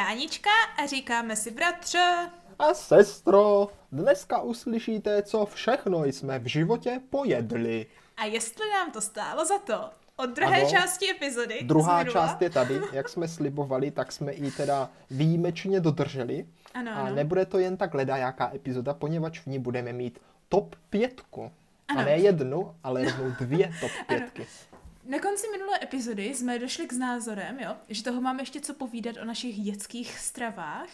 [0.00, 0.50] já Anička
[0.82, 2.30] a říkáme si bratře.
[2.58, 7.86] A sestro, dneska uslyšíte, co všechno jsme v životě pojedli.
[8.16, 9.90] A jestli nám to stálo za to.
[10.16, 11.58] Od druhé ano, části epizody.
[11.62, 16.46] Druhá část je tady, jak jsme slibovali, tak jsme i teda výjimečně dodrželi.
[16.74, 17.14] Ano, a ano.
[17.14, 21.52] nebude to jen tak ledajaká epizoda, poněvadž v ní budeme mít top pětku.
[21.88, 22.00] Ano.
[22.00, 24.42] A ne jednu, ale rovnou dvě top pětky.
[24.42, 24.69] Ano.
[25.10, 29.16] Na konci minulé epizody jsme došli k názorem, jo, že toho máme ještě co povídat
[29.16, 30.88] o našich dětských stravách.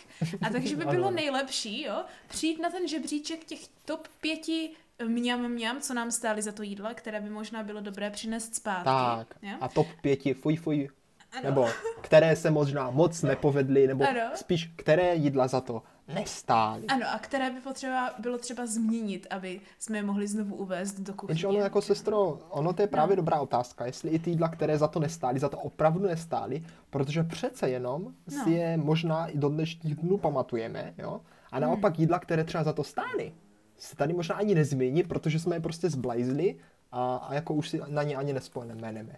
[0.47, 4.71] A takže by bylo nejlepší, jo, přijít na ten žebříček těch top pěti
[5.05, 8.85] mňam mňam, co nám stály za to jídlo, které by možná bylo dobré přinést zpátky.
[8.85, 9.35] Tak.
[9.43, 9.57] Jo?
[9.61, 10.89] A top pěti fuj fuj.
[11.33, 11.43] Ano.
[11.45, 11.69] Nebo
[12.01, 14.21] které se možná moc nepovedly, nebo ano.
[14.35, 15.83] spíš které jídla za to
[16.15, 16.87] nestály.
[16.87, 21.15] Ano, a které by potřeba, bylo třeba změnit, aby jsme je mohli znovu uvést do
[21.15, 21.33] kuchyně.
[21.33, 23.23] Jenže ono jako sestro, ono to je právě no.
[23.23, 27.23] dobrá otázka, jestli i ty jídla, které za to nestály, za to opravdu nestály, protože
[27.23, 28.45] přece jenom no.
[28.45, 31.21] si je možná i do dnešních dnů pamatujeme, jo?
[31.53, 32.01] A naopak hmm.
[32.01, 33.33] jídla, které třeba za to stály,
[33.79, 36.57] se tady možná ani nezmění, protože jsme je prostě zblajzli
[36.93, 39.17] a, a jako už si na ně ani nespomeneme.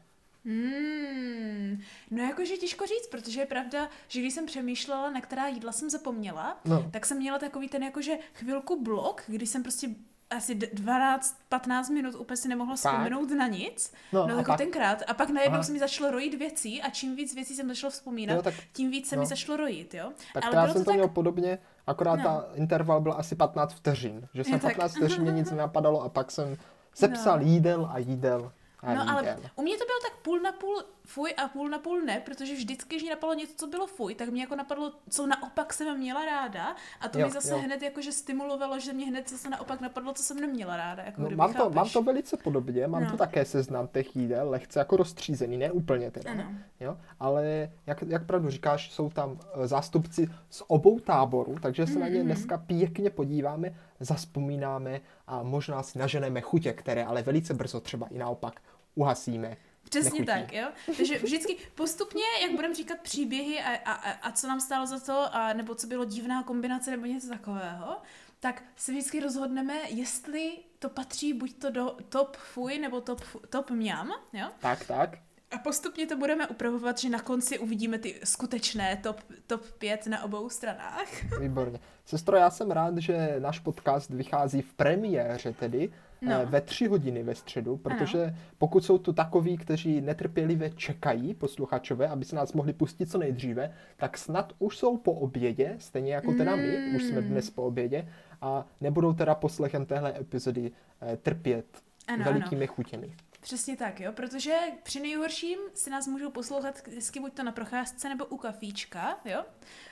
[0.48, 5.72] Hmm, no jakože těžko říct, protože je pravda, že když jsem přemýšlela, na která jídla
[5.72, 6.90] jsem zapomněla, no.
[6.90, 9.88] tak jsem měla takový ten jakože chvilku blok, kdy jsem prostě
[10.30, 13.92] asi 12-15 minut úplně si nemohla vzpomenout na nic.
[14.12, 14.58] No, no jako pak...
[14.58, 15.02] tenkrát.
[15.06, 18.34] A pak najednou se mi začalo rojit věcí a čím víc věcí jsem začala vzpomínat,
[18.34, 18.54] jo, tak...
[18.72, 19.22] tím víc se no.
[19.22, 20.12] mi začalo rojit, jo.
[20.34, 20.94] Tak Ale já jsem to tak...
[20.94, 22.24] měl podobně, akorát no.
[22.24, 24.28] ta interval byl asi 15 vteřin.
[24.34, 25.02] Že jsem je, 15 tak...
[25.02, 26.56] vteřin mě nic nenapadalo a pak jsem
[26.94, 27.44] sepsal no.
[27.44, 28.52] jídel a jídel
[28.82, 32.00] no ale u mě to bylo tak půl na půl fuj a půl na půl
[32.00, 35.26] ne, protože vždycky, když mě napadlo něco, co bylo fuj, tak mě jako napadlo, co
[35.26, 37.58] naopak jsem měla ráda a to jo, mi zase jo.
[37.58, 41.02] hned jakože stimulovalo, že mě hned zase naopak napadlo, co jsem neměla ráda.
[41.02, 43.10] Jako no, mám, to, mám to velice podobně, mám no.
[43.10, 46.44] to také seznam těch jídel, lehce jako rozstřízený, ne úplně teda, ano.
[46.80, 51.92] jo, ale jak, jak pravdu říkáš, jsou tam eh, zástupci z obou táborů, takže se
[51.92, 52.00] mm-hmm.
[52.00, 52.26] na ně mhm.
[52.26, 58.18] dneska pěkně podíváme, zaspomínáme a možná si naženeme chutě, které ale velice brzo třeba i
[58.18, 58.60] naopak
[58.94, 59.56] uhasíme.
[59.90, 60.26] Přesně nechutí.
[60.26, 60.68] tak, jo.
[60.96, 65.00] Takže vždycky postupně, jak budeme říkat příběhy a, a, a, a co nám stálo za
[65.00, 67.96] to, a nebo co bylo divná kombinace nebo něco takového,
[68.40, 73.70] tak se vždycky rozhodneme, jestli to patří buď to do top fuj nebo top, top
[73.70, 74.48] mňam, jo.
[74.60, 75.18] Tak, tak.
[75.50, 80.22] A postupně to budeme upravovat, že na konci uvidíme ty skutečné top, top 5 na
[80.22, 81.38] obou stranách.
[81.40, 81.80] Výborně.
[82.04, 86.32] Sestro, já jsem rád, že náš podcast vychází v premiéře tedy, no.
[86.32, 88.36] Eh, ve tři hodiny ve středu, protože ano.
[88.58, 93.72] pokud jsou tu takoví, kteří netrpělivě čekají posluchačové, aby se nás mohli pustit co nejdříve,
[93.96, 96.96] tak snad už jsou po obědě, stejně jako teda my, mm.
[96.96, 98.08] už jsme dnes po obědě,
[98.42, 100.70] a nebudou teda poslechem téhle epizody
[101.02, 101.66] eh, trpět
[102.08, 102.74] ano, velikými ano.
[102.74, 103.10] chutěmi.
[103.40, 108.08] Přesně tak, jo, protože při nejhorším si nás můžou poslouchat vždycky buď to na procházce
[108.08, 109.44] nebo u kafíčka, jo.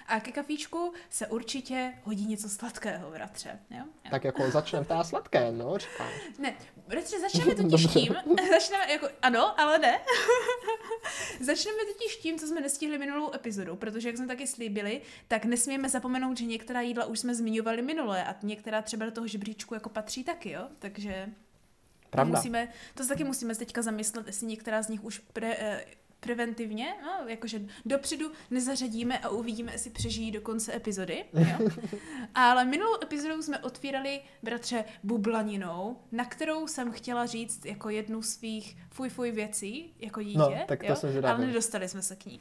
[0.06, 3.84] A ke kafíčku se určitě hodí něco sladkého, bratře, jo.
[4.04, 4.10] jo.
[4.10, 6.12] Tak jako začneme té sladké, no, říkáš.
[6.38, 6.56] Ne,
[6.88, 8.14] bratře, začneme totiž tím,
[8.50, 10.00] začneme jako, ano, ale ne.
[11.40, 15.88] začneme totiž tím, co jsme nestihli minulou epizodu, protože jak jsme taky slíbili, tak nesmíme
[15.88, 19.88] zapomenout, že některá jídla už jsme zmiňovali minule a některá třeba do toho žebříčku jako
[19.88, 21.28] patří taky, jo, takže...
[22.10, 22.38] Pravda.
[22.38, 25.84] Musíme, to se taky musíme teďka zamyslet, jestli některá z nich už pre, eh,
[26.20, 31.24] preventivně, no, jakože dopředu nezařadíme a uvidíme, jestli přežijí do konce epizody.
[31.32, 31.68] Jo?
[32.34, 38.76] Ale minulou epizodu jsme otvírali, bratře, bublaninou, na kterou jsem chtěla říct jako jednu svých
[38.90, 40.38] fuj fuj věcí, jako dítě.
[40.38, 40.96] No, tak to jo?
[40.96, 42.40] jsem Ale nedostali jsme se k ní.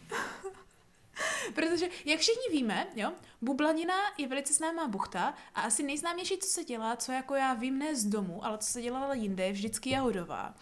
[1.56, 3.12] Protože, jak všichni víme, jo,
[3.42, 7.80] bublanina je velice známá buchta a asi nejznámější, co se dělá, co jako já vím
[7.80, 10.56] ne z domu, ale co se dělala jinde, je vždycky jahodová.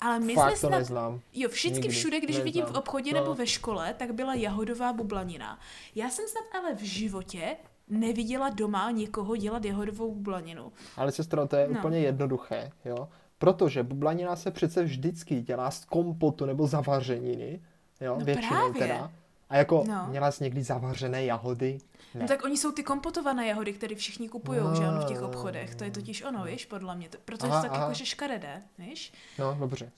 [0.00, 1.20] Ale my Fakt jsme to neznám.
[1.32, 1.88] Jo, vždycky Nikdy.
[1.88, 2.44] všude, když neznám.
[2.44, 3.20] vidím v obchodě no.
[3.20, 5.58] nebo ve škole, tak byla jahodová bublanina.
[5.94, 7.56] Já jsem snad ale v životě
[7.88, 10.72] neviděla doma někoho dělat jahodovou bublaninu.
[10.96, 11.78] Ale sestro, to je no.
[11.78, 13.08] úplně jednoduché, jo.
[13.38, 17.60] Protože bublanina se přece vždycky dělá z kompotu nebo zavařeniny,
[18.00, 18.80] jo, no většinou právě.
[18.80, 19.12] teda.
[19.50, 20.06] A jako no.
[20.08, 21.78] měla jsi někdy zavařené jahody?
[22.14, 22.20] Ne.
[22.20, 24.74] No tak oni jsou ty kompotované jahody, které všichni kupují, no.
[24.74, 25.74] že ano, v těch obchodech.
[25.74, 27.08] To je totiž ono, víš, podle mě.
[27.24, 29.12] Protože aha, to tak jakože škaredé, víš?
[29.38, 29.92] No, dobře.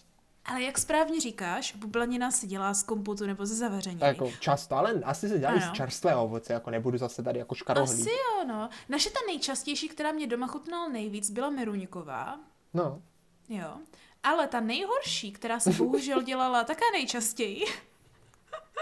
[0.45, 3.99] Ale jak správně říkáš, bublanina se dělá z kompotu nebo ze zavaření.
[4.01, 8.01] Jako často, ale asi se dělá z čerstvého ovoce, jako nebudu zase tady jako škarohlíd.
[8.01, 8.69] Asi jo, no.
[8.89, 12.41] Naše ta nejčastější, která mě doma chutnala nejvíc, byla meruňková.
[12.75, 13.03] No.
[13.49, 13.71] Jo.
[14.23, 17.65] Ale ta nejhorší, která se bohužel dělala také nejčastěji,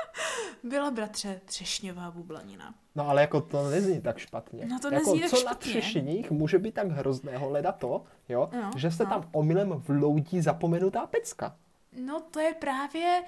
[0.63, 2.75] byla bratře třešňová bublanina.
[2.95, 4.67] No ale jako to nezní tak špatně.
[4.67, 5.51] No to jako, nezní tak co špatně.
[5.51, 9.11] na třešních může být tak hrozného leda to, jo, no, že se no.
[9.11, 11.57] tam omylem vloudí zapomenutá pecka.
[11.93, 13.23] No to je právě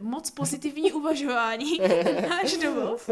[0.00, 1.78] moc pozitivní uvažování
[2.28, 3.10] náš domov.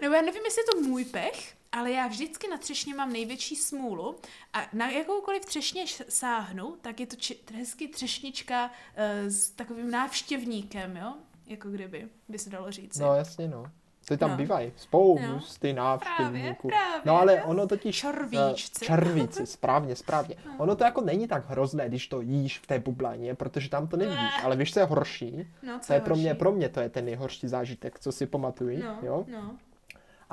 [0.00, 3.56] Nebo já nevím, jestli je to můj pech, ale já vždycky na třešně mám největší
[3.56, 4.16] smůlu
[4.52, 10.96] a na jakoukoliv třešně sáhnu, tak je to či, hezky třešnička uh, s takovým návštěvníkem,
[10.96, 11.14] jo?
[11.46, 12.98] Jako kdyby, by se dalo říct.
[12.98, 13.64] No jasně, no.
[14.08, 14.36] Ty tam no.
[14.36, 15.82] bývají spousty no.
[15.82, 16.70] návštěvníků.
[17.04, 17.96] No ale ono totiž...
[17.96, 18.84] Červíčci.
[18.84, 20.36] Uh, červíci, správně, správně.
[20.46, 20.52] No.
[20.58, 23.96] Ono to jako není tak hrozné, když to jíš v té bublaně, protože tam to
[23.96, 24.44] nevidíš.
[24.44, 25.46] Ale víš, co je horší?
[25.62, 26.38] No, co to je, je pro mě, horší?
[26.38, 28.82] pro mě to je ten nejhorší zážitek, co si pamatuju.
[28.82, 29.24] No, jo?
[29.28, 29.56] no.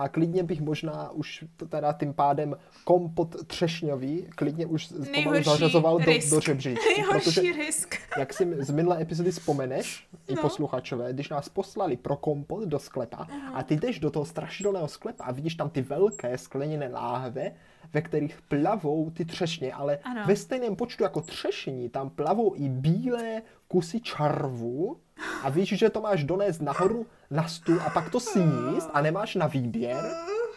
[0.02, 6.12] A klidně bych možná už teda tím pádem kompot třešňový, klidně už pomalu zařazoval do,
[6.30, 6.86] do žebříčku.
[6.98, 7.96] Nejhorší protože, risk.
[8.18, 10.20] jak si z minulé epizody vzpomeneš, no.
[10.34, 13.52] i posluchačové, když nás poslali pro kompot do sklepa uh-huh.
[13.54, 17.52] a ty jdeš do toho strašidelného sklepa a vidíš tam ty velké skleněné láhve,
[17.94, 20.24] ve kterých plavou ty třešně, ale Ano.
[20.28, 24.98] ve stejném počtu jako třešní tam plavou i bílé kusy čarvu
[25.44, 29.36] a víš, že to máš donést nahoru na stůl a pak to sníst a nemáš
[29.36, 30.12] na výběr,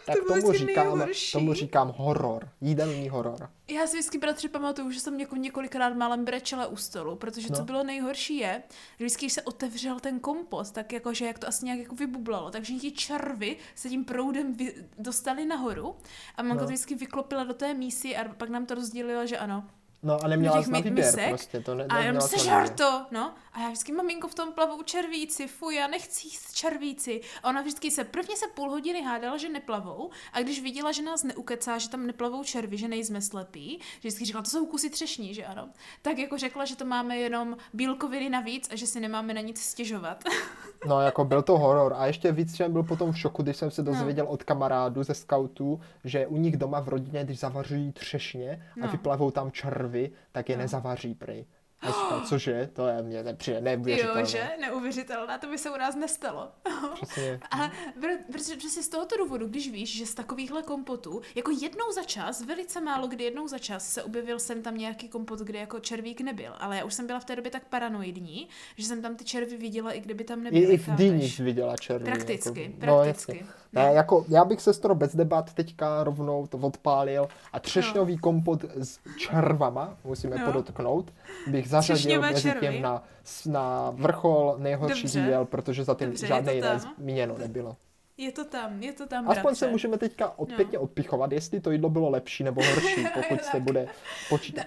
[0.06, 1.32] tak bylo tomu říkám, nejhorší.
[1.32, 3.49] tomu říkám horor, jídelný horor.
[3.69, 7.56] Já si vždycky, bratře, pamatuju, že jsem něko, několikrát málem brečela u stolu, protože No.
[7.56, 8.62] co bylo nejhorší je,
[8.99, 12.50] že vždycky, když se otevřel ten kompost, tak jakože jak to asi nějak jako vybublalo,
[12.50, 15.96] takže ti červy se tím proudem vy, dostali nahoru
[16.37, 16.60] a mamka No.
[16.60, 19.64] to vždycky vyklopila do té mísy a pak nám to rozdělila, že ano.
[20.05, 22.39] No a neměla jsi na výběr misek prostě, to ne, A jenom neměla jsi na
[22.43, 22.77] sežer výběr.
[22.77, 23.35] to, no.
[23.53, 27.21] A já vždycky, maminko, v tom plavou červíci, fuj, já nechci jíst červíci.
[27.43, 31.03] A ona vždycky se, prvně se půl hodiny hádala, že neplavou, a když viděla, že
[31.03, 34.91] nás neukecá, že tam neplavou červy, že nejsme slepí, že vždycky říkala, to jsou kusy
[34.91, 35.69] třešní, že ano.
[36.03, 39.61] Tak jako řekla, že to máme jenom bílkoviny navíc a že si nemáme na nic
[39.61, 40.25] stěžovat.
[40.88, 43.70] No jako byl to horor a ještě víc jsem byl potom v šoku, když jsem
[43.70, 48.62] se dozvěděl od kamarádů ze scoutů, že u nich doma v rodině, když zavařují třešně
[48.82, 48.92] a No.
[48.92, 50.62] vyplavou tam červy, tak je No.
[50.62, 51.44] nezavaří prej.
[51.84, 54.20] A říkal, cože, to je mě nepřijde, neuvěřitelné.
[54.20, 54.48] jo, že?
[54.60, 56.48] Neuvěřitelné, to by se u nás nestalo.
[56.94, 57.40] Přesně.
[57.50, 57.69] A
[58.00, 62.02] pr- protože přesně z tohoto důvodu, když víš, že z takovýchhle kompotů, jako jednou za
[62.02, 65.81] čas, velice málo kdy jednou za čas se objevil jsem tam nějaký kompot, kde jako
[65.81, 69.16] červík nebyl, ale já už jsem byla v té době tak paranoidní, že jsem tam
[69.16, 70.75] ty červy viděla, i kdyby tam I, nebyly.
[70.75, 72.04] I v dýni viděla červí.
[72.04, 73.36] Prakticky, jako, No, prakticky.
[73.38, 73.52] jasně.
[73.75, 78.65] Ne, jako, já bych se to bez debat teďka rovnou to odpálil a třešňový kompot
[78.65, 80.47] s červama, musíme No.
[80.47, 81.12] podotknout,
[81.47, 83.03] bych zařadil Třešňové mezi tím na,
[83.47, 85.19] na vrchol nejhorší Dobře.
[85.21, 87.76] jídel, protože za tím Dobře, žádné to jiné zmíněno nebylo.
[88.17, 89.59] Je to tam, je to tam, Aspoň bratře.
[89.59, 90.81] se můžeme teďka od, No.
[90.81, 93.87] odpichovat, jestli to jídlo bylo lepší nebo horší, pokud se bude
[94.29, 94.67] počítat.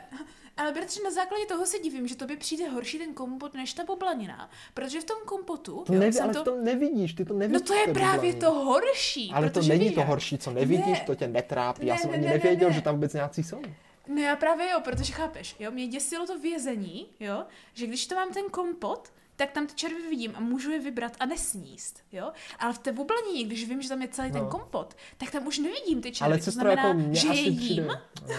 [0.57, 3.74] Ale bratře, na základě toho se divím, že to by přijde horší ten kompot než
[3.74, 6.44] ta boblanina, protože v tom kompotu, To jo, jsem ale to...
[6.44, 7.62] to nevidíš, ty to nevidíš.
[7.62, 8.39] No to je právě bublani.
[8.39, 9.31] to horší.
[9.33, 11.04] Ale to není víš to horší, co nevidíš, Ne.
[11.06, 11.86] to tě netrápí.
[11.88, 12.75] Já Ne, jsem ne, ani ne, ne, nevěděl, ne.
[12.75, 13.62] že tam vůbec nějací jsou.
[14.07, 17.44] No já právě jo, protože chápeš, jo, mě děsilo to vězení, jo,
[17.74, 21.12] že když to mám ten kompot, tak tam ty červy vidím a můžu je vybrat
[21.19, 22.31] a nesníst, jo.
[22.60, 24.48] Ale v té bublanině, když vím, že tam je celý ten No.
[24.50, 26.31] kompot, tak tam už nevidím ty červy.
[26.34, 27.57] Ale to znamená, jako mě že je asi jím.
[27.57, 27.88] přijde,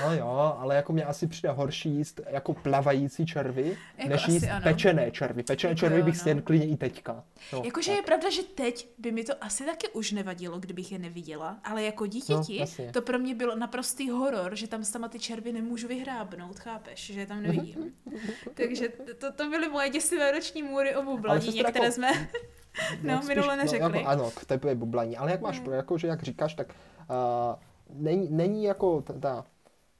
[0.03, 4.45] no jo, ale jako mě asi přijde horší jíst jako plavající červy, Jako než jíst
[4.45, 4.61] ano.
[4.62, 5.43] pečené červy.
[5.43, 6.21] Pečené Jako červy jo, bych no.
[6.21, 7.25] snědl klidně i teďka.
[7.53, 10.99] No, Jakože je pravda, že teď by mi to asi taky už nevadilo, kdybych je
[10.99, 12.93] neviděla, ale jako dítěti No, jasně.
[12.93, 17.21] to pro mě byl naprostý horor, že tam sama ty červy nemůžu vyhrábnout, chápeš, že
[17.21, 17.93] je tam nevidím.
[18.55, 22.08] Takže to, to byly moje děsivé roční můry o bublanině, sestra, které jako- jsme
[23.02, 23.99] no, Jak minule No, neřekli.
[23.99, 25.17] jako, ano, k tebe je bublaní.
[25.17, 27.57] Ale jak máš to, jako, že jak říkáš, tak uh,
[28.02, 29.45] není, není jako ta, ta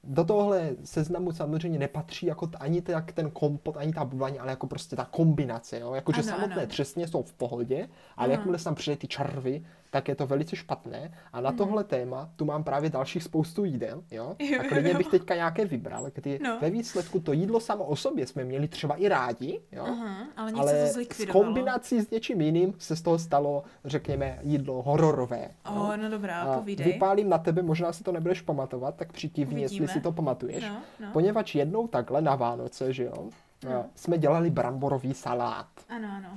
[0.03, 4.39] do tohle seznamu samozřejmě nepatří jako t- ani t- jak ten kompot, ani ta bublání,
[4.39, 5.93] ale jako prostě ta kombinace, jo?
[5.93, 6.67] Jakože Ano, samotné ano.
[6.67, 8.31] třesně jsou v pohodě, ale Ano.
[8.33, 11.11] jakmile se tam přijde ty červy, tak je to velice špatné.
[11.33, 14.35] A na tohle téma tu mám právě dalších spoustu jídel, jo?
[14.59, 16.57] A klidně bych teďka nějaké vybral, kdy No.
[16.61, 19.83] ve výsledku to jídlo samo o sobě jsme měli třeba i rádi, jo?
[19.87, 24.39] Aha, ale něco ale to v kombinací s něčím jiným se z toho stalo, řekněme,
[24.41, 25.49] jídlo hororové.
[25.75, 25.81] jo?
[25.93, 26.85] O, no dobrá, A povídej.
[26.93, 30.63] vypálím na tebe, možná si to nebudeš pamatovat, tak přikývni, jestli si to pamatuješ.
[30.63, 31.07] No, no.
[31.13, 33.29] Poněvadž jednou takhle na Vánoce, že jo,
[33.65, 33.85] No.
[33.95, 35.67] jsme dělali bramborový salát.
[35.89, 36.29] Ano, ano.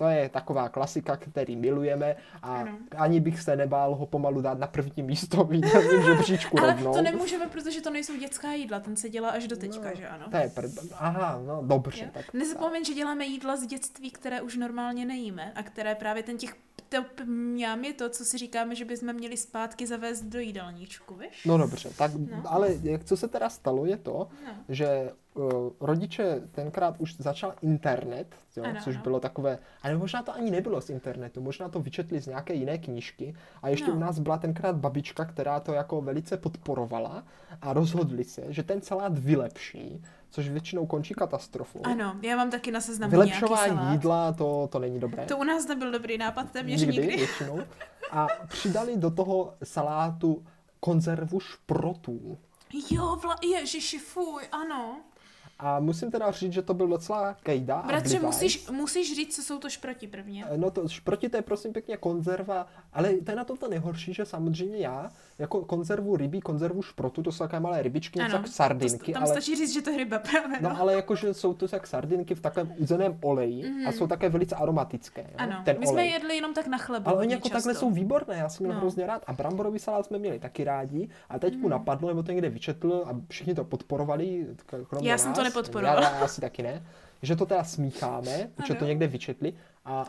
[0.00, 2.78] To je taková klasika, který milujeme a Ano.
[2.96, 6.92] ani bych se nebál ho pomalu dát na první místo v jídelním žebříčku Ale rovnou.
[6.92, 10.08] to nemůžeme, protože to nejsou dětská jídla, ten se dělá až do teďka, No, že
[10.08, 10.24] ano?
[10.30, 12.04] To je pr- Aha, no dobře.
[12.04, 12.10] Jo?
[12.12, 16.36] Tak, Nezapomeň, že děláme jídla z dětství, které už normálně nejíme a které právě ten
[16.38, 16.54] těch
[16.90, 21.44] top mňam je to, co si říkáme, že bychom měli zpátky zavést do jídelníčku, víš?
[21.46, 22.42] No dobře, tak, No.
[22.44, 24.52] ale jak, co se teda stalo je to, No.
[24.68, 29.02] že uh, rodiče tenkrát už začal internet, jo, ano, což ano.
[29.04, 32.78] bylo takové, ale možná to ani nebylo z internetu, možná to vyčetli z nějaké jiné
[32.78, 33.96] knížky a ještě no.
[33.96, 37.24] u nás byla tenkrát babička, která to jako velice podporovala
[37.62, 41.80] a rozhodli se, že ten salát vylepší, což většinou končí katastrofou.
[41.84, 45.26] Ano, já mám taky na seznamu Vylepšování jídla, to, to není dobré.
[45.26, 46.96] To u nás nebyl dobrý nápad téměř nikdy.
[46.98, 47.16] nikdy.
[47.16, 47.60] Většinou.
[48.10, 50.44] A přidali do toho salátu
[50.80, 52.38] konzervu šprotů.
[52.90, 55.00] Jo, vla, ježiši, fuj, ano.
[55.62, 57.82] A musím teda říct, že to byl docela kejda.
[57.86, 60.44] Bratře, musíš, musíš říct, co jsou to šproti prvně.
[60.56, 64.14] No to šproti to je prosím pěkně konzerva, ale to je na tom to nejhorší,
[64.14, 68.48] že samozřejmě já jako konzervu rybí, konzervu šprotu, to jsou také malé rybičky, něco jak
[68.48, 69.12] sardinky.
[69.12, 70.58] To, tam ale, stačí říct, že to je ryba právě.
[70.60, 73.76] No, no ale jakože jsou to jak sardinky v takovém uzeném oleji mm.
[73.76, 73.92] a mhm.
[73.92, 75.20] jsou také velice aromatické.
[75.20, 75.36] Jo?
[75.36, 75.94] Ano, Ten my olej.
[75.94, 77.08] jsme jedli jenom tak na chlebu.
[77.08, 77.56] Ale oni jako často.
[77.56, 78.80] takhle jsou výborné, já jsem měl no.
[78.80, 79.22] hrozně rád.
[79.26, 81.08] A bramborový salát jsme měli taky rádi.
[81.28, 81.60] A teď mm.
[81.60, 84.46] mu napadlo, nebo to někde vyčetl a všichni to podporovali.
[85.00, 85.22] Já nás.
[85.22, 86.02] jsem to nepodporoval.
[86.02, 86.86] Já, já asi taky ne.
[87.22, 89.54] Že to teda smícháme, že to někde vyčetli.
[89.84, 90.04] A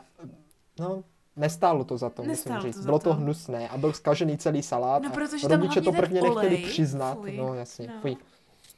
[0.79, 1.03] no,
[1.35, 2.77] Nestálo to za to, Nestálo musím říct.
[2.77, 5.03] To Bylo to, to hnusné a byl zkažený celý salát.
[5.03, 6.49] No, protože rodiče to prvně olej.
[6.49, 7.17] nechtěli přiznat.
[7.17, 7.37] Fuj.
[7.37, 7.93] No jasně, no.
[8.01, 8.17] fuj.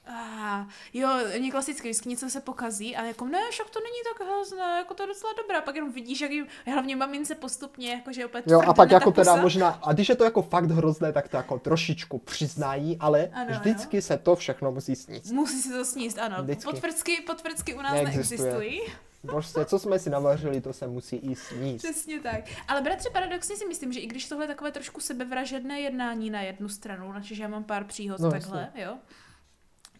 [0.05, 4.27] Ah, jo, oni klasicky, vždycky něco se pokazí a jako ne, však to není tak
[4.27, 5.57] hrozné, jako to je docela dobré.
[5.57, 9.11] A pak jenom vidíš, jak jim, hlavně mamince postupně, jakože opět Jo, a pak jako
[9.11, 13.29] teda možná, a když je to jako fakt hrozné, tak to jako trošičku přiznají, ale
[13.33, 14.01] ano, vždycky ano.
[14.01, 15.31] se to všechno musí sníst.
[15.31, 16.47] Musí se to sníst, ano.
[16.63, 18.39] Potvrdsky, potvrdsky u nás Neexistuje.
[18.39, 18.81] neexistují.
[19.27, 21.85] Prostě, co jsme si navařili, to se musí i sníst.
[21.85, 22.41] Přesně tak.
[22.67, 26.41] Ale bratře, paradoxně si myslím, že i když tohle je takové trošku sebevražedné jednání na
[26.41, 28.83] jednu stranu, načež já mám pár příhod no, takhle, jasně.
[28.83, 28.97] jo,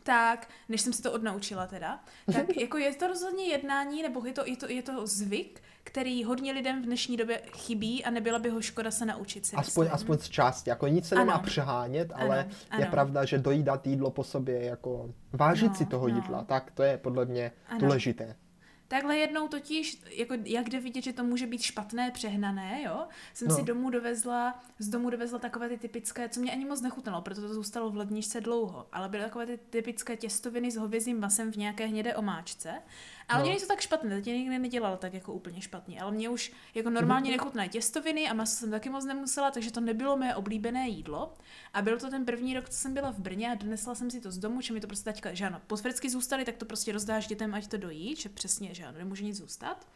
[0.04, 2.00] tak, než jsem se to odnaučila teda,
[2.34, 6.24] tak jako je to rozhodně jednání, nebo je to, je to, je to zvyk, který
[6.24, 9.88] hodně lidem v dnešní době chybí a nebyla by ho škoda se naučit si Aspoň,
[9.92, 11.26] aspoň z části, jako nic se ano.
[11.26, 12.84] nemá přehánět, ale ano, ano.
[12.84, 16.16] je pravda, že dojídat jídlo po sobě, jako vážit no, si toho no.
[16.16, 17.80] jídla, tak to je podle mě ano.
[17.80, 18.36] důležité.
[18.94, 23.48] Takhle jednou totiž, jako jak jde vidět, že to může být špatné, přehnané, jo, jsem
[23.48, 23.56] no.
[23.56, 27.42] si domů dovezla, z domu dovezla takové ty typické, co mě ani moc nechutnalo, proto
[27.42, 31.56] to zůstalo v ledničce dlouho, ale byly takové ty typické těstoviny s hovězím masem v
[31.56, 32.74] nějaké hnědé omáčce
[33.34, 33.46] ale no.
[33.46, 36.90] oni nejsou tak špatné, teď nikdy nedělala tak jako úplně špatně, ale mě už jako
[36.90, 37.34] normálně mm-hmm.
[37.34, 41.34] nechutné těstoviny a maso jsem taky moc nemusela, takže to nebylo mé oblíbené jídlo.
[41.74, 44.22] A byl to ten první rok, co jsem byla v Brně a donesla jsem si
[44.22, 46.92] to z domu, že mi to prostě teďka, že ano, posvrdsky zůstaly, tak to prostě
[46.92, 49.88] rozdáš dětem, ať to dojí, že přesně, že ano, nemůže nic zůstat.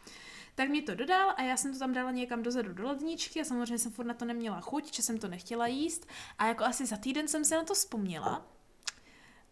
[0.55, 3.43] Tak mi to dodal a já jsem to tam dala někam dozadu do ledničky a
[3.43, 6.85] samozřejmě jsem furt na to neměla chuť, že jsem to nechtěla jíst a jako asi
[6.85, 8.56] za týden jsem se na to vzpomněla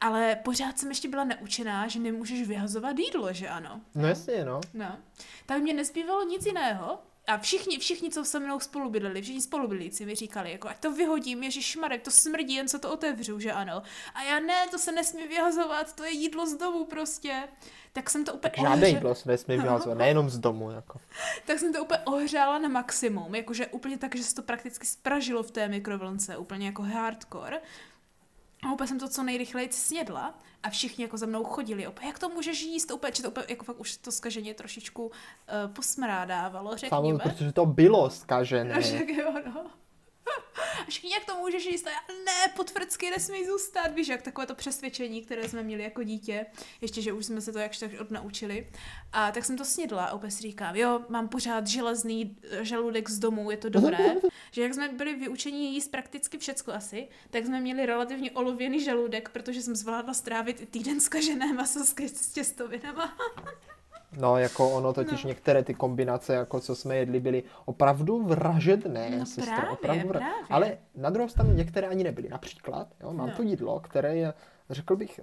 [0.05, 3.81] ale pořád jsem ještě byla naučená, že nemůžeš vyhazovat jídlo, že ano?
[3.95, 4.62] No jasně, no.
[4.74, 4.97] No.
[5.45, 10.05] Tak mě nezbývalo nic jiného, a všichni, všichni, co se mnou spolu bydleli, všichni spolubydlíci
[10.05, 13.51] mi říkali, jako, ať to vyhodím, Ježíš šmarek, to smrdí, jen co to otevřu, že
[13.51, 13.81] ano.
[14.13, 17.43] A já ne, to se nesmí vyhazovat, to je jídlo z domu prostě.
[17.93, 21.00] Tak jsem to úplně Žádné jídlo se nesmí vyhazovat, nejenom z domu, jako.
[21.45, 25.43] tak jsem to úplně ohřála na maximum, jakože úplně tak, že se to prakticky spražilo
[25.43, 27.62] v té mikrovlnce, úplně jako hardcore.
[28.65, 31.88] A úplně jsem to co nejrychleji snědla a všichni jako za mnou chodili.
[31.88, 32.91] Opět, jak to můžeš jíst?
[32.91, 35.12] Úplně, že to úplně, jako fakt už to skaženě trošičku uh,
[35.74, 36.89] posmrádávalo, řekněme.
[36.89, 38.81] Samozřejmě, protože to bylo skažené.
[38.81, 39.65] Však jo, no.
[40.82, 41.88] A všichni, jak to můžeš jíst?
[41.88, 43.88] A já, ne, potvrdsky nesmí zůstat.
[43.88, 46.46] Víš, jak takové to přesvědčení, které jsme měli jako dítě.
[46.82, 48.67] Ještě, že už jsme se to jakž tak odnaučili.
[49.12, 53.51] A tak jsem to snědla a opět říkám, jo, mám pořád železný žaludek z domu,
[53.51, 54.15] je to dobré.
[54.51, 59.29] že jak jsme byli vyučeni jíst prakticky všecko asi, tak jsme měli relativně olověný žaludek,
[59.29, 61.94] protože jsem zvládla strávit týden zkažené maso s
[62.34, 63.17] těstovinama.
[64.17, 65.27] No, jako ono totiž no.
[65.27, 70.19] některé ty kombinace, jako co jsme jedli, byly opravdu vražedné, no, sestra, právě, opravdu vra...
[70.19, 70.45] právě.
[70.50, 72.29] Ale na druhou stranu některé ani nebyly.
[72.29, 73.34] Například, jo, mám no.
[73.36, 74.34] to jídlo, které je,
[74.69, 75.19] řekl bych,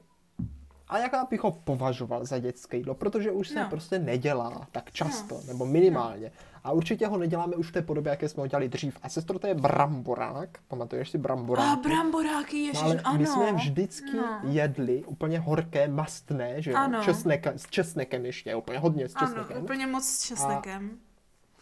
[0.93, 3.71] a jak bych ho považoval za dětské jídlo, protože už se no.
[3.71, 5.41] prostě nedělá tak často, no.
[5.47, 6.27] nebo minimálně.
[6.35, 6.53] No.
[6.65, 8.99] A určitě ho neděláme už v té podobě, jaké jsme ho dělali dřív.
[9.03, 10.59] A sestro, to je bramborák.
[10.69, 11.69] Pamatuješ si bramboráky?
[11.69, 13.19] A bramboráky, ježiš, no, ale ano.
[13.19, 14.41] my jsme vždycky no.
[14.43, 16.77] jedli úplně horké, mastné, že jo?
[16.77, 17.03] Ano.
[17.03, 19.57] Česnek, s česnekem ještě, úplně hodně s česnekem.
[19.57, 20.91] Ano, úplně moc s česnekem.
[20.91, 21.03] A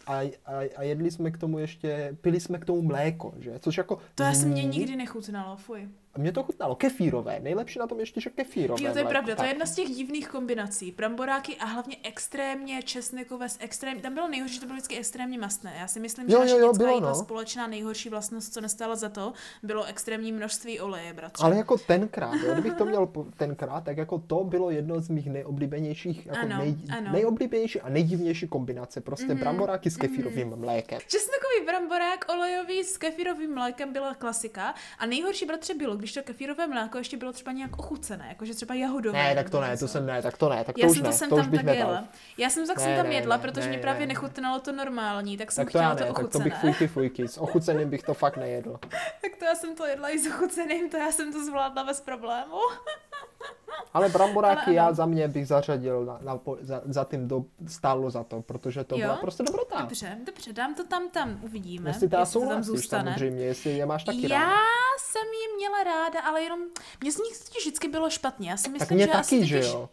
[0.06, 3.58] a, a, a jedli jsme k tomu ještě, pili jsme k tomu mléko, že?
[3.58, 3.98] Což jako...
[4.14, 5.88] To já jsem mě nikdy nechutnalo, fuj.
[6.14, 8.84] A mě to chutnalo, kefírové, nejlepší na tom ještě, že kefírové.
[8.84, 9.36] Jo, to je mléko, pravda, tak.
[9.36, 10.92] to je jedna z těch divných kombinací.
[10.92, 14.00] Bramboráky a hlavně extrémně česnekové s extrém...
[14.00, 15.74] Tam bylo nejhorší, že to bylo vždycky extrémně mastné.
[15.78, 17.14] Já si myslím, že jo, jo, jo, bylo, no.
[17.14, 21.44] společná nejhorší vlastnost, co nestála za to, bylo extrémní množství oleje, bratře.
[21.44, 25.26] Ale jako tenkrát, jo, kdybych to měl tenkrát, tak jako to bylo jedno z mých
[25.26, 27.12] nejoblíbenějších, jako ano, nej, ano.
[27.12, 29.00] nejoblíbenější a nejdivnější kombinace.
[29.00, 29.40] Prostě mm-hmm.
[29.40, 30.60] bramboráky s kefírovým mm-hmm.
[30.60, 30.98] mlékem.
[31.08, 36.66] Česnekový bramborák olejový s kefírovým mlékem byla klasika a nejhorší bratře bylo, když to kefírové
[36.66, 39.18] mléko ještě bylo třeba nějak ochucené, jakože třeba jahodové.
[39.18, 41.02] Ne, tak to ne, to jsem ne, tak to ne, tak to Já už jsem
[41.02, 42.04] to ne, jsem to tam tak jela.
[42.38, 44.06] Já jsem tak ne, jsem tam jedla, ne, protože ne, mě právě ne.
[44.06, 46.30] nechutnalo to normální, tak jsem tak to chtěla ne, to ochucené.
[46.30, 48.78] Tak to bych fujky fujky, s ochuceným bych to fakt nejedl.
[49.22, 52.00] tak to já jsem to jedla i s ochuceným, to já jsem to zvládla bez
[52.00, 52.56] problému.
[53.94, 58.10] Ale bramboráky Ale já za mě bych zařadil na, na, za, za tím do, stálo
[58.10, 59.00] za to, protože to jo?
[59.00, 59.80] byla prostě dobrota.
[59.80, 61.90] Dobře, dobře, dám to tam, tam uvidíme.
[61.90, 63.10] Jestli, jestli to tam zůstane.
[63.10, 64.56] samozřejmě, jestli je máš taky Já ráda.
[64.98, 66.60] jsem je měla ráda, ale jenom,
[67.00, 68.50] mě z nich vždycky bylo špatně.
[68.50, 69.88] Já si myslím, tak mě že taky, asi že jo?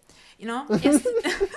[0.45, 1.11] No, jasně.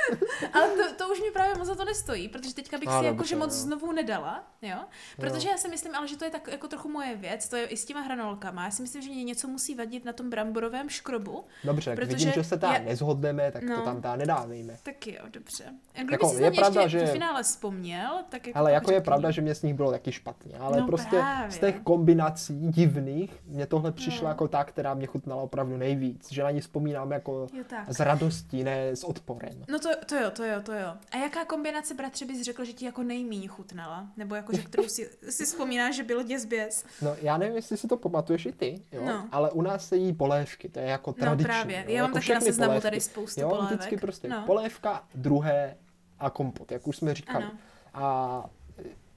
[0.52, 3.06] ale to, to už mi právě moc za to nestojí, protože teďka bych a, si
[3.06, 3.62] jakože moc no.
[3.62, 4.78] znovu nedala, jo?
[5.16, 5.52] Protože jo.
[5.52, 7.76] já si myslím, ale že to je tak jako trochu moje věc, to je i
[7.76, 8.64] s těma hranolkama.
[8.64, 11.44] Já si myslím, že mě něco musí vadit na tom bramborovém škrobu.
[11.64, 12.80] Dobře, protože vidím, že se tam já...
[12.80, 14.76] nezhodneme, tak no, to tam tá nedávejme.
[14.82, 15.64] Tak jo, dobře.
[15.92, 19.30] Kdyby jako, si je pravda, že v finále vzpomněl, tak jako Ale jako je pravda,
[19.30, 21.50] že mě s nich bylo taky špatně, ale no, prostě právě.
[21.50, 24.28] z těch kombinací divných mě tohle přišlo no.
[24.28, 28.64] jako ta, která mě chutnala opravdu nejvíc, že na ní vzpomínám jako jo, s radostí,
[28.70, 29.64] ne s odporem.
[29.68, 30.94] No to, to jo, to jo, to jo.
[31.10, 34.06] A jaká kombinace, bratře, bys řekl, že ti jako nejmíň chutnala?
[34.16, 36.84] Nebo jako, že kterou si, si vzpomínáš, že bylo děsběs?
[37.02, 39.04] No já nevím, jestli si to pamatuješ i ty, jo?
[39.04, 39.28] No.
[39.32, 41.48] ale u nás se jí polévky, to je jako tradiční.
[41.48, 42.82] No právě, já mám jako taky na seznamu polévky.
[42.82, 43.70] tady spoustu jo, polévek.
[43.70, 44.42] vždycky prostě no.
[44.46, 45.76] polévka, druhé
[46.18, 47.44] a kompot, jak už jsme říkali.
[47.44, 47.52] Ano.
[47.94, 48.50] A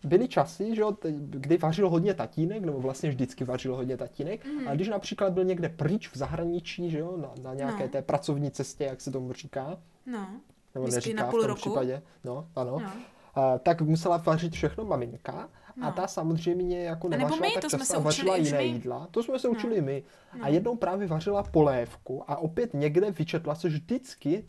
[0.06, 4.68] byly časy, že jo, kdy vařil hodně tatínek, nebo vlastně vždycky vařil hodně tatínek, mm.
[4.68, 7.90] a když například byl někde pryč v zahraničí, že jo, na, na nějaké no.
[7.90, 10.28] té pracovní cestě, jak se tomu říká, no.
[10.76, 11.62] nebo neříká na půl v tom roku.
[11.62, 12.92] případě, no, ano, no.
[13.36, 15.88] A, tak musela vařit všechno maminka, no.
[15.88, 18.64] a ta samozřejmě jako nevařila tak často a vařila jiné my.
[18.64, 19.08] jídla.
[19.12, 19.52] To jsme se no.
[19.52, 20.04] učili my.
[20.38, 20.46] No.
[20.46, 24.46] A jednou právě vařila polévku a opět někde vyčetla, což vždycky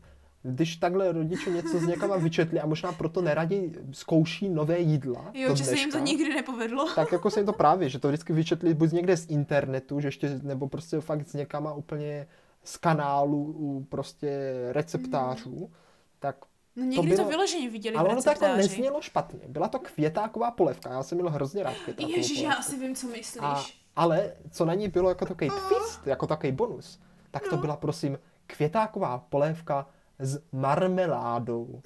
[0.47, 5.31] když takhle rodiče něco z někam vyčetli a možná proto neradi zkouší nové jídla.
[5.35, 6.89] Jo, že se jim to nikdy nepovedlo.
[6.95, 10.09] Tak jako se jim to právě, že to vždycky vyčetli buď někde z internetu, že
[10.09, 12.27] ještě, nebo prostě fakt s někama úplně
[12.65, 15.75] z kanálu u prostě receptářů, mm.
[16.19, 16.37] tak
[16.77, 19.41] No někdy to, bylo, to vyloženě viděli Ale ono to jako neznělo špatně.
[19.49, 20.91] Byla to květáková polevka.
[20.91, 23.43] Já jsem měl hrozně rád květákovou Ježiš, já asi vím, co myslíš.
[23.43, 23.65] A,
[23.97, 27.61] ale co na ní bylo jako takový twist, jako takový bonus, tak to no.
[27.61, 29.87] byla prosím květáková polévka
[30.25, 31.81] s marmeládou.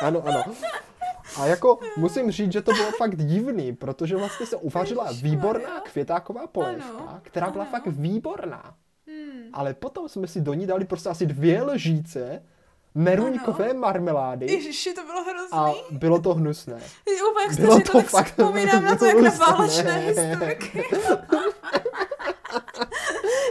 [0.00, 0.44] ano, ano.
[1.36, 6.46] A jako musím říct, že to bylo fakt divný, protože vlastně se uvařila výborná květáková
[6.46, 8.74] polévka, která byla fakt výborná.
[9.06, 9.42] Hmm.
[9.52, 12.42] Ale potom jsme si do ní dali prostě asi dvě lžíce
[12.94, 13.80] meruňkové ano.
[13.80, 14.52] marmelády.
[14.52, 15.58] Ježiši, to bylo hrozný.
[15.58, 16.80] A bylo to hnusné.
[17.30, 20.84] Úplně, jak bylo to tak fakt vzpomínám na to, jak na válečné historky.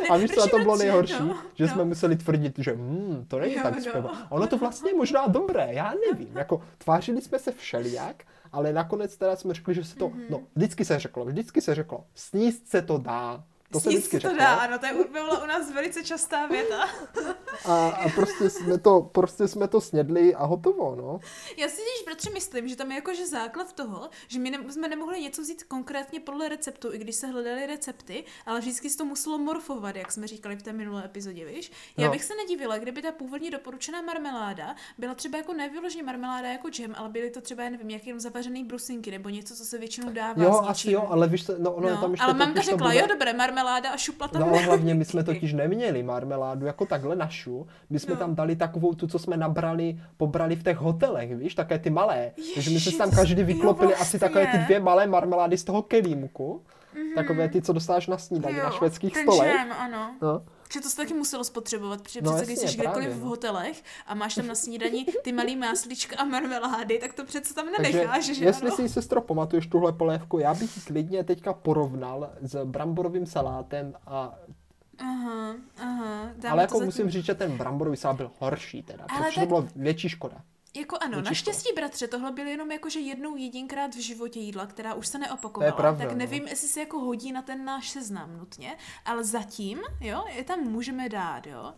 [0.10, 1.14] A víš, co to bylo nejhorší?
[1.20, 1.70] No, že no.
[1.70, 4.12] jsme museli tvrdit, že hm, to není jo, tak no.
[4.30, 6.38] Ono to vlastně je možná dobré, já nevím.
[6.38, 10.26] Jako tvářili jsme se všelijak, ale nakonec teda jsme řekli, že se to, mm-hmm.
[10.30, 13.44] no, vždycky se řeklo, vždycky se řeklo, sníst se to dá.
[13.74, 16.90] To se vždycky to dá, ano, to je byla u nás velice častá věta.
[17.66, 21.20] a, a prostě, jsme to, prostě jsme to snědli a hotovo, no.
[21.58, 24.88] Já si když bratře myslím, že tam je jakože základ toho, že my ne, jsme
[24.88, 29.06] nemohli něco vzít konkrétně podle receptu, i když se hledaly recepty, ale vždycky se to
[29.06, 31.72] muselo morfovat, jak jsme říkali v té minulé epizodě, víš?
[31.98, 32.12] Já no.
[32.12, 36.96] bych se nedivila, kdyby ta původně doporučená marmeláda byla třeba jako nevyloženě marmeláda jako džem,
[36.98, 40.12] ale byly to třeba, já nevím, nějaké jenom zavařený brusinky nebo něco, co se většinou
[40.12, 40.44] dává.
[40.44, 43.00] Jo, asi jo, ale víš, no, ono no, tam ještě ale mamka řekla, bude...
[43.00, 44.42] jo, dobré, marmeláda marmeláda a šupla tam.
[44.42, 47.68] No ale hlavně my jsme totiž neměli marmeládu jako takhle našu.
[47.90, 48.20] My jsme no.
[48.20, 52.32] tam dali takovou tu, co jsme nabrali, pobrali v těch hotelech, víš, také ty malé.
[52.38, 54.02] Ježiš, Takže my jsme tam každý vyklopili vlastně.
[54.02, 56.62] asi takové ty dvě malé marmelády z toho kelímku.
[56.96, 57.16] Mm-hmm.
[57.16, 59.56] Takové ty, co dostáváš na snídaní na švédských stolech.
[59.80, 60.12] ano.
[60.22, 60.42] No.
[60.74, 63.30] Že to se taky muselo spotřebovat, protože no, přece když jsi kdekoliv v no.
[63.30, 67.66] hotelech a máš tam na snídani ty malý máslička a marmelády, tak to přece tam
[67.66, 68.76] nenecháš, Takže, že Jestli ano?
[68.76, 74.36] si, sestro, pamatuješ tuhle polévku, já bych klidně teďka porovnal s bramborovým salátem a
[75.00, 76.30] Aha, aha.
[76.50, 79.44] Ale jako musím říct, že ten bramborový salát byl horší teda, Ale protože tak...
[79.44, 80.42] to bylo větší škoda.
[80.76, 81.30] Jako ano, Učičko.
[81.30, 85.72] naštěstí, bratře, tohle byl jenom jakože jednou jedinkrát v životě jídla, která už se neopakovala.
[85.72, 86.18] To je pravda, tak no.
[86.18, 86.50] nevím, no.
[86.50, 91.10] jestli se jako hodí na ten náš seznam nutně, ale zatím, jo, je tam můžeme
[91.10, 91.74] dát, jo.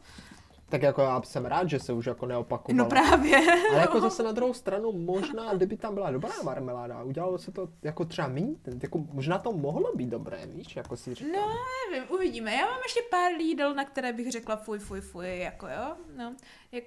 [0.70, 2.84] Tak jako já jsem rád, že se už jako neopakovalo.
[2.84, 3.38] No právě.
[3.72, 7.70] Ale jako zase na druhou stranu, možná, kdyby tam byla dobrá marmeláda, udělalo se to
[7.84, 11.32] jako třeba méně, jako možná to mohlo být dobré, víš, jako si říkám.
[11.34, 11.56] No,
[11.92, 12.56] nevím, uvidíme.
[12.56, 16.36] Já mám ještě pár lídel, na které bych řekla fuj, fuj, fuj, jako jo, no.
[16.72, 16.84] Jak,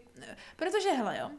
[0.56, 1.30] protože hele, jo,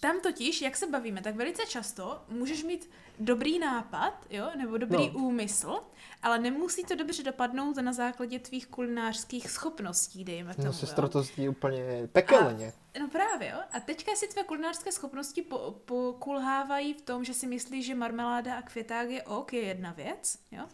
[0.00, 5.08] Tam totiž, jak se bavíme, tak velice často můžeš mít dobrý nápad, jo, nebo dobrý
[5.08, 5.18] no.
[5.18, 5.80] úmysl,
[6.22, 10.66] ale nemusí to dobře dopadnout na základě tvých kulinářských schopností, dejme tomu.
[10.66, 12.72] No, sestro, to zní úplně pekelně.
[13.00, 13.58] No právě, jo.
[13.72, 18.54] A teďka si tvé kulinářské schopnosti po, pokulhávají v tom, že si myslíš, že marmeláda
[18.58, 20.66] a květák je ok, je jedna věc, jo.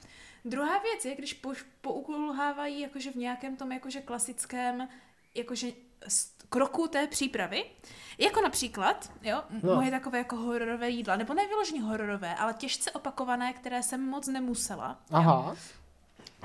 [0.44, 4.88] Druhá věc je, když po, poukulhávají jakože v nějakém tom jakože klasickém
[5.36, 5.72] jakože
[6.48, 7.64] kroku té přípravy,
[8.18, 9.74] jako například, jo, no.
[9.74, 15.00] moje takové jako hororové jídla, nebo nevyloženě hororové, ale těžce opakované, které jsem moc nemusela.
[15.10, 15.44] Aha.
[15.48, 15.56] Jo,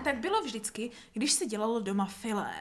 [0.04, 2.54] tak bylo vždycky, když se dělalo doma filé.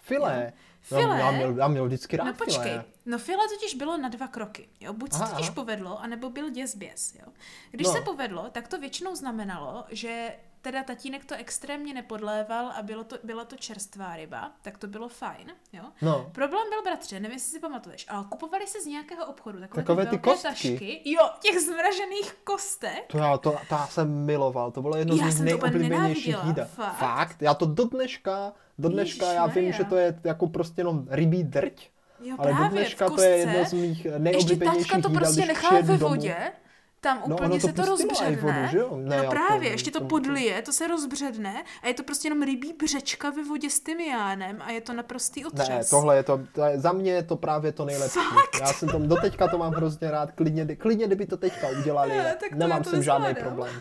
[0.00, 0.52] Filé?
[0.80, 1.18] Filé?
[1.18, 2.84] Já, já, měl, já měl vždycky rád No počkej, filé.
[3.06, 6.76] no filé totiž bylo na dva kroky, jo, buď se totiž povedlo, anebo byl děs
[6.76, 7.32] běs, jo.
[7.70, 7.92] Když no.
[7.92, 13.18] se povedlo, tak to většinou znamenalo, že teda tatínek to extrémně nepodléval a bylo to,
[13.24, 15.82] byla to čerstvá ryba, tak to bylo fajn, jo.
[16.02, 16.30] No.
[16.32, 20.06] Problém byl, bratře, nevím, jestli si pamatuješ, ale kupovali se z nějakého obchodu takové, takové
[20.06, 20.48] ty, ty kostky.
[20.48, 23.06] tašky, jo, těch zmražených kostek.
[23.06, 26.66] To já, to, to já jsem miloval, to bylo jedno já z nejoblíbenějších jídel.
[26.74, 26.98] Fakt?
[26.98, 27.42] fakt?
[27.42, 31.44] Já to do dneška, do dneška já vím, že to je jako prostě jenom rybí
[31.44, 31.88] drť,
[32.24, 35.80] Jo, ale právě, do dneška to je jedno z mých nejoblíbenějších jídel, to prostě nechá
[35.80, 36.61] ve vodě domů
[37.02, 38.36] tam no, úplně no, to se to rozbředne.
[38.36, 38.96] Vodu, že jo?
[38.96, 42.26] Ne, no právě, to, ještě to, to podlije, to se rozbředne a je to prostě
[42.26, 45.68] jenom rybí břečka ve vodě s tymiánem a je to naprostý otřes.
[45.68, 48.18] Ne, tohle je to, to je, za mě je to právě to nejlepší.
[48.18, 48.60] Fakt?
[48.60, 52.36] Já jsem tam, doteďka to mám hrozně rád, klidně, klidně kdyby to teďka udělali, ne,
[52.40, 53.80] tak nemám s tím žádný problém.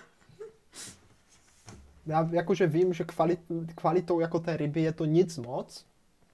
[2.06, 3.40] Já jakože vím, že kvalit,
[3.76, 5.86] kvalitou jako té ryby je to nic moc.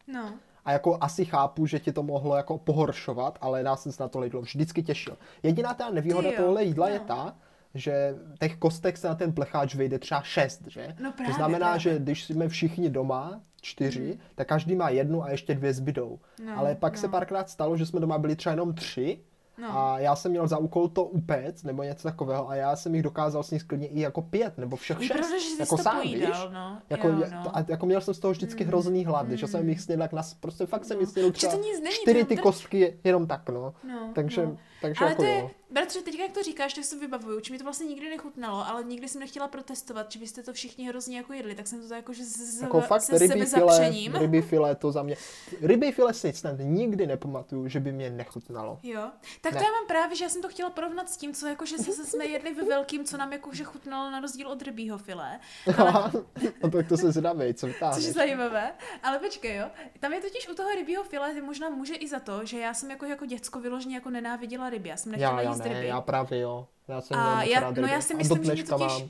[0.07, 0.33] No
[0.67, 4.09] a jako asi chápu, že ti to mohlo jako pohoršovat, ale já jsem se na
[4.09, 5.17] to jídlo vždycky těšil.
[5.43, 6.93] Jediná ta nevýhoda tohle jídla no.
[6.93, 7.35] je ta,
[7.73, 10.95] že těch kostek se na ten plecháč vyjde třeba šest, že?
[10.99, 11.79] No právě, to znamená, právě.
[11.79, 14.19] že když jsme všichni doma, čtyři, mm.
[14.35, 16.19] tak každý má jednu a ještě dvě zbydou.
[16.45, 16.99] No, ale pak no.
[16.99, 19.19] se párkrát stalo, že jsme doma byli třeba jenom tři
[19.61, 19.77] No.
[19.77, 23.03] A já jsem měl za úkol to upéct, nebo něco takového, a já jsem jich
[23.03, 25.17] dokázal sníst klidně i jako pět, nebo všech šest.
[25.17, 26.53] Pravda, že jako sám, pojídal, víš?
[26.53, 26.81] No.
[26.89, 27.57] Jako, jo, no.
[27.57, 28.67] a, jako měl jsem z toho vždycky mm.
[28.67, 29.37] hrozný hlad, mm.
[29.37, 31.53] že jsem jich snědl jak nas, prostě fakt jsem jich snědl třeba
[31.89, 33.73] čtyři ty kostky jenom tak, no.
[33.83, 34.57] no takže, no.
[34.81, 35.51] Takže Ale jako to je, jo.
[35.69, 38.83] Bratře, teď jak to říkáš, tak si vybavuju, či mi to vlastně nikdy nechutnalo, ale
[38.83, 42.13] nikdy jsem nechtěla protestovat, či byste to všichni hrozně jako jedli, tak jsem to jako,
[42.13, 45.15] že z, jako fakt se rybí file, rybí file to za mě.
[45.61, 48.79] Rybí file si snad nikdy nepamatuju, že by mě nechutnalo.
[48.83, 49.11] Jo,
[49.41, 49.59] tak ne.
[49.59, 51.77] to já mám právě, že já jsem to chtěla porovnat s tím, co jako, že
[51.77, 54.97] se, se jsme jedli ve velkým, co nám jako, že chutnalo na rozdíl od rybího
[54.97, 55.39] file.
[55.77, 56.11] Ale...
[56.63, 57.95] no tak to se zdáme, co vytáhneš.
[57.95, 58.71] Což je zajímavé,
[59.03, 59.65] ale počkej, jo.
[59.99, 62.91] Tam je totiž u toho rybího file možná může i za to, že já jsem
[62.91, 64.89] jako, jako děcko vyloženě jako nenáviděla ryby.
[64.89, 65.87] Já jsem nechtěla já, já jíst ne, ryby.
[65.87, 66.67] Já právě jo.
[66.87, 69.09] Já jsem a já, rád no já si myslím, že totiž, mám.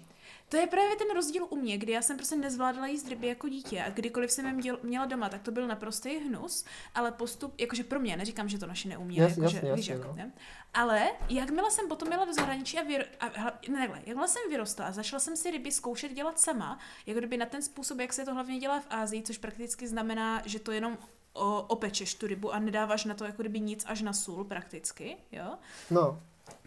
[0.50, 3.50] To je právě ten rozdíl u mě, kdy já jsem prostě nezvládala jíst ryby jako
[3.50, 6.66] dítě a kdykoliv jsem je měla doma, tak to byl naprostý hnus,
[6.96, 10.02] ale postup, jakože pro mě, neříkám, že to naši neuměli, jasně, jakože, jasně, víš, jasně,
[10.02, 10.16] jako, no.
[10.16, 10.32] ne?
[10.74, 13.26] ale jakmile jsem potom měla do zahraničí a, vyr, a
[13.70, 17.38] ne, takhle, jakmile jsem vyrostla a začala jsem si ryby zkoušet dělat sama, jako kdyby
[17.38, 20.72] na ten způsob, jak se to hlavně dělá v Ázii, což prakticky znamená, že to
[20.72, 20.98] jenom
[21.38, 25.18] o, opečeš tu rybu a nedáváš na to jako kdyby nic až na sůl prakticky,
[25.32, 25.54] jo?
[25.92, 26.18] No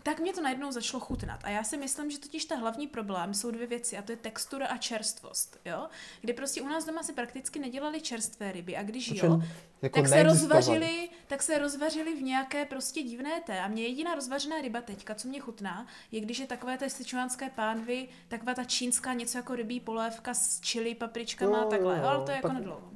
[0.03, 1.41] tak mě to najednou začalo chutnat.
[1.45, 4.17] A já si myslím, že totiž ta hlavní problém jsou dvě věci, a to je
[4.17, 5.89] textura a čerstvost, jo?
[6.21, 9.43] Kdy prostě u nás doma si prakticky nedělali čerstvé ryby a když jo,
[9.83, 13.61] jako tak se rozvařili, tak se rozvařili v nějaké prostě divné té.
[13.61, 17.51] A mě jediná rozvařená ryba teďka, co mě chutná, je když je takové té sičuánské
[17.51, 22.31] pánvy, taková ta čínská něco jako rybí polévka s čili, papričkama a takhle, ale to
[22.31, 22.57] je jako pak...
[22.57, 22.91] nedlouho.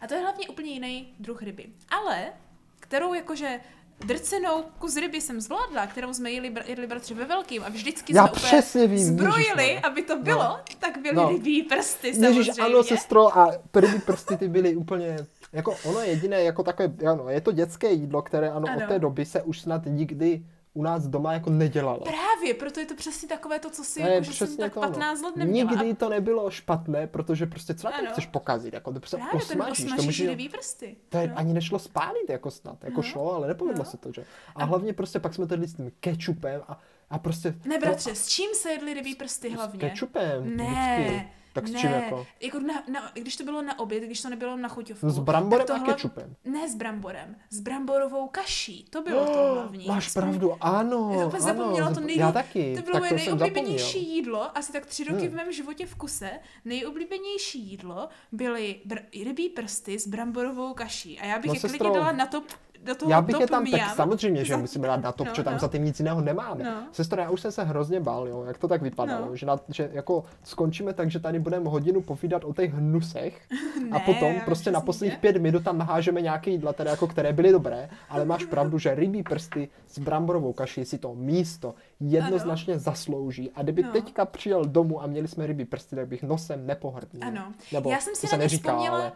[0.00, 1.66] A to je hlavně úplně jiný druh ryby.
[1.88, 2.32] Ale
[2.80, 3.60] kterou jakože
[4.06, 8.26] drcenou kus ryby jsem zvládla, kterou jsme jeli, jedli bratři ve velkým a vždycky Já
[8.26, 10.60] jsme přesně vím, zbrojili, ježiš, aby to bylo, no.
[10.78, 11.28] tak byly no.
[11.28, 12.40] rybí prsty samozřejmě.
[12.40, 15.16] Ježiš, ano, sestro, a rybí prsty ty byly úplně,
[15.52, 18.82] jako ono jediné, jako takové, ano, je to dětské jídlo, které ano, ano.
[18.84, 20.42] od té doby se už snad nikdy
[20.78, 21.98] u nás doma jako nedělala.
[21.98, 24.80] Právě, proto je to přesně takové to, co si ne, jako, že jsem tak to,
[24.80, 25.70] 15 let neměla.
[25.70, 29.32] Nikdy to nebylo špatné, protože prostě co na to chceš pokazit, jako to prostě Právě,
[29.32, 29.96] posmažíš.
[29.96, 30.36] To může...
[30.50, 30.96] prsty.
[31.08, 31.38] To je, no.
[31.38, 33.02] ani nešlo spálit jako snad, jako no.
[33.02, 33.90] šlo, ale nepovedlo no.
[33.90, 34.24] se to, že.
[34.54, 37.54] A, a hlavně prostě pak jsme to s tím kečupem a, a prostě...
[37.64, 39.78] Ne, bratře, to, s čím se jedli rybí prsty hlavně?
[39.78, 40.56] S kečupem.
[40.56, 41.37] Ne, vždycky.
[41.60, 42.26] Tak s ne, čím jako?
[42.40, 45.10] jako na, na, když to bylo na oběd, když to nebylo na chuťovku.
[45.10, 46.36] S bramborem to a kečupem.
[46.44, 48.86] Ne s bramborem, s bramborovou kaší.
[48.90, 49.86] To bylo oh, to hlavní.
[49.86, 51.30] Máš pravdu, ano.
[51.34, 52.20] Já zapomněla, to nejlí...
[52.20, 52.76] Já taky.
[52.76, 55.30] To bylo moje nejoblíbenější jídlo, asi tak tři roky hmm.
[55.30, 56.30] v mém životě v kuse.
[56.64, 61.18] Nejoblíbenější jídlo byly br- rybí prsty s bramborovou kaší.
[61.18, 62.44] A já bych no, je klidně dala na top
[62.84, 65.42] do toho Já bych je tam, tak samozřejmě, že musíme dát na top, no, protože
[65.42, 65.58] tam no.
[65.58, 66.64] za tím nic jiného nemáme.
[66.64, 66.82] No.
[66.92, 69.36] Sestro, já už jsem se hrozně bál, jo, jak to tak vypadalo, No.
[69.36, 73.40] že, na, že jako skončíme tak, že tady budeme hodinu povídat o těch hnusech
[73.90, 77.06] a Ne, potom já prostě na posledních pět minut tam nahážeme nějaké jídla, teda jako
[77.06, 81.74] které byly dobré, ale máš pravdu, že rybí prsty s bramborovou kaší si to místo
[82.00, 83.92] jednoznačně zaslouží a kdyby No.
[83.92, 87.22] teďka přijel domů a měli jsme rybí prsty, tak bych nosem nepohrdnul.
[87.24, 87.52] Ano.
[87.72, 89.12] Nebo Já jsem si to se neříká, vzpomněla- ale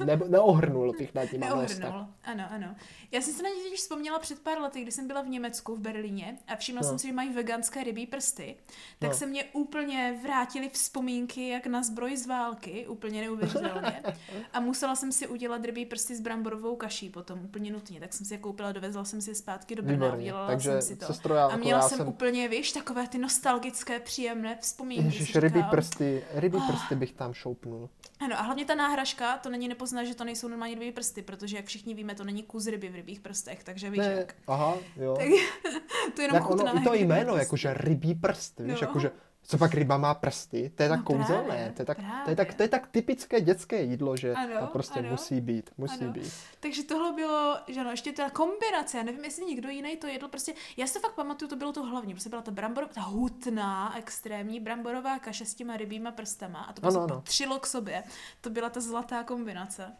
[0.00, 1.32] eh, ne, neohrnul bych nad tak.
[1.40, 2.06] Neohrnul.
[2.24, 2.71] Ano, ano.
[3.10, 5.76] Já jsem se na ně totiž vzpomněla před pár lety, kdy jsem byla v Německu,
[5.76, 6.88] v Berlíně a všimla No.
[6.88, 8.56] jsem si, že mají veganské rybí prsty.
[8.98, 9.16] Tak No.
[9.16, 14.02] se mě úplně vrátily vzpomínky jak na zbroj z války, úplně neuvěřitelně.
[14.52, 18.00] A musela jsem si udělat rybí prsty s bramborovou kaší potom, úplně nutně.
[18.00, 20.82] Tak jsem si je koupila, dovezla jsem si je zpátky do Brna, udělala Takže, jsem
[20.82, 21.06] si to.
[21.06, 25.04] sestro, já, a jako měla já jsem, jsem úplně, víš, takové ty nostalgické, příjemné vzpomínky.
[25.04, 25.70] Ježiš, rybí říkám.
[25.70, 26.70] prsty, rybí Oh.
[26.70, 27.90] prsty bych tam šoupnul.
[28.20, 31.56] Ano, a hlavně ta náhražka, to není nepozná, že to nejsou normální rybí prsty, protože
[31.56, 34.34] jak všichni víme, to není kus ryby v rybích prstech, takže víš Ne, jak.
[34.46, 35.16] aha, jo.
[35.16, 35.26] Tak
[36.14, 37.44] to je jenom Tak chutná ono, i to jméno, prsty.
[37.46, 38.86] jakože rybí prst, víš, No.
[38.86, 39.10] jakože,
[39.44, 42.30] co pak ryba má prsty, to je tak No kouzelné, právě, to je tak, to
[42.30, 45.08] je tak, to je tak typické dětské jídlo, že Ano, to prostě ano.
[45.10, 46.12] musí být, musí Ano.
[46.12, 46.32] být.
[46.60, 50.28] Takže tohle bylo, že no, ještě ta kombinace, já nevím, jestli někdo jiný to jedl,
[50.28, 53.00] prostě, já si to fakt pamatuju, to bylo to hlavní, prostě byla ta brambor, ta
[53.00, 57.14] hutná, extrémní bramborová kaše s těma rybíma prstama a to prostě Ano, ano.
[57.20, 58.02] patřilo k sobě.
[58.40, 59.92] To byla ta zlatá kombinace.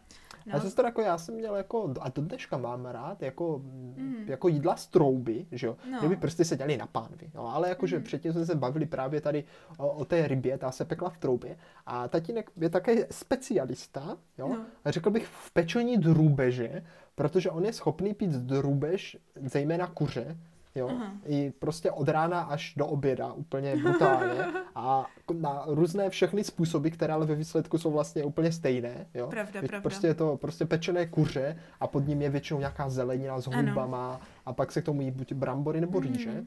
[0.45, 0.53] No.
[0.53, 0.63] A No.
[0.63, 4.15] sestro, jako já jsem měl jako, a do dneška mám rád, jako, Mm.
[4.27, 5.77] jako jídla z trouby, že jo.
[5.91, 5.99] No.
[5.99, 7.43] Kdyby prsty se dělaly na pánvi, jo.
[7.53, 8.03] Ale jakože Mm.
[8.03, 9.43] předtím jsme se bavili právě tady
[9.77, 11.57] o, o té rybě, ta se pekla v troubě.
[11.85, 14.47] A tatínek je také specialista, jo.
[14.49, 14.65] No.
[14.85, 16.83] A řekl bych v pečení drůbeže,
[17.15, 20.37] protože on je schopný pít drůbež, zejména kuře,
[20.75, 21.11] Jo, Aha.
[21.25, 24.43] i prostě od rána až do oběda, úplně brutálně.
[24.75, 29.07] A na různé všechny způsoby, které ale ve výsledku jsou vlastně úplně stejné.
[29.13, 29.27] Jo?
[29.27, 29.81] Pravda, pravda.
[29.81, 33.69] Prostě je to prostě pečené kuře a pod ním je většinou nějaká zelenina s Ano.
[33.69, 36.13] hubama a pak se k tomu jí buď brambory nebo Mhm.
[36.13, 36.43] rýže.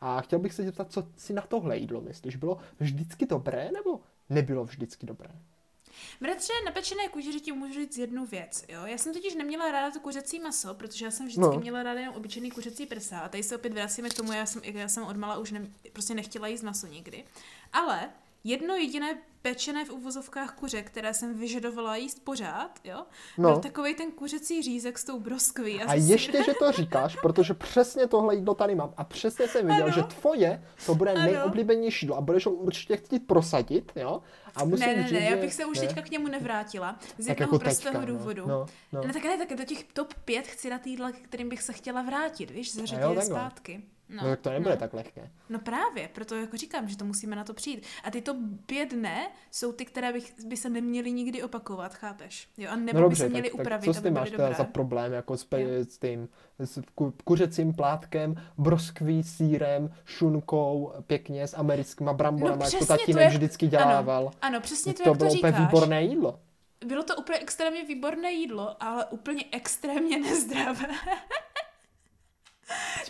[0.00, 2.36] A chtěl bych se zeptat, co si na tohle jídlo myslíš?
[2.36, 5.30] Bylo vždycky dobré nebo nebylo vždycky dobré?
[6.20, 8.64] Bratře, na pečené kuřeři ti můžu říct jednu věc.
[8.68, 8.80] Jo?
[8.86, 11.60] Já jsem totiž neměla ráda to kuřecí maso, protože já jsem vždycky No.
[11.60, 13.18] měla ráda jenom obyčejný kuřecí prsa.
[13.20, 15.66] A tady se opět vracíme k tomu, já jsem, já jsem od mala už ne,
[15.92, 17.24] prostě nechtěla jíst maso nikdy.
[17.72, 18.10] Ale
[18.44, 23.04] jedno jediné pečené v uvozovkách kuře, které jsem vyžadovala jíst pořád, jo,
[23.38, 23.50] No.
[23.50, 25.82] byl takový ten kuřecí řízek s tou broskví.
[25.82, 29.84] A ještě, že to říkáš, protože přesně tohle jídlo tady mám a přesně jsem věděl,
[29.84, 29.94] Ano.
[29.94, 31.20] že tvoje to bude Ano.
[31.20, 34.22] nejoblíbenější jídlo a budeš ho určitě chtít prosadit, jo?
[34.54, 35.86] A musím ne, ne, říct, ne, já bych se už ne.
[35.86, 36.98] teďka k němu nevrátila.
[37.00, 38.18] Z Tak jednoho jako prostého teďka, no.
[38.18, 38.46] důvodu.
[38.48, 39.00] No, no.
[39.06, 42.02] Ne, tak ne, tak do těch top 5 chci jídla, k kterým bych se chtěla
[42.02, 43.76] vrátit, víš, zařadit zpátky.
[43.78, 45.30] No, tak to nebude tak lehké.
[45.48, 47.86] No právě, proto jako říkám, že to musíme na to přijít.
[48.04, 48.34] A ty to
[48.66, 52.48] pět dne jsou ty, které bych, by se neměly nikdy opakovat, chápeš?
[52.58, 54.12] Jo, a nebo No by se dobře, měly tak, tak upravit, co s aby tím
[54.14, 59.22] byly máš teda za problém, jako s, pe, s tím, s ku, kuřecím plátkem, broskví,
[59.22, 64.22] sírem, šunkou, pěkně s americkýma bramborama, No jak to přesně, to tatínek je- vždycky dělával.
[64.22, 65.66] Ano, ano, přesně to, to jak bylo to úplně říkáš.
[65.66, 66.40] výborné jídlo.
[66.86, 70.86] Bylo to úplně extrémně výborné jídlo, ale úplně extrémně nezdravé.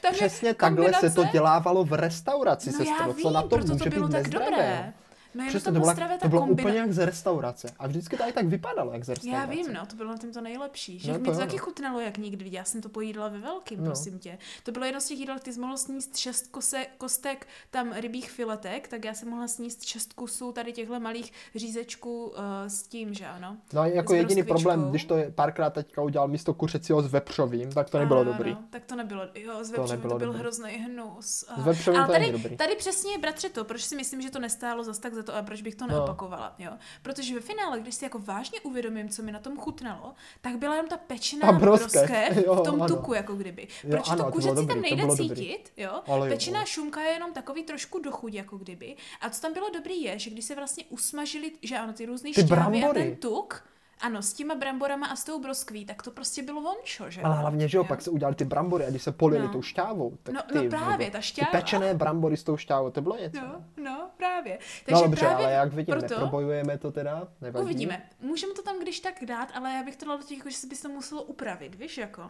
[0.01, 3.07] Tam je Přesně takhle se to dělávalo v restauraci, No sestro.
[3.09, 4.47] já Co na to proto může to bylo být tak nezdravé?
[4.51, 4.93] dobré.
[5.35, 6.63] No Přesně, to to, zdravé, to bylo kombina...
[6.69, 7.73] úplně jak z restaurace.
[7.79, 9.41] A vždycky to i tak vypadalo, jak z restaurace.
[9.43, 10.99] Já vím, no, to bylo na tím to nejlepší.
[10.99, 11.63] Že No no, to mi to jo, taky no.
[11.65, 12.45] chutnalo jak nikdy.
[12.53, 13.85] Já jsem to pojídala ve velkým, No.
[13.85, 13.91] no.
[13.91, 14.39] prosím tě.
[14.63, 18.31] To bylo jedno z těch jídel, ty jsi mohl sníst šest kose, kostek tam rybích
[18.31, 22.35] filetek, tak já jsem mohla sníst šest kusů tady těchto malých řízečků uh,
[22.69, 23.57] s tím, že ano.
[23.73, 27.91] No jako jediný problém, když to je párkrát teďka udělal místo kuřecího s vepřovým, tak
[27.91, 28.51] to nebylo Ano, dobrý.
[28.51, 30.39] ano, tak to nebylo, jo, s To to, to byl dobrý.
[30.41, 31.27] hrozný hnus.
[31.27, 32.57] S vepřovým Ale to tady, dobrý.
[32.57, 35.35] tady přesně je bratře to, proč si myslím, že to nestálo zas tak za to
[35.37, 35.95] a proč bych to No.
[35.95, 36.71] neopakovala, jo.
[37.03, 40.75] Protože ve finále, když si jako vážně uvědomím, co mi na tom chutnalo, tak byla
[40.75, 42.97] jenom ta pečená broskev, broskev jo, v tom ano.
[42.97, 43.63] tuku, jako kdyby.
[43.85, 45.29] Jo, Proč ano, to kuřecí tam dobrý, to nejde bylo dobrý.
[45.29, 46.01] cítit, jo.
[46.07, 46.67] Ale jo, Pečená no.
[46.67, 48.97] šunka je jenom takový trošku dochuť, jako kdyby.
[49.21, 52.33] A co tam bylo dobrý je, že když se vlastně usmažili, že ano, ty různý
[52.33, 53.65] Ty šťávy a ten tuk,
[54.03, 57.37] ano, s těma bramborama a s tou broskví, tak to prostě bylo vončo, že Ale
[57.37, 59.53] hlavně, že jo, pak se udělali ty brambory a když se polili No.
[59.53, 61.51] tou šťávou, tak No- ty, no právě, nebo ta Ty šťáva.
[61.51, 63.41] pečené brambory s tou šťávou, to bylo něco.
[63.41, 64.59] No, no, právě.
[64.85, 67.65] Takže no dobře, právě ale jak vidím, proto neprobojujeme to teda, nevadí.
[67.65, 68.03] Uvidíme.
[68.21, 70.57] Můžeme to tam když tak dát, ale já bych to dala do těch, jako, že
[70.57, 72.23] se by se to muselo upravit, víš, jako.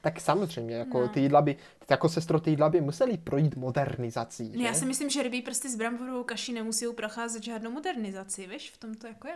[0.00, 1.08] Tak samozřejmě, jako No.
[1.08, 1.56] ty jídla by,
[1.90, 4.62] jako sestro, ty jídla by museli projít modernizací, Ne, že?
[4.64, 8.78] já si myslím, že rybí prsty s bramborovou kaší nemusí procházet žádnou modernizaci, víš, v
[8.78, 9.34] tom to jako je.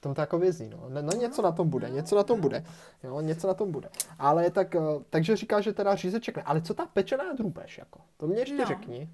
[0.00, 0.84] V tom to jako vězí, no.
[0.88, 2.64] No, no něco na tom bude, něco na tom bude.
[3.04, 3.88] Jo, něco na tom bude.
[4.18, 6.42] Ale tak, eh, takže říká, že teda řízeček ne.
[6.42, 8.00] Ale co ta pečená drůbež, jako?
[8.16, 8.64] To mě ještě No.
[8.66, 9.10] řekni.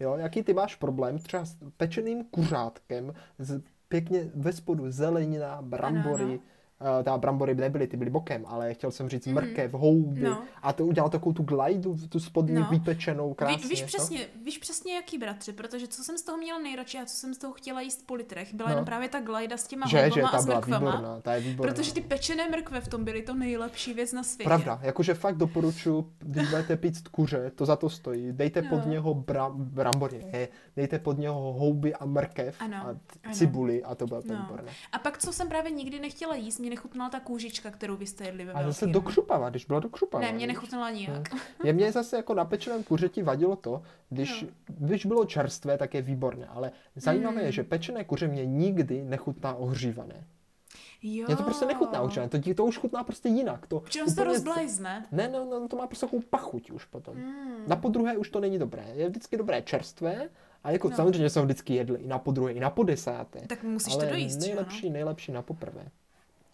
[0.00, 6.40] Jo, jaký ty máš problém třeba s pečeným kuřátkem, z, pěkně ve spodu zelenina, brambory,
[6.80, 9.34] uh, ta brambory nebyly, ty byly bokem, ale chtěl jsem říct mm.
[9.34, 10.42] mrkev, houby no.
[10.62, 12.68] a to udělal takovou tu glajdu, tu spodní no.
[12.70, 13.56] vypečenou krásně.
[13.56, 17.04] Ví, víš, přesně, víš přesně jaký bratře, protože co jsem z toho měla nejradši a
[17.04, 18.72] co jsem z toho chtěla jíst po litrech, byla no.
[18.72, 20.90] jenom právě ta glajda s těma že, že, ta a s mrkvama.
[20.90, 21.72] Výborná, ta je výborná.
[21.72, 24.48] Protože ty pečené mrkve v tom byly to nejlepší věc na světě.
[24.48, 28.32] Pravda, jakože fakt doporučuji, když budete pít kuře, to za to stojí.
[28.32, 28.68] Dejte no.
[28.68, 32.96] pod něho bra, brambory, ne, dejte pod něho houby a mrkev ano, a
[33.32, 34.42] cibuli a to bylo to no.
[34.42, 34.72] výborné.
[34.92, 38.24] A pak, co jsem právě nikdy nechtěla jíst, mě nechutnala ta kůžička, kterou vy jste
[38.24, 40.24] jedli ve A zase do křupava, když byla do křupava.
[40.24, 41.32] Ne, mě nechutnala nijak.
[41.32, 41.40] Hmm.
[41.64, 44.48] Je mě zase jako na pečeném kuřeti vadilo to, když, no.
[44.66, 47.46] když bylo čerstvé, tak je výborné, ale zajímavé mm.
[47.46, 50.24] je, že pečené kuře mě nikdy nechutná ohřívané.
[51.02, 51.24] Jo.
[51.26, 53.66] Mě to prostě nechutná už, to, to už chutná prostě jinak.
[53.66, 55.06] To on se rozblajzne.
[55.12, 57.16] Ne, ne, ne, to má prostě takovou pachuť už potom.
[57.16, 57.64] Mm.
[57.66, 58.84] Na podruhé už to není dobré.
[58.94, 60.28] Je vždycky dobré čerstvé,
[60.64, 60.96] a jako no.
[60.96, 63.40] samozřejmě jsem vždycky jedl i na podruhé, i na podesáté.
[63.46, 64.92] Tak musíš ale to dojíst, nejlepší, no?
[64.92, 65.88] nejlepší na poprvé.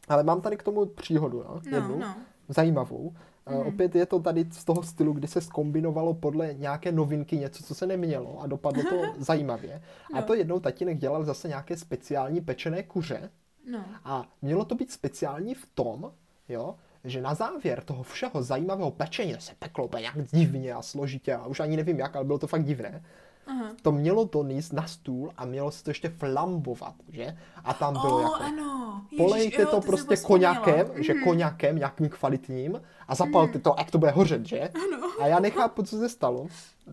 [0.08, 2.14] Ale mám tady k tomu příhodu, no, no jednu, no.
[2.48, 3.14] zajímavou.
[3.50, 3.56] Mm.
[3.56, 7.62] Uh, opět je to tady z toho stylu, kdy se skombinovalo podle nějaké novinky něco,
[7.62, 9.82] co se nemělo a dopadlo to zajímavě.
[10.12, 10.18] No.
[10.18, 13.30] A to jednou tatínek dělal zase nějaké speciální pečené kuře.
[13.70, 13.84] No.
[14.04, 16.12] A mělo to být speciální v tom,
[16.48, 21.46] jo, že na závěr toho všeho zajímavého pečení se peklo nějak divně a složitě a
[21.46, 23.04] už ani nevím jak, ale bylo to fakt divné.
[23.46, 23.70] Aha.
[23.82, 27.36] To mělo to níst na stůl a mělo se to ještě flambovat, že?
[27.64, 28.34] A tam bylo oh, jako...
[28.34, 29.02] ano.
[29.10, 31.02] Ježiš, polejte jo, to prostě koněkem, mm.
[31.02, 31.24] že mhm.
[31.24, 33.62] koněkem, nějakým kvalitním a zapalte mm.
[33.62, 34.60] to, jak to bude hořet, že?
[34.60, 35.10] Ano.
[35.20, 36.46] A já nechápu, co se stalo.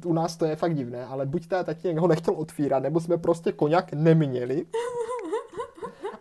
[0.05, 3.17] U nás to je fakt divné, ale buď ta tatínek ho nechtěl otvírat, nebo jsme
[3.17, 4.65] prostě koněk neměli.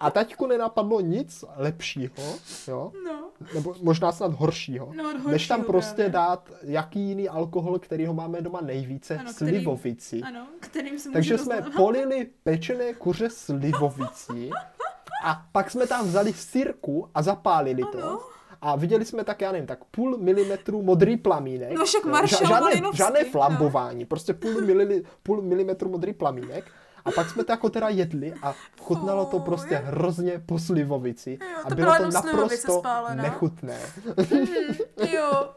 [0.01, 2.93] A taťku nenapadlo nic lepšího, jo?
[3.05, 3.31] No.
[3.55, 6.11] Nebo možná snad horšího, no, horšího než tam prostě právě.
[6.11, 10.21] dát jaký jiný alkohol, který ho máme doma nejvíce, ano, slivovici.
[10.21, 11.77] Kterým, ano, kterým se Takže jsme dostávat.
[11.77, 14.51] polili pečené kuře slivovicí
[15.25, 17.93] a pak jsme tam vzali sirku a zapálili ano.
[17.93, 18.31] to.
[18.63, 21.73] A viděli jsme tak, já nevím, tak půl milimetru modrý plamínek.
[21.73, 24.07] No však Marshall žádné, žádné flambování, no.
[24.07, 26.65] prostě půl, milili, půl milimetru modrý plamínek
[27.05, 31.39] a pak jsme to jako teda jedli a chutnalo to prostě hrozně po slivovici.
[31.41, 32.83] Jo, to a bylo to naprosto
[33.15, 33.79] nechutné.
[34.31, 34.47] Mm,
[35.13, 35.51] jo,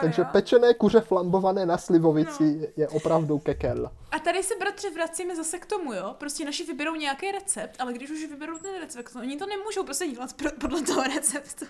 [0.00, 2.66] Takže pečené kuře flambované na slivovici no.
[2.76, 3.90] je opravdu kekel.
[4.10, 6.14] A tady se, bratře, vracíme zase k tomu, jo?
[6.18, 10.06] Prostě naši vyberou nějaký recept, ale když už vyberou ten recept, oni to nemůžou prostě
[10.06, 11.66] dělat podle toho receptu.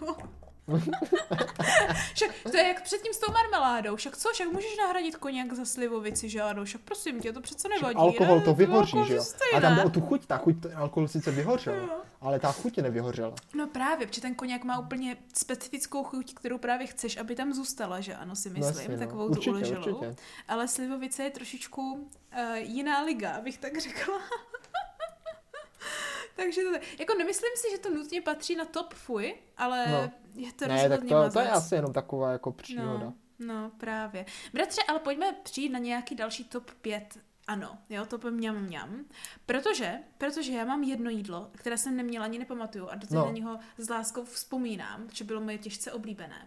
[2.14, 3.96] však to je jak předtím s tou marmeládou.
[3.96, 4.28] Však co?
[4.32, 6.64] Však můžeš nahradit koněk za slivovici, že ano?
[6.64, 7.94] Však prosím tě, to přece nevadí.
[7.94, 9.24] Však alkohol to vyhoří, že jo?
[9.56, 11.96] A tam jde o tu chuť, ta chuť, ten alkohol sice vyhořel, no.
[12.20, 13.34] ale ta chuť nevyhořela.
[13.54, 18.00] No právě, protože ten koněk má úplně specifickou chuť, kterou právě chceš, aby tam zůstala,
[18.00, 19.26] že ano, si myslím, no, jasně, takovou no.
[19.26, 19.98] určitě, tu uleželou.
[19.98, 20.22] Určitě.
[20.48, 24.14] Ale slivovice je trošičku uh, jiná liga, abych tak řekla.
[26.38, 30.10] Takže to, jako nemyslím si, že to nutně patří na top fuj, ale no.
[30.34, 33.04] je to Ne, tak to, to je asi jenom taková jako příhoda.
[33.04, 34.26] No, no, právě.
[34.52, 39.04] Bratře, ale pojďme přijít na nějaký další top 5 ano, jo, to by mňam mňam.
[39.46, 43.24] Protože, protože já mám jedno jídlo, které jsem neměla, ani nepamatuju a do no.
[43.24, 46.46] na něho s láskou vzpomínám, že bylo moje těžce oblíbené.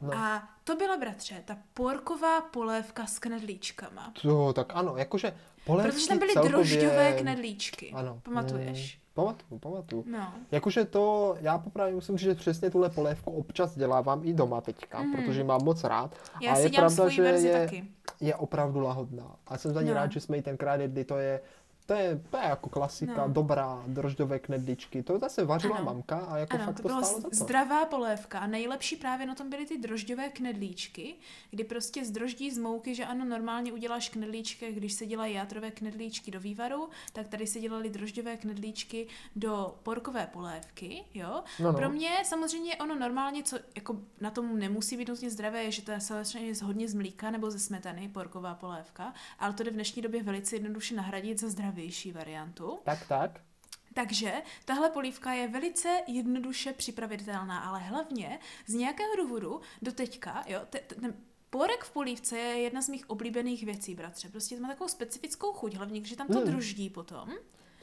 [0.00, 0.14] No.
[0.14, 4.12] A to byla, bratře, ta porková polévka s knedlíčkama.
[4.22, 6.52] To, tak ano, jakože polévky Protože tam byly celkově...
[6.52, 7.92] drožďové knedlíčky.
[7.94, 8.20] Ano.
[8.22, 9.01] Pamatuješ?
[9.14, 10.04] Pamatuju, pamatuju.
[10.06, 10.32] No.
[10.50, 15.02] Jakože to, já popravdě musím říct, že přesně tuhle polévku občas dělávám i doma teďka,
[15.02, 15.12] mm.
[15.12, 16.14] protože mám moc rád.
[16.42, 17.84] Já a je pravda, že je, taky.
[18.20, 19.36] je opravdu lahodná.
[19.46, 19.94] A jsem za ní no.
[19.94, 21.40] rád, že jsme ji tenkrát jedli, to je
[21.86, 23.32] to je, to je jako klasika, no.
[23.32, 25.02] dobrá, drožďové knedličky.
[25.02, 25.84] To zase vařila ano.
[25.84, 27.28] mamka a jako ano, fakt to, to bylo za to.
[27.32, 28.38] zdravá polévka.
[28.38, 31.14] A nejlepší právě na tom byly ty drožďové knedlíčky,
[31.50, 35.70] kdy prostě z droždí z mouky, že ano, normálně uděláš knedlíčky, když se dělají játrové
[35.70, 41.42] knedlíčky do vývaru, tak tady se dělaly drožďové knedlíčky do porkové polévky, jo.
[41.60, 41.78] No, no.
[41.78, 45.82] Pro mě samozřejmě ono normálně, co jako na tom nemusí být nutně zdravé, je, že
[45.82, 49.74] to je samozřejmě hodně z mlíka nebo ze smetany, porková polévka, ale to jde v
[49.74, 52.78] dnešní době velice jednoduše nahradit za zdravé zdravější variantu.
[52.84, 53.40] Tak, tak.
[53.94, 54.32] Takže
[54.64, 60.78] tahle polívka je velice jednoduše připravitelná, ale hlavně z nějakého důvodu do teďka, jo, te,
[60.78, 61.14] te, ten
[61.50, 64.28] porek v polívce je jedna z mých oblíbených věcí, bratře.
[64.28, 66.50] Prostě má takovou specifickou chuť, hlavně když tam to hmm.
[66.50, 67.28] druždí potom.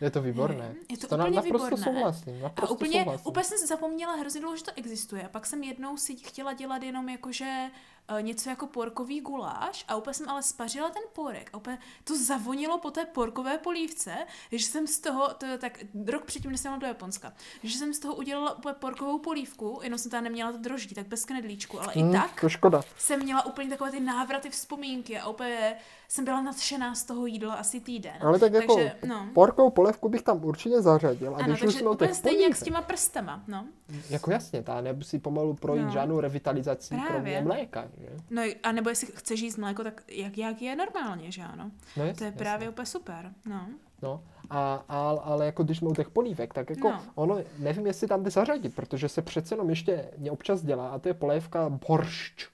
[0.02, 0.76] Je to výborné.
[0.90, 1.84] Je to, to úplně naprosto výborné.
[1.84, 2.40] souhlasím.
[2.42, 3.28] Naprosto a úplně, souhlasím.
[3.28, 5.24] úplně jsem zapomněla hrozně dlouho, že to existuje.
[5.24, 7.78] A pak jsem jednou si chtěla dělat jenom jakože uh,
[8.22, 12.78] něco jako porkový guláš a úplně jsem ale spařila ten porek a úplně to zavonilo
[12.78, 14.16] po té porkové polívce,
[14.52, 17.94] že jsem z toho, to je tak rok předtím, než jsem do Japonska, že jsem
[17.94, 21.82] z toho udělala úplně porkovou polívku, jenom jsem tam neměla to droždí, tak bez knedlíčku,
[21.82, 22.82] ale hmm, i tak to škoda.
[22.98, 25.76] jsem měla úplně takové ty návraty vzpomínky a úplně
[26.08, 28.14] jsem byla nadšená z toho jídla asi týden.
[28.22, 29.28] Ale tak jako takže, no.
[29.34, 31.36] porkovou polevku bych tam určitě zařadil.
[31.36, 33.66] A ano, když takže úplně stejně jak s těma prstama, no.
[34.10, 35.92] Jako jasně, ta nemusí pomalu projít no.
[35.92, 37.08] žádnou revitalizací Právě.
[37.10, 37.88] kromě mléka.
[38.00, 38.10] Že?
[38.30, 41.72] No a nebo jestli chceš jíst mléko, tak jak, jak je normálně, že ano?
[41.98, 42.70] No jasně, to je právě jasně.
[42.70, 43.68] úplně super, no.
[44.02, 47.04] No, a, a, ale jako když jsme u těch polívek, tak jako no.
[47.16, 51.00] ono, nevím, jestli tam jde zařadit, protože se přece jenom ještě mě občas dělá a
[51.00, 52.48] to je polévka boršč.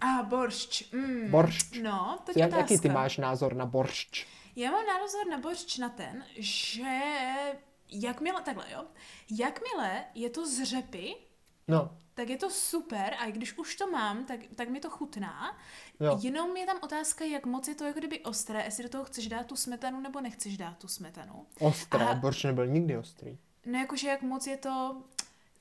[0.00, 0.92] A ah, boršč.
[0.92, 1.30] Mm.
[1.30, 1.78] Boršč.
[1.82, 4.26] No, to je Jak, Jaký ty máš názor na boršč?
[4.56, 7.00] Já mám názor na boršč na ten, že
[7.88, 8.84] jakmile, takhle jo,
[9.30, 11.14] jakmile je to z řepy,
[11.68, 11.98] no.
[12.14, 15.56] Tak je to super a když už to mám, tak, tak mi to chutná.
[16.00, 16.18] Jo.
[16.22, 19.28] Jenom je tam otázka, jak moc je to jako kdyby ostré, jestli do toho chceš
[19.28, 21.46] dát tu smetanu nebo nechceš dát tu smetanu.
[21.60, 22.14] Ostré, a...
[22.14, 23.38] borš nebyl nikdy ostrý.
[23.66, 25.02] No jakože jak moc je to,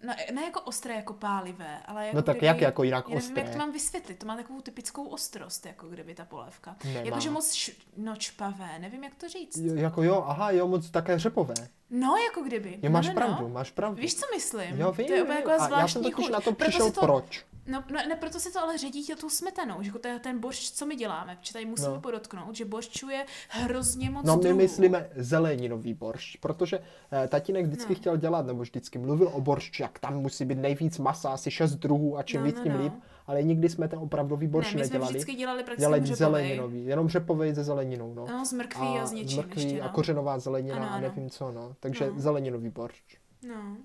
[0.04, 3.16] No, ne jako ostré, jako pálivé, ale jako No tak kdyby, jak jako jinak já
[3.16, 6.76] nevím, jak to mám vysvětlit, to má takovou typickou ostrost, jako kdyby ta polévka.
[6.84, 9.58] Jakože moc š, no, čpavé, nevím jak to říct.
[9.58, 11.54] Jo, jako jo, aha, jo, moc také řepové.
[11.92, 12.80] No, jako kdyby.
[12.82, 13.50] Jo, máš no, pravdu, no.
[13.50, 14.02] máš pravdu.
[14.02, 14.80] Víš, co myslím?
[14.80, 17.46] Jo, vím, to je jako a já jsem totiž na to přišel, to, proč.
[17.68, 20.72] No, no, ne, proto se to ale ředí tou smetanou, že to je ten boršč,
[20.72, 22.02] co my děláme, protože tady musíme no.
[22.02, 24.58] podotknout, že boršču je hrozně moc No my druhů.
[24.58, 26.80] myslíme zeleninový boršč, protože
[27.12, 27.96] eh, tatínek vždycky no.
[27.96, 31.76] chtěl dělat, nebo vždycky mluvil o boršči, jak tam musí být nejvíc masa, asi šest
[31.76, 32.84] druhů a čím no, víc, no, tím no.
[32.84, 32.94] líp
[33.32, 35.06] ale nikdy jsme ten opravdový borš ne, my nedělali.
[35.06, 38.26] jsme vždycky dělali prakticky zeleninový, jenom řepový se zeleninou, no.
[38.28, 39.86] No, z mrkví a, a z něčím mrkví ještě, no.
[39.86, 40.96] a kořenová zelenina ano, ano.
[40.96, 41.76] a nevím co, no.
[41.80, 42.20] Takže no.
[42.20, 43.18] zeleninový boršč.
[43.48, 43.78] No.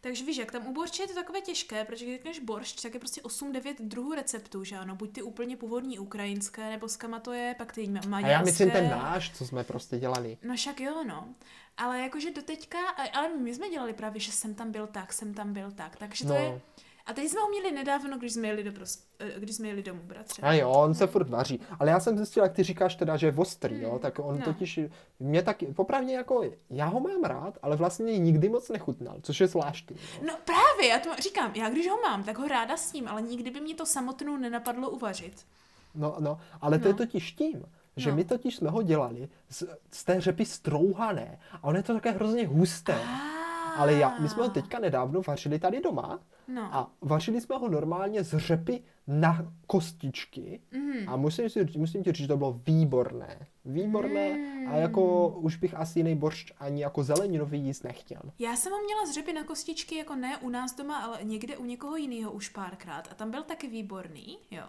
[0.00, 2.94] Takže víš, jak tam u borště je to takové těžké, protože když řekneš boršč, tak
[2.94, 7.20] je prostě 8-9 druhů receptů, že ano, buď ty úplně původní ukrajinské, nebo s kama
[7.20, 8.26] to je, pak ty maďarské.
[8.26, 10.38] A já myslím ten náš, co jsme prostě dělali.
[10.42, 11.28] No však jo, no.
[11.76, 12.78] Ale jakože doteďka,
[13.14, 16.24] ale my jsme dělali právě, že jsem tam byl tak, jsem tam byl tak, takže
[16.24, 16.36] to no.
[16.36, 16.60] je
[17.06, 19.82] a teď jsme ho měli nedávno, když jsme jeli, do pros, eh, když jsme jeli
[19.82, 20.42] domů, bratře.
[20.42, 21.60] A jo, on se furt vaří.
[21.78, 23.84] Ale já jsem zjistil, jak ty říkáš teda, že je ostrý, hmm.
[23.84, 24.44] jo, tak on no.
[24.44, 24.80] totiž,
[25.20, 29.46] mě taky, popravdě jako, já ho mám rád, ale vlastně nikdy moc nechutnal, což je
[29.46, 29.96] zvláštní.
[30.00, 30.26] Jo.
[30.26, 33.22] No právě, já to říkám, já když ho mám, tak ho ráda s ním, ale
[33.22, 35.46] nikdy by mě to samotnou nenapadlo uvařit.
[35.94, 36.90] No, no, ale to no.
[36.90, 37.64] je totiž tím,
[37.96, 38.16] že no.
[38.16, 42.10] my totiž jsme ho dělali z, z té řepy strouhané a on je to také
[42.10, 42.94] hrozně husté.
[42.94, 43.42] Ah.
[43.76, 46.74] Ale já, my jsme ho teďka nedávno vařili tady doma no.
[46.74, 51.08] a vařili jsme ho normálně z řepy na kostičky mm.
[51.08, 54.68] a musím, si, musím ti říct, že to bylo výborné výborné mm.
[54.68, 58.20] a jako už bych asi jiný boršč ani jako zeleninový jíst nechtěl.
[58.38, 61.56] Já jsem ho měla z řepy na kostičky jako ne u nás doma, ale někde
[61.56, 64.64] u někoho jiného už párkrát a tam byl taky výborný, jo.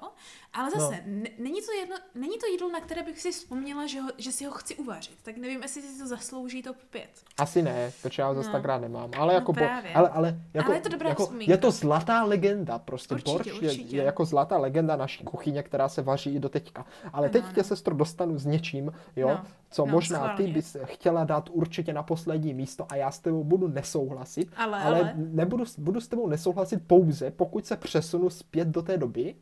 [0.54, 1.14] Ale zase, no.
[1.14, 4.32] n- není, to jedno, není to jídlo, na které bych si vzpomněla, že, ho, že
[4.32, 7.10] si ho chci uvařit, tak nevím, jestli si to zaslouží top 5.
[7.38, 8.54] Asi ne, protože já ho zase no.
[8.54, 11.10] tak rád nemám, ale no jako, no po, ale, ale, jako, ale je to dobrá
[11.10, 13.96] jako, je to zlatá legenda, prostě určitě, borš určitě.
[13.96, 16.86] Je, je, jako zlatá legenda naší kuchyně, která se vaří i do teďka.
[17.14, 19.42] Ale teď tě sestro dostanu s něčím, jo, no
[19.74, 20.46] co no, možná schválně.
[20.46, 24.80] ty bys chtěla dát určitě na poslední místo a já s tebou budu nesouhlasit, ale,
[24.80, 25.14] ale, ale...
[25.16, 29.36] Nebudu, budu s tebou nesouhlasit pouze, pokud se přesunu zpět do té doby,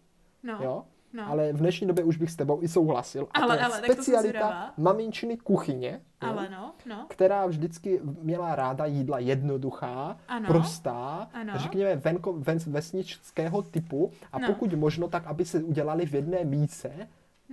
[0.43, 0.57] no.
[0.63, 0.83] jo,
[1.13, 1.27] No.
[1.27, 3.27] Ale v dnešní době už bych s tebou i souhlasil.
[3.33, 7.05] A ale, to je ale, specialita maminčiny kuchyně, ale no, no.
[7.09, 10.47] která vždycky měla ráda jídla jednoduchá, ano.
[10.47, 11.53] prostá, ano.
[11.55, 14.47] řekněme venko, ven, vesničského typu a no.
[14.47, 16.91] pokud možno tak, aby se udělali v jedné míce,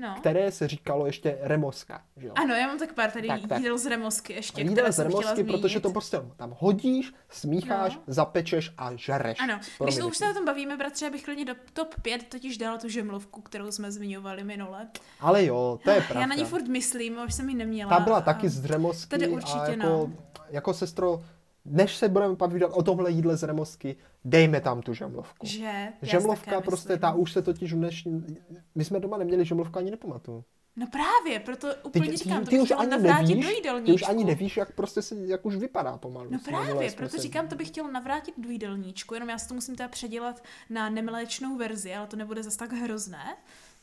[0.00, 0.14] no.
[0.20, 2.02] které se říkalo ještě remoska.
[2.16, 2.32] Že jo?
[2.36, 3.58] Ano, já mám tak pár tady tak, tak.
[3.58, 8.02] jídel z remosky ještě, Jídel z remosky, protože to prostě tam hodíš, smícháš, no.
[8.06, 9.40] zapečeš a žereš.
[9.40, 12.58] Ano, když už se o tom bavíme, bratře, já bych klidně do top 5 totiž
[12.58, 14.88] dala tu žemlovku, kterou jsme zmiňovali minule.
[15.20, 16.20] Ale jo, to je pravda.
[16.20, 17.90] Já na ní furt myslím, už jsem ji neměla.
[17.90, 19.10] Ta byla taky z remosky.
[19.10, 20.12] Tady určitě, a jako, no.
[20.50, 21.22] jako sestro,
[21.70, 25.46] než se budeme povídat o tomhle jídle z remosky, dejme tam tu žemlovku.
[25.46, 25.88] Že?
[26.02, 27.00] Žemlovka prostě, myslím.
[27.00, 28.26] ta už se totiž dnešní...
[28.74, 30.44] My jsme doma neměli žemlovku, ani nepamatuju.
[30.78, 34.02] No právě, proto úplně ty, říkám, ty, ty už ani navrátit nevíš, do Ty už
[34.08, 36.30] ani nevíš, jak prostě se, jak už vypadá pomalu.
[36.30, 37.22] No právě, proto se...
[37.22, 40.90] říkám, to bych chtěl navrátit do jídelníčku, jenom já si to musím teda předělat na
[40.90, 43.36] nemléčnou verzi, ale to nebude zase tak hrozné.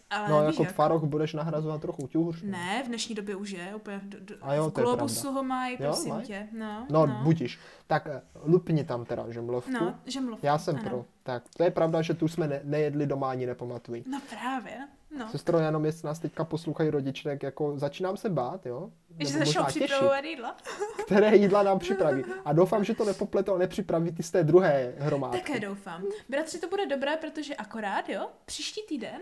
[0.10, 1.03] Ale no, jako jak...
[1.03, 2.41] budeš nahrazovat trochu hůř.
[2.43, 5.78] Ne, v dnešní době už je, úplně do, do, A jo, v globusu ho mají,
[5.78, 6.26] prosím jo, maj?
[6.26, 6.47] tě.
[6.51, 7.60] No, no, no, budíš.
[7.88, 9.72] Tak eh, lupni tam teda žemlovku.
[9.72, 10.45] No, žemlovku.
[10.45, 10.89] Já jsem ano.
[10.89, 11.06] pro.
[11.24, 14.03] Tak, to je pravda, že tu jsme ne- nejedli doma ani nepamatují.
[14.08, 14.88] No právě,
[15.18, 15.30] no.
[15.30, 18.89] Sestro, jenom jestli nás teďka poslouchají rodiče, tak jako začínám se bát, jo?
[19.20, 20.58] Že se začnou připravovat jídla.
[21.06, 22.24] Které jídla nám připraví.
[22.45, 25.38] A doufám, že to nepopleto a nepřipraví ty z té druhé hromádky.
[25.38, 26.03] Také doufám.
[26.30, 29.22] Bratři, to bude dobré, protože akorát, jo, příští týden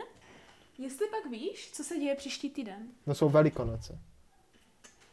[0.78, 2.88] Jestli pak víš, co se děje příští týden?
[3.07, 3.99] No jsou velikonoce.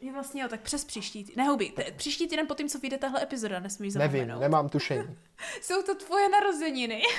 [0.01, 1.45] Je vlastně jo, tak přes příští týden.
[1.45, 4.27] Nehubi, příští týden po tím, co vyjde tahle epizoda, nesmíš zapomenout.
[4.27, 5.19] Nevím, nemám tušení.
[5.63, 7.03] jsou to tvoje narozeniny.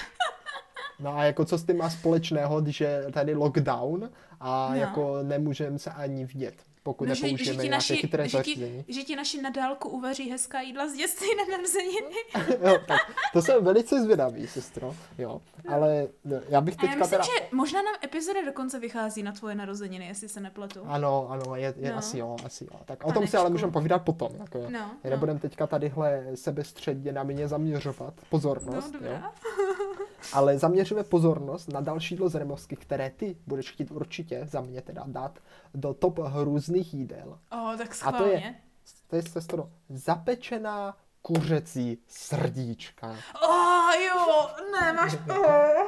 [1.00, 4.76] No a jako co s tím má společného, když je tady lockdown a no.
[4.76, 8.86] jako nemůžeme se ani vidět pokud no, nepoužijeme že, že nějaké naši, chytré že ti,
[8.88, 12.16] že ti naši nadálku uvaří hezká jídla z dětství na narozeniny.
[12.70, 13.02] jo, tak
[13.34, 14.96] to jsem velice zvědavý, sestro.
[15.18, 15.74] Jo, no.
[15.74, 17.24] ale no, já bych teďka já myslím, teda...
[17.24, 20.80] že možná nám epizoda dokonce vychází na tvoje narozeniny, jestli se nepletu.
[20.86, 21.98] Ano, ano, je, je no.
[21.98, 22.80] asi jo, asi jo.
[22.86, 24.32] Tak o tom si ale můžeme povídat potom.
[24.40, 24.70] Jako, no,
[25.04, 25.10] no.
[25.10, 28.96] Nebudeme teďka tadyhle sebestředně na mě zaměřovat pozornost.
[29.02, 29.18] No, jo.
[30.34, 34.82] Ale zaměříme pozornost na další jídlo z Removsky, které ty budeš chtít určitě za mě
[34.82, 35.40] teda dát
[35.74, 37.40] do top různých jídel.
[37.52, 38.18] Oh, tak schválně.
[38.18, 38.56] A to je,
[39.08, 43.16] to je sestro, zapečená kuřecí srdíčka.
[43.44, 45.18] Oh, jo, ne, máš...
[45.30, 45.88] Oh.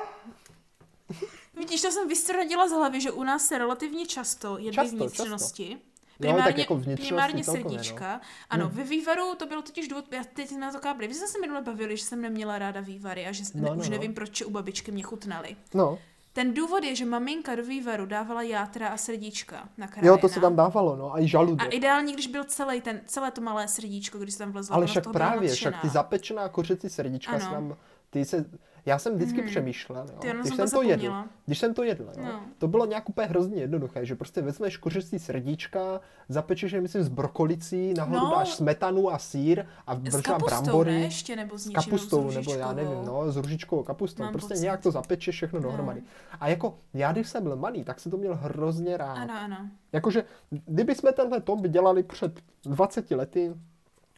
[1.56, 5.70] Vidíš, to jsem vystrodila z hlavy, že u nás se relativně často jedí často, vnitřnosti.
[5.70, 5.93] Často.
[6.28, 8.14] Primárně, jo, tak jako primárně srdíčka.
[8.14, 8.20] No.
[8.50, 8.78] Ano, hmm.
[8.78, 11.08] ve vývaru to bylo totiž důvod, já teď na to kábli.
[11.08, 13.76] Vy jste se minule bavili, že jsem neměla ráda vývary a že no, ne, no,
[13.76, 13.92] už no.
[13.92, 15.56] nevím, proč u babičky mě chutnali.
[15.74, 16.00] No.
[16.34, 20.08] Ten důvod je, že maminka do vývaru dávala játra a srdíčka na kraje.
[20.08, 21.68] Jo, to se tam dávalo, no, a i žaludek.
[21.68, 24.76] A ideálně, když byl celý ten, celé to malé srdíčko, když se tam vlezlo.
[24.76, 27.78] Ale však právě, však ty zapečená kořecí srdíčka se tam,
[28.14, 28.46] ty se,
[28.86, 29.50] já jsem vždycky hmm.
[29.50, 32.42] přemýšlel, jo, Ty, když jsem to, jedl, když jsem to jedl, jo, no.
[32.58, 36.00] to bylo nějak úplně hrozně jednoduché, že prostě vezmeš kořecí srdíčka,
[36.30, 38.32] zapečeš je, myslím, s brokolicí, nahoru no.
[38.32, 40.92] dáš smetanu a sír a možná brambory.
[40.92, 44.24] Ne, ještě, nebo s, s kapustou, nebo já nevím, no, s ružičkou kapustou.
[44.24, 44.64] Mám prostě pocit.
[44.64, 45.70] nějak to zapečeš všechno no.
[45.70, 46.02] dohromady.
[46.40, 49.18] A jako já, když jsem byl malý, tak jsem to měl hrozně rád.
[49.18, 49.58] Ano, ano.
[49.92, 53.54] Jakože, kdyby jsme tenhle top dělali před 20 lety,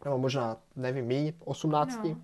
[0.06, 2.18] nebo možná, nevím, my, 18, no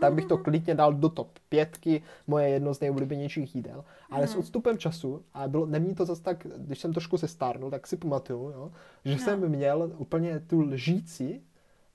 [0.00, 3.84] tak bych to klidně dal do top pětky, moje jedno z nejoblíbenějších jídel.
[4.10, 4.28] Ale mm.
[4.28, 4.40] s mhm.
[4.40, 7.96] odstupem času, a bylo, nemění to zase tak, když jsem trošku se stárnul, tak si
[7.96, 8.72] pamatuju, jo,
[9.04, 9.18] že no.
[9.18, 11.40] jsem měl úplně tu lžíci,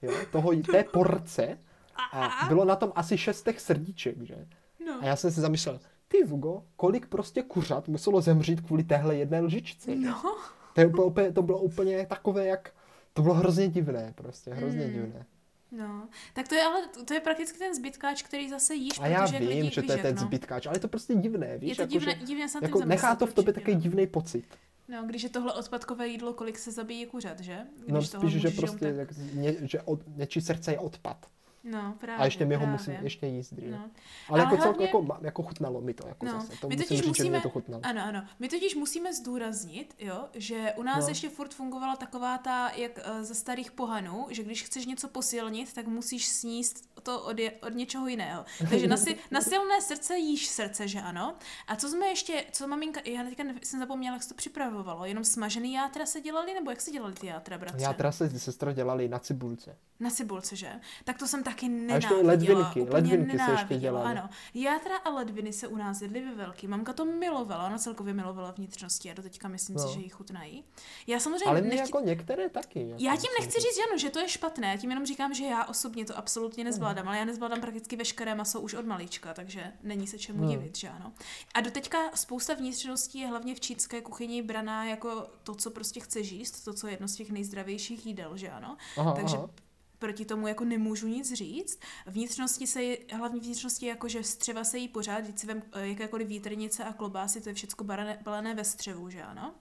[0.01, 1.57] jo, toho, té porce
[2.13, 4.45] a bylo na tom asi šestech srdíček, že?
[4.86, 4.99] No.
[5.01, 9.41] A já jsem si zamýšlel, ty Vugo, kolik prostě kuřat muselo zemřít kvůli téhle jedné
[9.41, 9.95] lžičce.
[9.95, 10.21] No.
[10.75, 12.73] To, je úplně, to bylo úplně takové, jak,
[13.13, 14.93] to bylo hrozně divné, prostě, hrozně mm.
[14.93, 15.25] divné.
[15.72, 19.26] No, tak to je ale, to je prakticky ten zbytkáč, který zase jíš, A já
[19.26, 20.22] vím, že to je ten no.
[20.22, 21.69] zbytkáč, ale je to prostě divné, víš?
[21.69, 24.45] Je to jako, divné, že, divné jako nechá to v tobě takový divný pocit.
[24.88, 27.57] No, když je tohle odpadkové jídlo, kolik se zabíjí kuřat, že?
[27.76, 29.09] Když no spíš, že prostě, tak...
[29.34, 31.26] ně, že od, něčí srdce je odpad.
[31.64, 33.72] No, právě, a ještě my ho musím ještě jíst dřív.
[33.72, 33.78] No.
[33.78, 33.91] Ale,
[34.30, 34.64] ale jako hlavně...
[34.64, 36.53] celko, jako, jako chutnalo mi to, jako no, zase.
[36.62, 37.82] To my musím říct, musíme, že to chutnalo.
[37.86, 38.24] Ano, ano.
[38.39, 41.09] My totiž musíme zdůraznit, jo, že u nás no.
[41.09, 45.74] ještě furt fungovala taková ta, jak uh, ze starých pohanů, že když chceš něco posilnit,
[45.74, 48.45] tak musíš sníst to od, je, od něčeho jiného.
[48.70, 51.36] Takže na, si, na silné srdce jíš srdce, že ano.
[51.68, 55.24] A co jsme ještě, co maminka, já teďka jsem zapomněla, jak se to připravovalo, jenom
[55.24, 57.84] smažený játra se dělali, nebo jak se dělali ty játra, bratře?
[57.84, 59.78] Játra se sestra dělali na cibulce.
[59.99, 60.72] Na cibulce, že?
[61.03, 61.95] Tak to jsem taky nenáviděla.
[61.95, 64.06] A ještě ledvinky, ledvinky se ještě dělaly.
[64.06, 66.68] Ano, játra a ledviny se u nás jedly ve velký.
[66.68, 69.88] Mamka to milovala, ona celkově milovala vnitřnosti a do teďka myslím no.
[69.88, 70.64] si, že jí chutnají.
[71.08, 71.78] Já samozřejmě Ale nechci...
[71.78, 72.89] jako některé taky.
[72.89, 75.34] Jako já tím nechci říct, že ano, že to je špatné, já tím jenom říkám,
[75.34, 79.34] že já osobně to absolutně nezvládám, ale já nezvládám prakticky veškeré maso už od malička,
[79.34, 80.49] takže není se čemu no.
[80.49, 81.14] divit, že ano.
[81.54, 85.99] A do teďka spousta vnitřností je hlavně v čínské kuchyni braná jako to, co prostě
[85.99, 88.78] chce jíst, to, co je jedno z těch nejzdravějších jídel, že ano.
[88.97, 89.49] Aha, takže aha
[90.02, 91.80] proti tomu jako nemůžu nic říct.
[92.06, 92.80] Vnitřnosti se,
[93.14, 96.93] hlavní vnitřnosti jako, že střeva se jí pořád, když si vem eh, jakékoliv vítr,nice a
[96.93, 97.86] klobásy, to je všechno
[98.24, 99.54] balené ve střevu, že ano?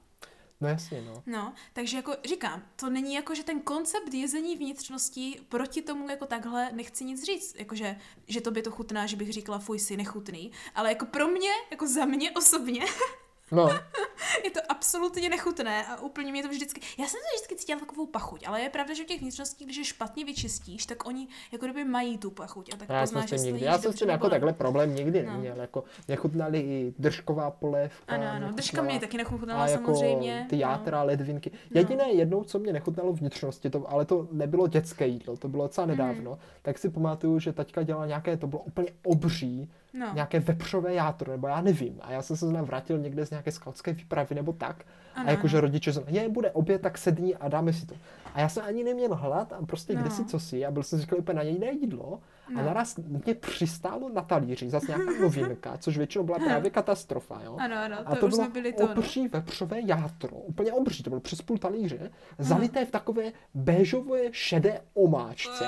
[0.61, 1.23] No jasně, no.
[1.27, 6.27] No, takže jako říkám, to není jako, že ten koncept jezení vnitřností proti tomu jako
[6.27, 9.97] takhle nechci nic říct, jakože, že to by to chutná, že bych říkala fuj si
[9.97, 12.85] nechutný, ale jako pro mě, jako za mě osobně,
[13.53, 13.69] No.
[14.45, 16.81] je to absolutně nechutné a úplně mě to vždycky...
[16.99, 19.77] Já jsem to vždycky cítila takovou pachuť, ale je pravda, že v těch vnitřností, když
[19.77, 23.43] je špatně vyčistíš, tak oni jako kdyby mají tu pachuť a tak já poznáš, jsem
[23.43, 25.33] nikdy, Já jsem s tím jako takhle problém nikdy no.
[25.33, 28.15] neměl, jako nechutnali i držková polévka.
[28.15, 30.47] Ano, ano, držka mě taky nechutnala jako samozřejmě.
[30.51, 31.07] ty játra, no.
[31.07, 31.51] ledvinky.
[31.51, 31.81] No.
[31.81, 32.13] Jediné no.
[32.13, 36.31] jednou, co mě nechutnalo vnitřnosti, to, ale to nebylo dětské jídlo, to bylo docela nedávno,
[36.31, 36.39] mm.
[36.63, 40.11] tak si pamatuju, že taťka dělala nějaké, to bylo úplně obří, no.
[40.15, 41.99] nějaké vepřové játro, nebo já nevím.
[42.01, 44.85] A já jsem se znám vrátil někde z nějaké skautské výpravy nebo tak.
[45.15, 47.95] Ano, a jakože rodiče říkali, je, bude oběd, tak sedni a dáme si to.
[48.35, 50.01] A já jsem ani neměl hlad a prostě no.
[50.01, 52.21] kde si co si a byl jsem říkal úplně na jiné jídlo.
[52.51, 52.61] No.
[52.61, 57.41] A naraz mě přistálo na talíři zase nějaká novinka, což většinou byla právě katastrofa.
[57.45, 57.57] Jo?
[57.61, 59.29] Ano, ano, to a to už bylo byli to, obří no.
[59.33, 65.67] vepřové játro, úplně obří, to bylo přes půl talíře, zalité v takové béžové šedé omáčce.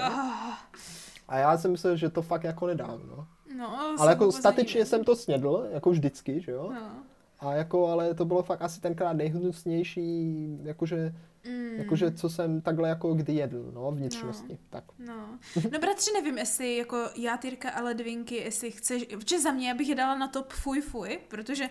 [1.29, 3.27] A já jsem myslel, že to fakt jako nedám, no.
[3.59, 6.71] No, ale jako statečně jsem to snědl, jako vždycky, že jo?
[6.75, 6.91] No.
[7.41, 11.15] A jako, ale to bylo fakt asi tenkrát nejhnusnější, jakože
[11.45, 11.79] Mm.
[11.79, 14.53] Jakože co jsem takhle jako kdy jedl, no, vnitřnosti.
[14.53, 14.59] No.
[14.71, 14.85] Tak.
[14.99, 15.39] No.
[15.73, 19.89] no bratři, nevím, jestli jako já, Tyrka a ledvinky, jestli chceš, protože za mě bych
[19.89, 21.69] je dala na top fuj fuj, protože...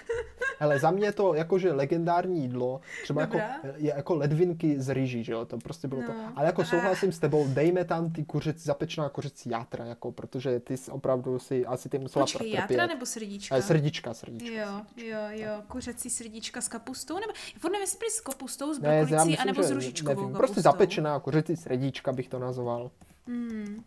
[0.60, 3.38] Hele, za mě to jakože legendární jídlo, třeba jako,
[3.76, 6.06] je jako ledvinky z rýží, že jo, to prostě bylo no.
[6.06, 6.12] to.
[6.36, 10.76] Ale jako souhlasím s tebou, dejme tam ty kuřecí, zapečená kuřecí játra, jako, protože ty
[10.76, 13.54] jsi opravdu si, asi ty musela Počkej, játra nebo srdíčka?
[13.54, 14.56] Ale srdíčka, srdíčka.
[14.56, 17.32] Jo, jo, jo, kuřecí srdíčka s kapustou, nebo,
[17.68, 21.56] nevím, jestli s kapustou, s ne, kulicí, myslím, anebo s růžičkovou nevím, Prostě zapečená kuřecí
[21.56, 22.90] srdíčka bych to nazval.
[23.26, 23.84] Mm.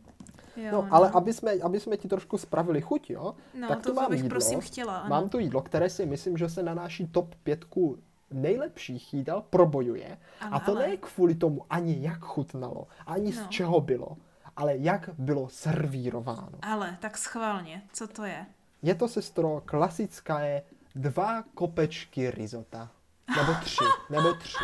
[0.55, 3.81] Jo, no, no, ale aby jsme, aby jsme ti trošku spravili chuť, jo, no, tak
[3.81, 4.29] to tu mám bych jídlo.
[4.29, 4.97] prosím chtěla.
[4.97, 5.09] Ano.
[5.09, 7.97] Mám tu jídlo, které si myslím, že se na naší top pětku
[8.31, 10.17] nejlepších jídel probojuje.
[10.41, 10.87] Ale, a to ale.
[10.87, 13.43] ne kvůli tomu ani jak chutnalo, ani no.
[13.43, 14.17] z čeho bylo,
[14.55, 16.59] ale jak bylo servírováno.
[16.61, 18.45] Ale, tak schválně, co to je?
[18.81, 20.61] Je to, sestro, klasické
[20.95, 22.89] dva kopečky risota.
[23.37, 24.63] Nebo tři, nebo tři.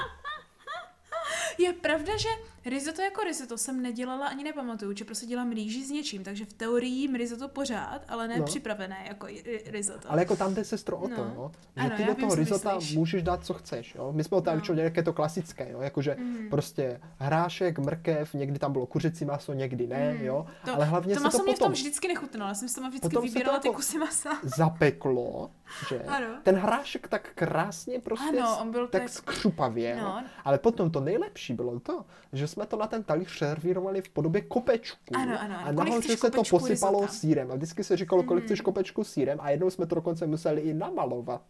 [1.57, 2.29] Je pravda, že
[2.69, 6.53] risotto jako risotto jsem nedělala ani nepamatuju, že prostě dělám rýži s něčím, takže v
[6.53, 8.45] teorii jim risotto pořád, ale ne no.
[8.45, 9.27] připravené jako
[9.65, 10.11] risotto.
[10.11, 11.51] Ale jako tam jde sestro o to, no.
[11.75, 13.95] že ano, ty do toho risota můžeš dát, co chceš.
[13.95, 14.11] Jo?
[14.11, 14.75] My jsme o tam no.
[14.75, 15.81] nějaké to klasické, jo?
[15.81, 16.49] jakože mm.
[16.49, 20.25] prostě hrášek, mrkev, někdy tam bylo kuřecí maso, někdy ne, mm.
[20.25, 20.45] jo?
[20.65, 21.65] To, ale hlavně to se maso to mě potom...
[21.65, 24.29] v tom vždycky nechutnalo, já jsem si tam vždycky potom vybírala ty jako kusy masa.
[24.43, 25.51] Zapeklo,
[25.89, 26.03] že?
[26.03, 26.27] Ano.
[26.43, 30.23] Ten hrášek tak krásně prostě ano, on byl tak, tak skřupavě, no.
[30.43, 34.41] ale potom to nejlepší bylo to, že jsme to na ten talíř servírovali v podobě
[34.41, 34.97] kopečku.
[35.15, 35.55] Ano, ano.
[35.63, 37.51] A nahoře se to posypalo sírem.
[37.51, 38.63] A vždycky se říkalo, kolik chceš mm.
[38.63, 41.41] kopečku sírem a jednou jsme to dokonce museli i namalovat.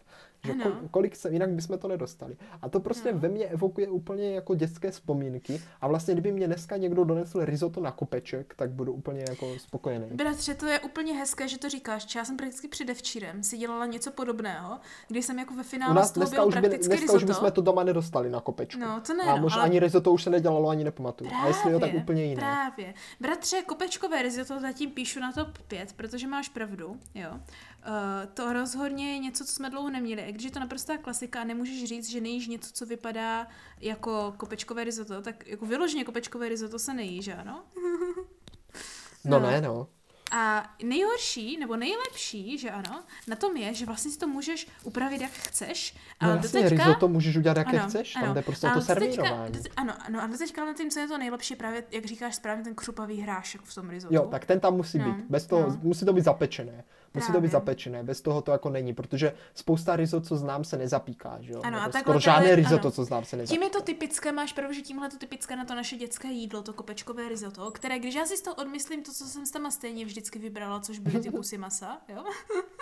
[0.48, 2.38] Že ko, kolik se, jinak bychom to nedostali.
[2.62, 3.20] A to prostě no.
[3.20, 5.62] ve mně evokuje úplně jako dětské vzpomínky.
[5.82, 10.08] A vlastně, kdyby mě dneska někdo donesl risotto na kopeček, tak budu úplně jako spokojený.
[10.12, 12.16] Bratře, to je úplně hezké, že to říkáš.
[12.16, 16.12] Já jsem prakticky předevčírem si dělala něco podobného, kdy jsem jako ve finále U nás
[16.12, 17.14] dneska, už by, dneska risotto.
[17.14, 18.82] už bychom to doma nedostali na kopečku.
[18.82, 19.24] No, to ne.
[19.24, 19.70] A možná ale...
[19.70, 21.30] ani risotto už se nedělalo, ani nepamatuju.
[21.30, 22.42] Právě, a jestli jo, tak úplně jiné.
[22.42, 22.94] Právě.
[23.20, 26.98] Bratře, kopečkové risotto zatím píšu na top 5, protože máš pravdu.
[27.16, 27.40] Jo.
[27.88, 27.94] Uh,
[28.34, 30.22] to rozhodně je něco, co jsme dlouho neměli.
[30.22, 33.48] I když je to naprostá klasika, nemůžeš říct, že nejíš něco, co vypadá
[33.80, 37.64] jako kopečkové risotto, tak jako vyloženě kopečkové risotto se nejí, že ano?
[39.26, 39.88] no, no ne, no.
[40.32, 45.22] A nejhorší, nebo nejlepší, že ano, na tom je, že vlastně si to můžeš upravit,
[45.22, 45.96] jak chceš.
[46.20, 49.60] Ale no jasně, teďka, risotto můžeš udělat, jak ano, chceš, tam jde prostě to servírování.
[49.78, 52.76] Ano, ano, a teďka na tím, co je to nejlepší, právě, jak říkáš správně, ten
[52.76, 54.16] křupavý hrášek v tom risottu.
[54.16, 55.26] Jo, tak ten tam musí no, být.
[55.30, 55.80] Bez toho, no.
[55.82, 56.84] musí to být zapečené.
[57.18, 60.78] Musí to být zapečené, bez toho to jako není, protože spousta risot, co znám, se
[60.78, 61.62] nezapíká, že jo?
[61.64, 63.56] Ano, a skoro žádné risotto, co znám, se nezapíká.
[63.56, 66.62] Tím je to typické, máš pravdu, že tímhle to typické na to naše dětské jídlo,
[66.62, 69.72] to kopečkové risotto, které, když já si z toho odmyslím to, co jsem s tam
[69.72, 72.24] stejně vždycky vybrala, což byly ty kusy masa, jo?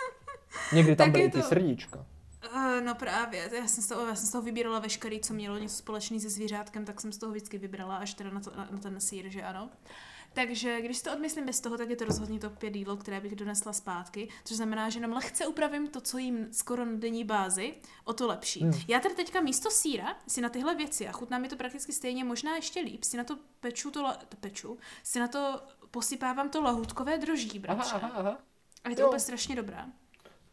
[0.72, 1.48] Někdy tam byly i ty to...
[1.48, 2.06] srdíčka.
[2.54, 5.58] Uh, no právě, já jsem, z toho, já jsem z toho vybírala veškerý, co mělo
[5.58, 8.68] něco společný se zvířátkem, tak jsem z toho vždycky vybrala, až teda na, to, na,
[8.70, 9.70] na ten sír, že ano.
[10.36, 13.36] Takže když to odmyslím bez toho, tak je to rozhodně to pět jídlo, které bych
[13.36, 17.74] donesla zpátky, což znamená, že jenom lehce upravím to, co jim skoro na denní bázi,
[18.04, 18.60] o to lepší.
[18.60, 18.72] Hmm.
[18.88, 22.24] Já tady teďka místo síra si na tyhle věci, a chutná mi to prakticky stejně,
[22.24, 26.62] možná ještě líp, si na to peču to, to peču, si na to posypávám to
[26.62, 27.94] lahutkové droždí, bratře.
[27.94, 28.38] Aha, aha, aha.
[28.84, 29.08] A je to jo.
[29.08, 29.86] úplně strašně dobrá.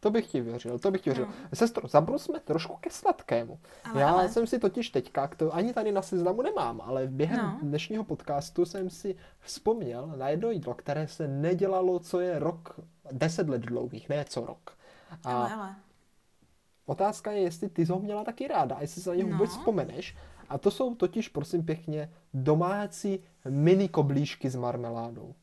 [0.04, 1.26] To bych ti věřil, to bych ti věřil.
[1.26, 1.32] No.
[1.54, 3.58] Sestro, zabrusme trošku ke sladkému.
[3.84, 4.28] Ale, Já ale...
[4.28, 7.58] jsem si totiž teďka, to ani tady na seznamu nemám, ale během no.
[7.62, 12.80] dnešního podcastu jsem si vzpomněl na jedno jídlo, které se nedělalo, co je rok,
[13.12, 14.76] deset let dlouhých, ne co rok.
[15.24, 15.74] A ale, ale.
[16.86, 19.36] Otázka je, jestli ty ho měla taky ráda, jestli se na něho no.
[19.36, 20.16] vůbec vzpomeneš.
[20.48, 25.34] A to jsou totiž, prosím pěkně, domácí mini koblížky s marmeládou.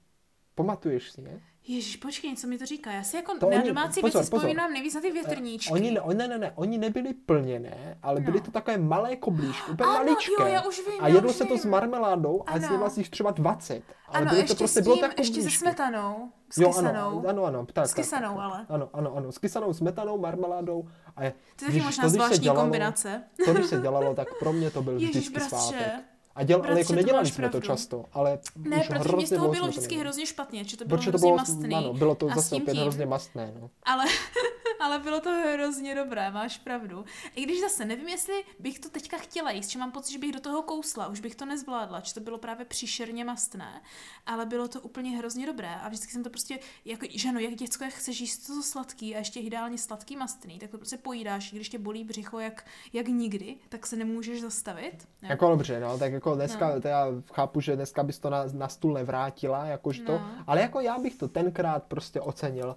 [0.55, 1.41] Pamatuješ si je?
[1.67, 2.91] Ježíš, počkej, co mi to říká?
[2.91, 5.73] Já si jako to na oni, domácí pozor, věci vzpomínám nejvíc na ty větrníčky.
[5.73, 8.25] Oni, ne, ne, ne, ne, oni nebyli plněné, ale no.
[8.25, 10.33] byly to takové malé koblížky, úplně ano, maličké.
[10.39, 11.53] Jo, já už vím, a jedlo se vím.
[11.53, 13.83] to s marmeládou a zjela si jich třeba 20.
[14.07, 16.31] Ale ano, bylo to prostě, bylo tak ještě se smetanou.
[16.49, 17.19] S jo, kysanou.
[17.19, 17.65] Ano, ano, ano.
[17.73, 18.65] Tak, s kysanou, tak, ale.
[18.69, 19.31] Ano, ano, ano.
[19.31, 20.87] S kysanou, smetanou, marmeládou.
[21.15, 23.23] A je, to je taky možná zvláštní dělalo, kombinace.
[23.45, 25.55] To, když se dělalo, tak pro mě to byl vždycky bratře.
[25.55, 26.10] svátek.
[26.35, 27.59] A děl, ale jako nedělali jsme pravdu.
[27.59, 31.01] to často, ale Ne, protože mě z toho bylo vždycky hrozně špatně, že to bylo
[31.01, 31.75] hrozně to bylo, mastný.
[31.75, 33.53] Ano, bylo to zase opět hrozně mastné.
[33.61, 33.69] No.
[33.83, 34.05] Ale
[34.81, 37.05] ale bylo to hrozně dobré, máš pravdu.
[37.35, 40.31] I když zase nevím, jestli bych to teďka chtěla jíst, že mám pocit, že bych
[40.31, 43.81] do toho kousla, už bych to nezvládla, že to bylo právě příšerně mastné,
[44.25, 47.55] ale bylo to úplně hrozně dobré a vždycky jsem to prostě, jako, že no, jak
[47.55, 51.53] děcko, jak chceš jíst to sladký a ještě ideálně sladký mastný, tak to prostě pojídáš,
[51.53, 55.07] když tě bolí břicho jak, jak nikdy, tak se nemůžeš zastavit.
[55.21, 56.89] Jako dobře, no, tak jako dneska, no.
[56.89, 60.29] já chápu, že dneska bys to na, na stůl nevrátila, jakož to, no.
[60.47, 62.75] ale jako já bych to tenkrát prostě ocenil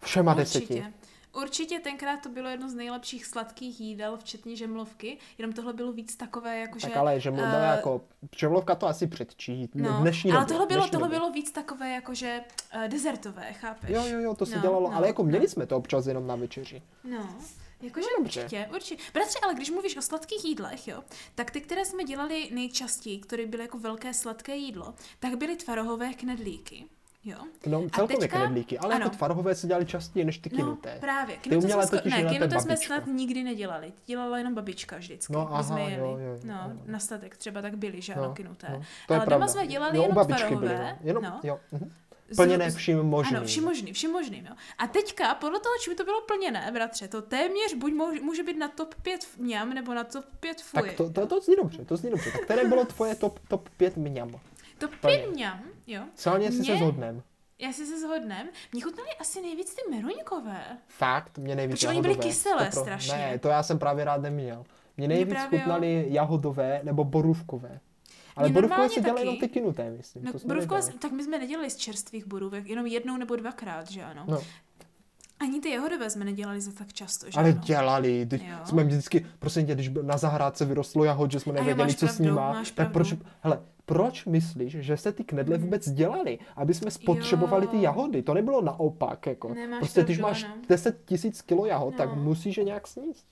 [0.00, 0.74] všema Určitě.
[0.74, 0.94] deseti.
[1.42, 6.16] Určitě tenkrát to bylo jedno z nejlepších sladkých jídel, včetně žemlovky, jenom tohle bylo víc
[6.16, 6.86] takové, jakože...
[6.86, 8.00] Tak ale žemlovka, uh, jako,
[8.36, 12.40] žemlovka to asi předčí no, dnešní ale tohle bylo, tohle bylo víc takové, jakože
[12.76, 13.90] uh, dezertové, chápeš?
[13.90, 15.48] Jo, jo, jo, to se no, dělalo, no, ale jako měli no.
[15.48, 16.82] jsme to občas jenom na večeři.
[17.04, 17.28] No.
[17.82, 19.02] Jakože no, určitě, určitě.
[19.14, 21.02] Bratře, ale když mluvíš o sladkých jídlech, jo,
[21.34, 26.14] tak ty, které jsme dělali nejčastěji, které byly jako velké sladké jídlo, tak byly tvarohové
[26.14, 26.84] knedlíky.
[27.24, 27.38] Jo.
[27.66, 29.04] No, celkově teďka, knedlíky, ale jako ano.
[29.04, 30.94] jako tvarhové se dělali častěji než ty kinuté.
[30.94, 31.36] No, právě.
[31.36, 33.92] Kinuté ty uměla totiž ne, kinuté jsme snad nikdy nedělali.
[34.06, 35.32] Dělala jenom babička vždycky.
[35.32, 36.02] No, aha, jsme jeli.
[36.02, 36.80] Jo, jo, no, jo.
[36.86, 38.66] na statek třeba tak byli, že no, ano, kinuté.
[38.70, 40.26] No, to ale doma jsme dělali jo, jenom.
[40.60, 40.98] Byly, no.
[41.00, 41.40] Jenom, no.
[41.42, 41.60] jo.
[41.72, 41.90] Uh-huh.
[42.36, 43.36] Plněné vším možným.
[43.36, 44.54] Ano, vším možným, vším možným, jo.
[44.78, 48.68] A teďka, podle toho, čím to bylo plněné, bratře, to téměř buď může být na
[48.68, 50.82] top 5 mňam, nebo na top 5 fuj.
[50.82, 52.30] Tak to, to, to zní dobře, to zní dobře.
[52.30, 54.40] Tak které bylo tvoje top, top 5 mňam?
[54.78, 56.02] Top 5 mňam, jo.
[56.14, 57.22] Celně si se zhodnem.
[57.58, 58.48] Já si se zhodnem.
[58.72, 60.78] Mně chutnaly asi nejvíc ty meruňkové.
[60.88, 61.38] Fakt?
[61.38, 62.80] Mě nejvíc Protože oni byly kyselé to pro...
[62.80, 63.12] strašně.
[63.14, 64.64] Ne, to já jsem právě rád neměl.
[64.96, 67.80] Mě nejvíc právě chutnaly jahodové nebo borůvkové.
[68.36, 70.24] Ale borůvkové se dělají jenom ty kinuté, myslím.
[70.24, 74.24] No, borůvkové, tak my jsme nedělali z čerstvých borůvek, jenom jednou nebo dvakrát, že ano.
[74.28, 74.40] No.
[75.40, 77.60] Ani ty jahodové jsme nedělali za tak často, že Ale ano?
[77.64, 82.06] dělali, teď jsme vždycky, prosím tě, když na zahrádce vyrostlo jahod, že jsme nevěděli, co
[82.06, 86.38] pravdu, s nima, tak proč, hele, proč myslíš, že se ty knedle vůbec dělali?
[86.56, 87.70] Aby jsme spotřebovali jo.
[87.70, 88.22] ty jahody.
[88.22, 89.26] To nebylo naopak.
[89.26, 89.54] Jako.
[89.54, 90.54] Nemáš prostě když máš ano.
[90.68, 91.98] 10 tisíc kilo jahod, no.
[91.98, 93.26] tak musíš je nějak sníst.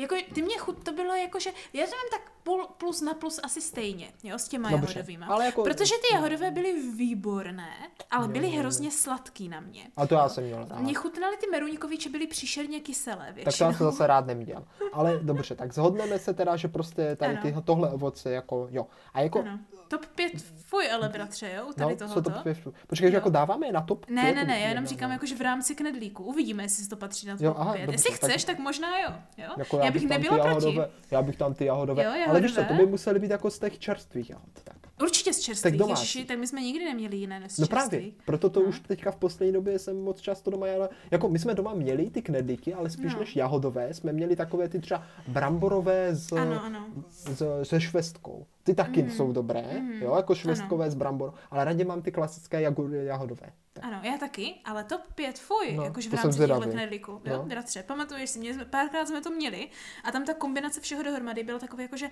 [0.00, 3.14] Jako, ty mě chut, to bylo jako, že já to mám tak půl, plus na
[3.14, 5.26] plus asi stejně, jo, s těma Dobře, jahodovýma.
[5.26, 5.62] Ale jako...
[5.62, 7.74] Protože ty jahodové byly výborné,
[8.10, 9.82] ale byly jo, hrozně sladký na mě.
[9.96, 10.68] A to já jsem měl.
[10.78, 13.44] Mně chutnaly ty meruňkoviče, byly příšerně kyselé většinou.
[13.44, 14.64] Tak to já jsem zase rád neměl.
[14.92, 18.86] Ale dobře, tak zhodneme se teda, že prostě tady ty, tohle ovoce jako, jo.
[19.14, 19.40] A jako...
[19.40, 19.58] Ano.
[19.90, 22.30] Top 5 fuj, ale bratře, jo, tady no, tohoto.
[22.30, 24.14] top 5 Počkej, jako dáváme je na top 5?
[24.14, 26.24] Ne, ne, ne, já jenom říkám jako, že v rámci knedlíku.
[26.24, 27.86] Uvidíme, jestli to patří na top jo, aha, 5.
[27.86, 29.10] Dobře, Jestli chceš, tak, tak možná jo.
[29.38, 29.50] jo?
[29.58, 30.90] Jako já, já bych nebyla jahodové, proti.
[31.10, 32.04] Já bych tam ty jahodové.
[32.04, 32.30] Jo, jahodové.
[32.30, 34.62] Ale víš co, to by museli být jako z těch čerstvých jahod.
[34.64, 34.79] Tak.
[35.02, 38.50] Určitě z čerstvých, tak Ježiši, tak my jsme nikdy neměli jiné než No právě, proto
[38.50, 38.66] to no.
[38.66, 40.88] už teďka v poslední době jsem moc často doma jela.
[41.10, 43.20] Jako my jsme doma měli ty knedlíky, ale spíš no.
[43.20, 46.86] než jahodové, jsme měli takové ty třeba bramborové s, ano, ano.
[47.10, 48.46] S, se švestkou.
[48.62, 49.10] Ty taky mm.
[49.10, 50.02] jsou dobré, mm.
[50.02, 50.92] jo, jako švestkové ano.
[50.92, 53.52] z brambor, ale radě mám ty klasické jahodové.
[53.82, 57.12] Ano, já taky, ale top 5, fuj, no, jakože v rámci těchto knedlíků.
[57.12, 57.42] Jo, no.
[57.42, 59.68] bratře, pamatuješ si, mě, párkrát jsme to měli
[60.04, 62.10] a tam ta kombinace všeho dohromady byla takové jakože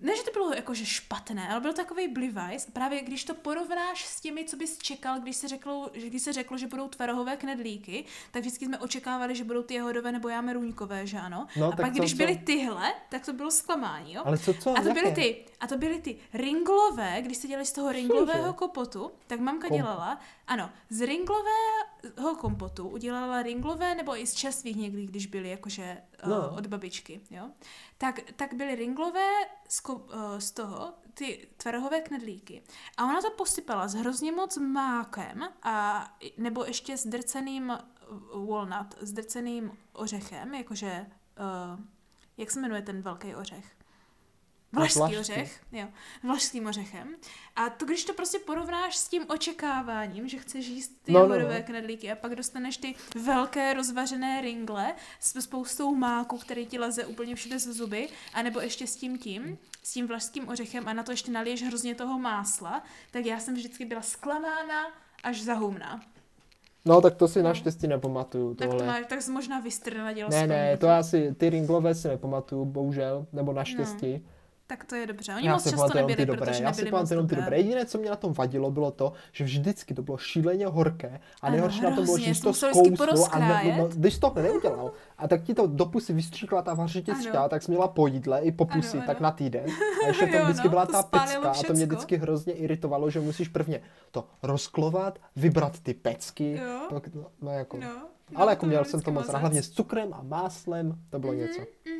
[0.00, 2.66] ne, že to bylo jakože špatné, ale byl takový blivajs.
[2.72, 6.32] Právě když to porovnáš s těmi, co bys čekal, když se řeklo, že, když se
[6.32, 11.06] řeklo, že budou tvarohové knedlíky, tak vždycky jsme očekávali, že budou ty jahodové nebo jámeruňkové,
[11.06, 11.46] že ano.
[11.56, 12.16] No, a pak když co?
[12.16, 14.22] byly tyhle, tak to bylo zklamání, jo.
[14.24, 14.78] Ale co, co?
[14.78, 18.52] A to byly ty, a to byly ty ringlové, když se dělali z toho ringlového
[18.52, 19.76] kompotu, tak mamka Kom...
[19.76, 26.02] dělala, ano, z ringlového kompotu udělala ringlové, nebo i z čerstvých někdy, když byly jakože
[26.26, 26.48] no.
[26.48, 27.50] uh, od babičky, jo
[27.98, 29.30] tak, tak byly ringlové
[29.68, 30.00] z, uh,
[30.38, 32.62] z toho, ty tvarohové knedlíky.
[32.96, 36.06] A ona to posypala s hrozně moc mákem a
[36.38, 37.78] nebo ještě s drceným eh,
[38.46, 41.06] walnut, s drceným ořechem, jakože,
[41.74, 41.80] uh,
[42.36, 43.75] jak se jmenuje ten velký ořech?
[44.76, 45.88] Vlašský ořech, jo,
[46.22, 47.16] vlašským ořechem.
[47.56, 51.54] A to, když to prostě porovnáš s tím očekáváním, že chceš jíst ty no, jahodové
[51.54, 51.64] no, no.
[51.66, 57.34] knedlíky a pak dostaneš ty velké rozvařené ringle s spoustou máku, který ti leze úplně
[57.34, 61.10] všude ze zuby, anebo ještě s tím tím, s tím vlašským ořechem a na to
[61.10, 66.00] ještě naliješ hrozně toho másla, tak já jsem vždycky byla zklamána až za humna.
[66.86, 67.48] No, tak to si no.
[67.48, 68.54] naštěstí nepamatuju.
[68.54, 68.72] Tohle.
[68.72, 72.08] Tak to máš, tak jsi možná vystrnila dělo Ne, ne, to asi, ty ringlové si
[72.08, 74.12] nepamatuju, bohužel, nebo naštěstí.
[74.12, 74.35] No.
[74.68, 75.34] Tak to je dobře.
[75.34, 76.52] Oni já moc často nebyli, ty dobré.
[76.60, 77.56] Já si pamatuju jenom ty dobré.
[77.56, 81.50] Jediné, co mě na tom vadilo, bylo to, že vždycky to bylo šíleně horké a
[81.50, 85.42] nejhorší na tom bylo, že to zkouslo a ne, no, když to neudělal, a tak
[85.42, 88.82] ti to do pusy vystříkla ta vařička, tak jsi měla po jídle i po ano,
[88.92, 89.02] ano.
[89.06, 89.66] tak na týden.
[90.04, 93.20] A ještě tam vždycky no, byla ta pecka a to mě vždycky hrozně iritovalo, že
[93.20, 96.52] musíš prvně to rozklovat, vybrat ty pecky.
[96.52, 96.88] Jo.
[96.92, 97.76] No, no jako.
[97.76, 98.06] No.
[98.30, 101.36] No, Ale jako měl jsem to moc hlavně s cukrem a máslem, to bylo mm-hmm,
[101.36, 101.60] něco.
[101.60, 101.95] Mm-hmm.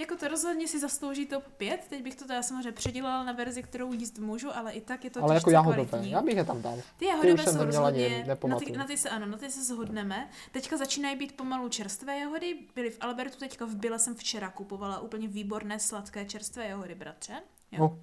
[0.00, 3.62] Jako to rozhodně si zaslouží top 5, teď bych to teda samozřejmě předělala na verzi,
[3.62, 6.12] kterou jíst můžu, ale i tak je to Ale jako jahodové, kvalitní.
[6.12, 6.78] já bych je tam dal.
[6.98, 10.30] Ty jahodové jsou rozhodně, na ty, na ty, se ano, na ty se shodneme.
[10.52, 15.00] Teďka začínají být pomalu čerstvé jahody, byly v Albertu, teďka v Bile jsem včera kupovala
[15.00, 17.34] úplně výborné sladké čerstvé jahody, bratře.
[17.72, 17.78] Jo.
[17.78, 17.98] No.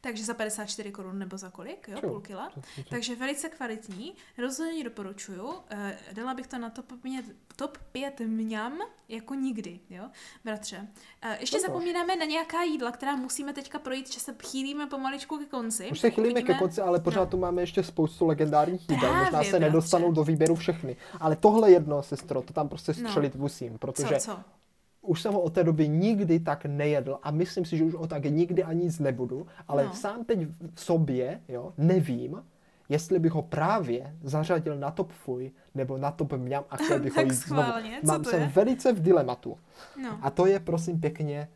[0.00, 2.52] Takže za 54 korun nebo za kolik, jo, půl kila.
[2.90, 5.54] Takže velice kvalitní, rozhodně doporučuju.
[5.70, 7.24] Eh, dala bych to na top 5,
[7.56, 10.04] top 5 mňam jako nikdy, jo,
[10.44, 10.88] bratře.
[11.22, 15.44] Eh, ještě zapomínáme na nějaká jídla, která musíme teďka projít, že se chýlíme pomaličku ke
[15.44, 15.88] konci.
[15.90, 17.30] Už se chýlíme ke konci, ale pořád no.
[17.30, 19.08] tu máme ještě spoustu legendárních jídel.
[19.08, 19.60] Možná se bratře.
[19.60, 20.96] nedostanou do výběru všechny.
[21.20, 23.08] Ale tohle jedno, sestro, to tam prostě no.
[23.08, 23.40] střelit no.
[23.40, 24.57] musím, protože co, co?
[25.02, 28.06] Už jsem ho od té doby nikdy tak nejedl a myslím si, že už ho
[28.06, 29.94] tak nikdy ani nic nebudu, ale no.
[29.94, 30.38] sám teď
[30.74, 32.42] v sobě, jo, nevím,
[32.88, 37.16] jestli bych ho právě zařadil na top fuj nebo na top mňam a chtěl bych
[37.16, 37.72] ho jíst znovu.
[38.02, 39.58] Mám jsem velice v dilematu.
[40.02, 40.18] No.
[40.22, 41.48] A to je prosím pěkně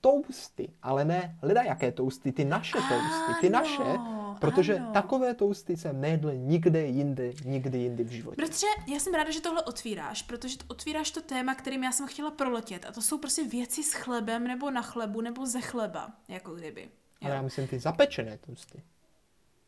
[0.00, 3.98] tousty, ale ne leda jaké tousty, ty naše tousty, ty naše,
[4.40, 4.92] protože ano.
[4.92, 8.36] takové tousty jsem nejedl nikde jinde, nikdy jindy v životě.
[8.36, 12.06] Bratře, já jsem ráda, že tohle otvíráš, protože to otvíráš to téma, kterým já jsem
[12.06, 16.10] chtěla proletět a to jsou prostě věci s chlebem nebo na chlebu nebo ze chleba,
[16.28, 16.82] jako kdyby.
[16.82, 16.88] Jo.
[17.22, 18.82] Ale já myslím ty zapečené tousty.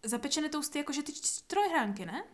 [0.02, 1.12] Zapečené tousty, jakože ty
[1.46, 2.24] trojhránky, ne?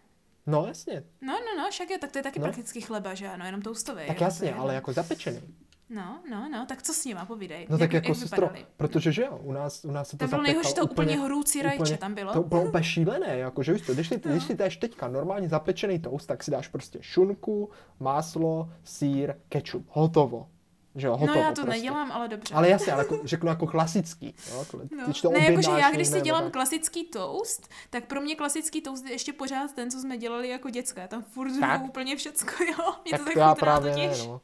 [0.46, 1.04] No jasně.
[1.20, 2.44] No, no, no, však je, tak to je taky no.
[2.44, 4.06] prakticky chleba, že ano, jenom toustový.
[4.06, 5.40] Tak jasně, ale jako zapečený.
[5.88, 7.66] No, no, no, tak co s nima, povídej.
[7.70, 10.18] No tak jak, jako jak sestro, protože že jo, u nás, u nás se to
[10.18, 12.32] Tam bylo nejhorší to úplně hrůcí rajče, úplně, tam bylo.
[12.32, 14.30] To bylo úplně šílené, jako že to, když si, no.
[14.30, 17.70] když si dáš teďka normálně zapečený toast, tak si dáš prostě šunku,
[18.00, 20.48] máslo, sír, kečup, hotovo.
[20.94, 21.70] Že jo, hotovo, no já to prostě.
[21.70, 22.54] nedělám, ale dobře.
[22.54, 24.34] Ale jasně, ale jako, řeknu jako klasický.
[24.50, 25.04] Jo, jako, no.
[25.04, 26.52] Když to ne, jakože já, když si dělám tak...
[26.52, 30.70] klasický toast, tak pro mě klasický toast je ještě pořád ten, co jsme dělali jako
[30.70, 31.08] děcka.
[31.08, 31.50] Tam furt
[31.84, 32.94] úplně všecko, jo.
[33.04, 33.96] Mě tak to tak to já právě.
[33.96, 34.40] Ne, no.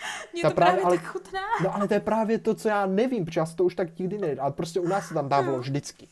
[0.32, 1.40] Mě ta to právě, právě ale, tak chutná.
[1.62, 4.18] No ale to je právě to, co já nevím, protože já to už tak nikdy
[4.18, 4.42] nejedl.
[4.42, 5.62] Ale prostě u nás se tam dávalo no.
[5.62, 6.08] vždycky.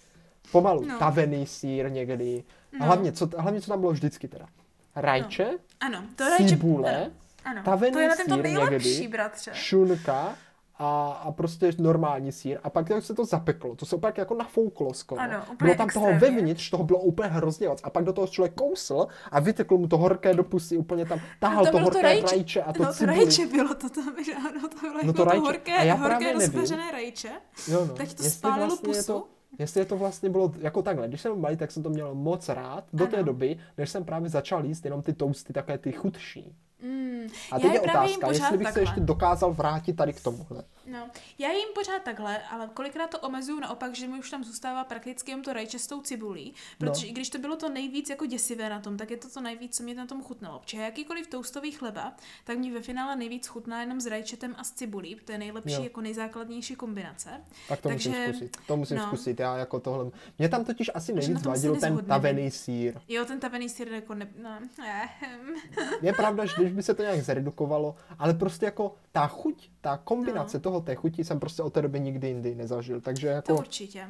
[0.53, 0.85] Pomalu.
[0.85, 0.99] No.
[0.99, 2.45] Tavený sír někdy.
[2.79, 2.87] No.
[2.87, 4.47] Hlavně co, hlavně, co tam bylo vždycky teda?
[4.97, 5.59] Rajče, no.
[5.81, 7.11] ano, to rajče, cibule, ano.
[7.45, 7.63] Ano.
[7.63, 9.51] tavený to je na sír někdy, bratře.
[9.55, 10.35] šunka,
[10.79, 12.59] a, a prostě normální sír.
[12.63, 15.21] A pak se to zapeklo, to se pak jako nafouklo skoro.
[15.21, 16.19] Ano, bylo tam extrémně.
[16.19, 17.81] toho vevnitř, toho bylo úplně hrozně moc.
[17.85, 21.21] A pak do toho člověk kousl a vyteklo mu to horké do pusy, úplně tam
[21.41, 24.25] tahal to, to horké to rajče, rajče a to no, to rajče bylo to tam,
[24.25, 25.41] že ano, to bylo, no to, rajče.
[25.41, 27.31] to horké, a já horké rozvařené rajče.
[27.69, 27.95] Jo no.
[27.95, 29.13] Teď to spálilo vlastně pusu.
[29.13, 31.09] To, jestli je to vlastně bylo jako takhle.
[31.09, 33.17] Když jsem malý, tak jsem to měl moc rád do ano.
[33.17, 36.57] té doby, než jsem právě začal jíst jenom ty toasty, také ty chudší.
[36.83, 38.73] Mm, a teď je otázka, jestli bych takhle.
[38.73, 40.65] se ještě dokázal vrátit tady k tomuhle.
[40.87, 44.85] No, já jim pořád takhle, ale kolikrát to omezuju naopak, že mi už tam zůstává
[44.85, 47.11] prakticky jen to rajče s tou cibulí, protože no.
[47.11, 49.77] i když to bylo to nejvíc jako děsivé na tom, tak je to to nejvíc,
[49.77, 50.59] co mě na tom chutnalo.
[50.59, 52.13] Protože jakýkoliv toastový chleba,
[52.45, 55.75] tak mi ve finále nejvíc chutná jenom s rajčetem a s cibulí, to je nejlepší,
[55.75, 55.83] jo.
[55.83, 57.31] jako nejzákladnější kombinace.
[57.69, 58.57] Tak to Takže, musím zkusit.
[58.67, 59.07] To musím no.
[59.07, 60.11] zkusit, já jako tohle.
[60.39, 62.95] Mě tam totiž asi nejvíc vadil ten tavený sír.
[63.09, 64.29] Jo, ten tavený sír jako ne...
[64.43, 65.11] No, ne.
[66.03, 69.97] je pravda, že když by se to nějak zredukovalo, ale prostě jako ta chuť, ta
[69.97, 70.63] kombinace no.
[70.63, 73.47] toho té chuti jsem prostě od té doby nikdy jindy nezažil, takže jako...
[73.47, 74.07] To určitě.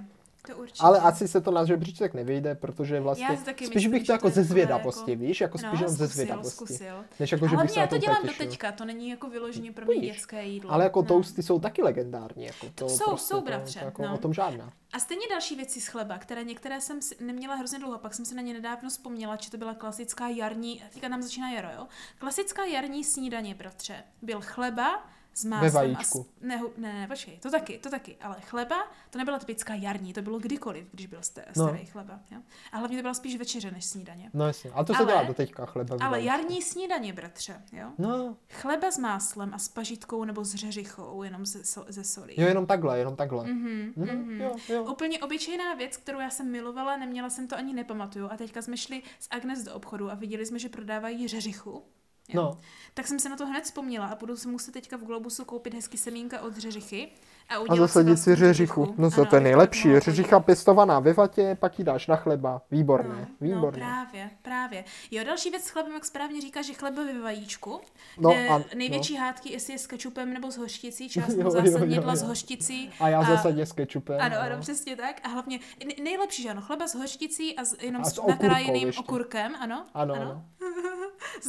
[0.47, 0.83] To určitě.
[0.83, 4.45] Ale asi se to na žebříček nevyjde, protože vlastně spíš myslím, bych to jako ze
[4.45, 5.23] zvědavosti, jako...
[5.23, 6.51] víš, jako no, spíš jenom ze zvědavosti.
[6.51, 7.05] Zkusil.
[7.21, 9.85] Než jako, že bych se já to dělám do teďka, to není jako vyloženě pro
[9.85, 10.73] mě dětské jídlo.
[10.73, 11.09] Ale jako no.
[11.09, 12.45] toasty jsou taky legendární.
[12.45, 13.79] Jako to jsou, prostě jsou bratře.
[13.79, 14.15] To, to jako no.
[14.15, 14.73] O tom žádná.
[14.93, 18.35] A stejně další věci z chleba, které některé jsem neměla hrozně dlouho, pak jsem se
[18.35, 21.87] na ně nedávno vzpomněla, že to byla klasická jarní, teďka nám začíná jaro, jo?
[22.19, 23.95] Klasická jarní snídaně, bratře.
[24.23, 25.07] Byl chleba,
[25.37, 25.71] s máslem.
[25.71, 26.21] Ve vajíčku.
[26.21, 28.17] A s, ne, ne, ne, počkej, to taky, to taky.
[28.21, 28.77] Ale chleba,
[29.11, 31.79] to nebyla typická jarní, to bylo kdykoliv, když byl starý no.
[31.93, 32.21] chleba.
[32.31, 32.39] Jo?
[32.73, 34.31] A hlavně to byla spíš večeře než snídaně.
[34.35, 35.97] No jasně, ale to se ale, dělá do teďka chleba.
[36.01, 37.93] Ale jarní snídaně, bratře, jo?
[37.99, 38.37] No.
[38.51, 42.35] Chleba s máslem a s pažitkou nebo s řeřichou, jenom ze, so, ze solí.
[42.37, 43.45] Jo, jenom takhle, jenom takhle.
[43.45, 44.41] Mm-hmm, mm-hmm.
[44.41, 44.85] Jo, jo.
[44.93, 48.29] Úplně obyčejná věc, kterou já jsem milovala, neměla jsem to ani nepamatuju.
[48.31, 51.83] A teďka jsme šli s Agnes do obchodu a viděli jsme, že prodávají řeřichu.
[52.29, 52.43] Jo.
[52.43, 52.61] No.
[52.95, 55.75] Tak jsem se na to hned vzpomněla a budu si muset teďka v Globusu koupit
[55.75, 57.09] hezký semínka od řeřichy
[57.49, 58.95] a, a zasadit si řeřichu.
[58.99, 59.99] No to je nejlepší.
[59.99, 62.63] Řeřicha pěstovaná ve vatě, pak ji dáš na chleba.
[62.71, 63.81] Výborné, no, no výborné.
[63.81, 64.85] No, právě, právě.
[65.11, 67.81] Jo, další věc s chlebem, jak správně říká, že chleba ve vajíčku.
[68.19, 69.21] No, a, největší no.
[69.21, 72.91] hádky, jestli je s kečupem nebo s hořšticí, část jo, zásadně s hořticí.
[73.01, 74.21] A já a, zásadně s kečupem.
[74.21, 75.21] Ano, ano, přesně tak.
[75.25, 75.59] A hlavně
[76.03, 79.85] nejlepší, že ano, chleba s hořšticí a s, jenom a s, s nakrájeným okurkem, ano.
[79.95, 80.45] Ano, ano.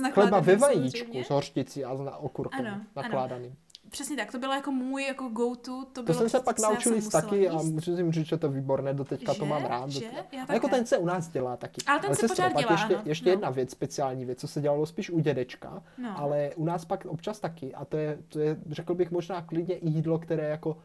[0.14, 3.56] Chleba ve vajíčku s hořšticí a s okurkem ano, nakládaným.
[3.90, 5.86] Přesně tak, to bylo jako můj jako go-to.
[5.94, 7.52] To, to jsem se pak naučil jíst taky jíst.
[7.52, 9.40] a musím říct, že to je výborné, do teďka že?
[9.40, 9.90] to mám rád.
[9.90, 10.10] Že?
[10.48, 11.82] A jako ten se u nás dělá taky.
[11.88, 13.32] Ale ten ale se pořád dělá, ještě, ještě no.
[13.32, 16.20] jedna věc, speciální věc, co se dělalo spíš u dědečka, no.
[16.20, 19.76] ale u nás pak občas taky a to je, to je, řekl bych možná klidně
[19.76, 20.78] i jídlo, které jako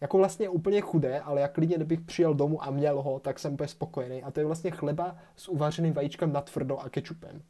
[0.00, 3.54] jako vlastně úplně chudé, ale jak klidně, kdybych přijel domů a měl ho, tak jsem
[3.54, 4.22] úplně spokojený.
[4.22, 7.42] A to je vlastně chleba s uvařeným vajíčkem na tvrdo a kečupem.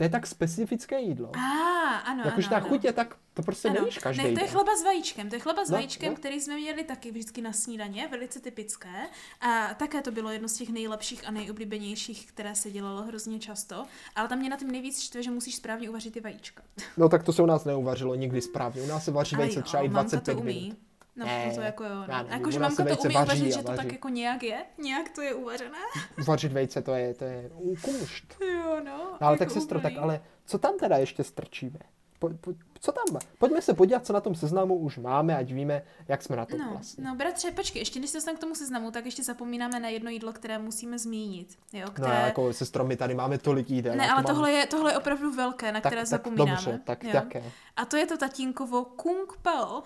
[0.00, 1.30] To je tak specifické jídlo.
[1.36, 2.68] Ah, ano, Jakože ta ano.
[2.68, 3.80] chuť je tak To prostě ano.
[3.80, 5.28] nevíš každý Ne, to je chleba s vajíčkem.
[5.28, 6.16] To je chleba s no, vajíčkem, no.
[6.16, 9.06] který jsme měli taky vždycky na snídaně, velice typické.
[9.40, 13.84] A také to bylo jedno z těch nejlepších a nejoblíbenějších, které se dělalo hrozně často.
[14.16, 16.62] Ale tam mě na tím nejvíc štve, že musíš správně uvařit ty vajíčka.
[16.96, 18.82] No tak to se u nás neuvařilo nikdy správně.
[18.82, 20.76] U nás se vaří vejce třeba i 25 minut.
[21.16, 22.04] No, ne, to jako jo.
[22.08, 22.24] No.
[22.28, 24.64] Jako, že mamka to umí vaří, uvařit, že to tak jako nějak je?
[24.78, 25.78] Nějak to je uvařené?
[26.26, 27.50] Vařit vejce, to je, to je
[27.82, 28.36] kumšt.
[28.40, 28.96] Jo, no.
[28.96, 31.78] no ale jako tak sestro, tak ale co tam teda ještě strčíme?
[32.18, 33.20] Po, po, co tam?
[33.38, 36.58] Pojďme se podívat, co na tom seznamu už máme, ať víme, jak jsme na tom
[36.58, 37.04] no, vlastně.
[37.04, 40.10] No, bratře, počkej, ještě než se dostaneme k tomu seznamu, tak ještě zapomínáme na jedno
[40.10, 41.58] jídlo, které musíme zmínit.
[41.72, 42.08] Jo, které...
[42.08, 43.94] No, jako sestro, my tady máme tolik jídel.
[43.96, 44.34] Ne, ale mám...
[44.34, 46.50] tohle, je, tohle je opravdu velké, na tak, které tak, zapomínáme.
[46.50, 47.10] Dobře, tak jo?
[47.14, 47.42] jaké?
[47.76, 49.82] A to je to tatínkovo kung pao.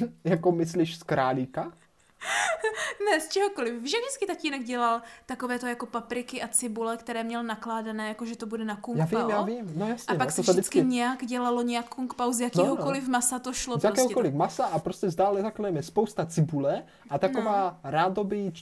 [0.24, 1.72] jako myslíš z králíka?
[3.10, 3.82] ne, z čehokoliv.
[3.82, 8.26] Víš, že vždycky tatínek dělal takové to jako papriky a cibule, které měl nakládané, jako
[8.26, 10.14] že to bude na kung Já vím, já vím, no jasně.
[10.14, 13.12] A pak no, se vždycky, vždycky nějak dělalo nějak kung pao z jakéhokoliv no, no.
[13.12, 13.78] masa to šlo.
[13.78, 17.90] Z prostě jakéhokoliv masa a prostě zdále takhle spousta cibule a taková no.
[17.90, 18.52] rádoby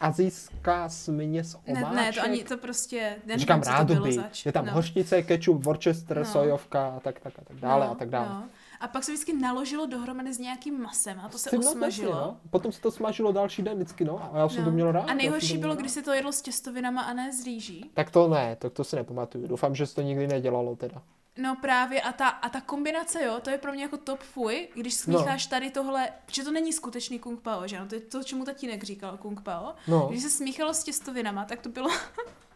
[0.00, 1.94] azijská směs omáček.
[1.94, 4.72] Ne, ne, to ani, to prostě, ne, Říkám rádoby, je tam no.
[4.72, 6.24] hořčice, kečup, Worcester, no.
[6.24, 8.28] sojovka a tak, tak, a tak dále no, a tak dále.
[8.28, 8.48] No
[8.80, 12.12] a pak se vždycky naložilo dohromady s nějakým masem a to se osmažilo.
[12.12, 12.40] No.
[12.50, 14.34] Potom se to smažilo další den vždycky, no.
[14.34, 14.64] A já jsem no.
[14.64, 15.10] to měl rád.
[15.10, 17.90] A nejhorší bylo, když se to jedlo s těstovinama a ne s rýží.
[17.94, 19.46] Tak to ne, tak to si nepamatuju.
[19.46, 21.02] Doufám, že se to nikdy nedělalo teda.
[21.38, 24.68] No právě a ta, a ta kombinace, jo, to je pro mě jako top fuj,
[24.74, 25.50] když smícháš no.
[25.50, 28.84] tady tohle, že to není skutečný kung pao, že ano, to je to, čemu tatínek
[28.84, 29.74] říkal kung pao.
[29.88, 30.06] No.
[30.10, 31.88] Když se smíchalo s těstovinama, tak to bylo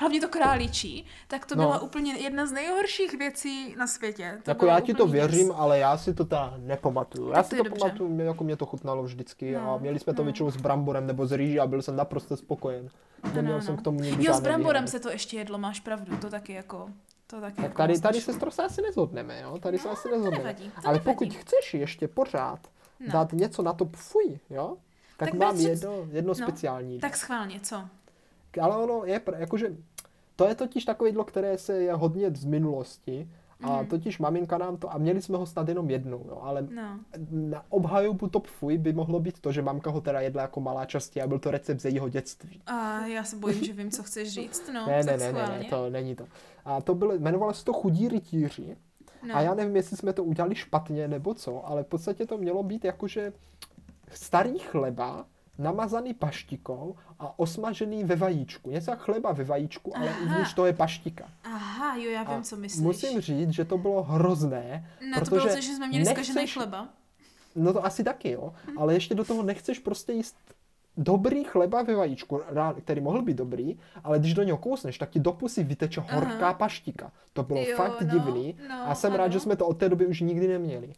[0.00, 1.62] hlavně to králičí, tak to no.
[1.62, 4.38] byla úplně jedna z nejhorších věcí na světě.
[4.42, 5.56] To jako já ti to věřím, věc.
[5.58, 7.30] ale já si to ta nepamatuju.
[7.30, 7.80] Já si to dobře.
[7.80, 10.24] pamatuju, jako mě to chutnalo vždycky no, a měli jsme to no.
[10.24, 12.88] většinou s bramborem nebo s rýží a byl jsem naprosto spokojen.
[13.34, 14.90] Neměl no, jsem k tomu nikdy Jo, s bramborem výhody.
[14.90, 16.88] se to ještě jedlo, máš pravdu, to taky jako...
[17.26, 19.58] To taky tak jako tady, tady se se asi nezhodneme, jo?
[19.58, 20.36] Tady no, se asi nezhodneme.
[20.36, 21.04] To nevadí, to Ale nevadí.
[21.04, 22.58] pokud chceš ještě pořád
[23.00, 23.12] no.
[23.12, 24.76] dát něco na to fuj, jo?
[25.16, 26.98] Tak, tak mám jedno, jedno no, speciální.
[26.98, 27.84] Tak schválně, co?
[28.62, 29.76] Ale ono je, jakože
[30.40, 33.28] to je totiž takové jídlo, které se je hodně z minulosti.
[33.62, 33.86] A mm.
[33.86, 37.00] totiž maminka nám to, a měli jsme ho snad jenom jednou, jo, ale no.
[37.30, 40.84] na obhajobu top fuj by mohlo být to, že mamka ho teda jedla jako malá
[40.84, 42.62] častě a byl to recept ze jejího dětství.
[42.66, 44.86] A já se bojím, že vím, co chceš říct, no.
[44.86, 46.26] ne, ne, ne, ne, ne, to není to.
[46.64, 48.76] A to bylo, jmenovalo se to chudí rytíři.
[49.26, 49.36] No.
[49.36, 52.62] A já nevím, jestli jsme to udělali špatně nebo co, ale v podstatě to mělo
[52.62, 53.32] být jakože
[54.10, 55.26] starý chleba,
[55.60, 58.70] namazaný paštikou a osmažený ve vajíčku.
[58.70, 60.20] Něco jak chleba ve vajíčku, ale Aha.
[60.22, 61.28] uvnitř to je paštika.
[61.44, 62.82] Aha, jo, já vím, a co myslíš.
[62.82, 64.90] Musím říct, že to bylo hrozné.
[65.10, 66.26] No protože to bylo to, že jsme měli nechceš...
[66.26, 66.88] zkažený chleba.
[67.54, 68.54] No to asi taky, jo.
[68.66, 68.78] Hm.
[68.78, 70.36] Ale ještě do toho nechceš prostě jíst
[70.96, 72.42] dobrý chleba ve vajíčku,
[72.84, 76.46] který mohl být dobrý, ale když do něho kousneš, tak ti do pusy vyteče horká
[76.46, 76.54] Aha.
[76.54, 77.12] paštika.
[77.32, 79.18] To bylo jo, fakt no, divný no, a jsem ano.
[79.18, 80.92] rád, že jsme to od té doby už nikdy neměli.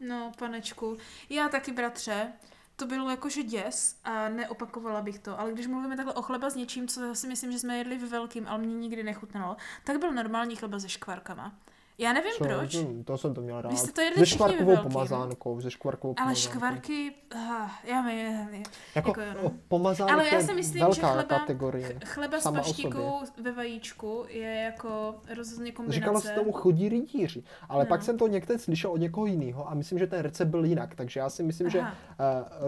[0.00, 0.96] No, panečku,
[1.30, 2.32] já taky, bratře
[2.76, 6.54] to bylo jakože děs a neopakovala bych to, ale když mluvíme takhle o chleba s
[6.54, 10.12] něčím, co si myslím, že jsme jedli v velkým, ale mě nikdy nechutnalo, tak byl
[10.12, 11.54] normální chleba se škvarkama.
[11.98, 12.72] Já nevím Co, proč.
[12.72, 13.70] To, to jsem to měl rád.
[13.72, 17.40] Vy jste to jedli se škvarkovou pomazánkou, se škvarkovou Ale škvarky, uh,
[17.84, 18.62] já mi,
[18.94, 19.52] jako, jako no.
[19.68, 21.98] pomazánka Ale já si myslím, že chleba, kategorie.
[22.04, 26.00] Chleba s paštikou ve vajíčku je jako rozhodně kombinace.
[26.00, 27.88] Říkalo se tomu chodí rytíři, ale no.
[27.88, 30.94] pak jsem to někde slyšel od někoho jiného a myslím, že ten recept byl jinak,
[30.94, 31.72] takže já si myslím, Aha.
[31.72, 31.86] že uh,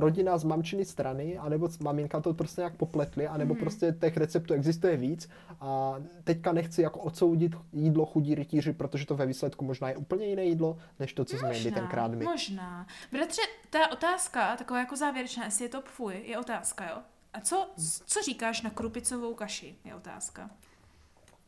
[0.00, 3.60] rodina z mamčiny strany, anebo maminka to prostě nějak popletli, anebo hmm.
[3.60, 5.28] prostě těch receptů existuje víc
[5.60, 5.94] a
[6.24, 10.44] teďka nechci jako odsoudit jídlo chudí rytíři, protože to ve výsledku možná je úplně jiné
[10.44, 12.24] jídlo, než to, co možná, jsme jedli tenkrát my.
[12.24, 12.86] Možná.
[13.12, 16.96] Bratře, ta otázka, taková jako závěrečná, jestli je to fuj, je otázka, jo?
[17.32, 17.70] A co,
[18.06, 20.50] co říkáš na krupicovou kaši, je otázka.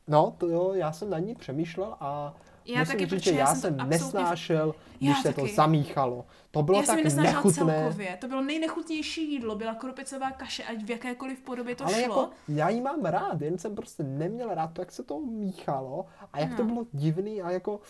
[0.06, 2.34] No, to jo, já jsem na ní přemýšlel a
[2.72, 5.40] já musím taky, říct, že já, já jsem to nesnášel, když se taky.
[5.40, 6.24] to zamíchalo.
[6.50, 7.52] To bylo já tak nechutné.
[7.52, 8.16] Celkově.
[8.20, 12.02] To bylo nejnechutnější jídlo, byla krupicová kaše, ať v jakékoliv podobě to Ale šlo.
[12.02, 16.06] Jako, já ji mám rád, jen jsem prostě neměl rád to, jak se to míchalo
[16.32, 16.56] a jak no.
[16.56, 17.80] to bylo divný a jako...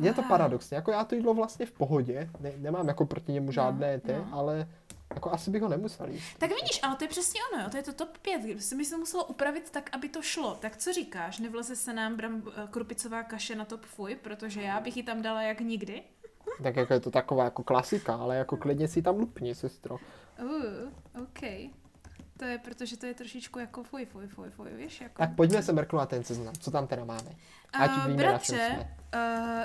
[0.00, 3.46] Je to paradoxně, jako já to jídlo vlastně v pohodě, ne, nemám jako proti němu
[3.46, 4.28] no, žádné no, ty, no.
[4.32, 4.68] ale
[5.14, 6.38] jako asi bych ho nemusel jíst.
[6.38, 7.70] Tak vidíš, ale to je přesně ono, jo?
[7.70, 10.54] to je to top 5, kdyby se mi to muselo upravit tak, aby to šlo.
[10.54, 14.80] Tak co říkáš, nevleze se nám bram, eh, krupicová kaše na top fuj, protože já
[14.80, 16.02] bych ji tam dala jak nikdy?
[16.62, 19.98] Tak jako je to taková jako klasika, ale jako klidně si tam lupni, sestro.
[20.42, 21.42] Uh, OK.
[22.38, 25.00] To je, protože to je trošičku jako fuj, fuj, fuj, fuj, víš?
[25.00, 25.14] Jako...
[25.18, 26.54] Tak pojďme se mrknout na ten seznam.
[26.60, 27.30] Co tam teda máme?
[27.72, 29.20] Ať uh, víme, bratře, uh,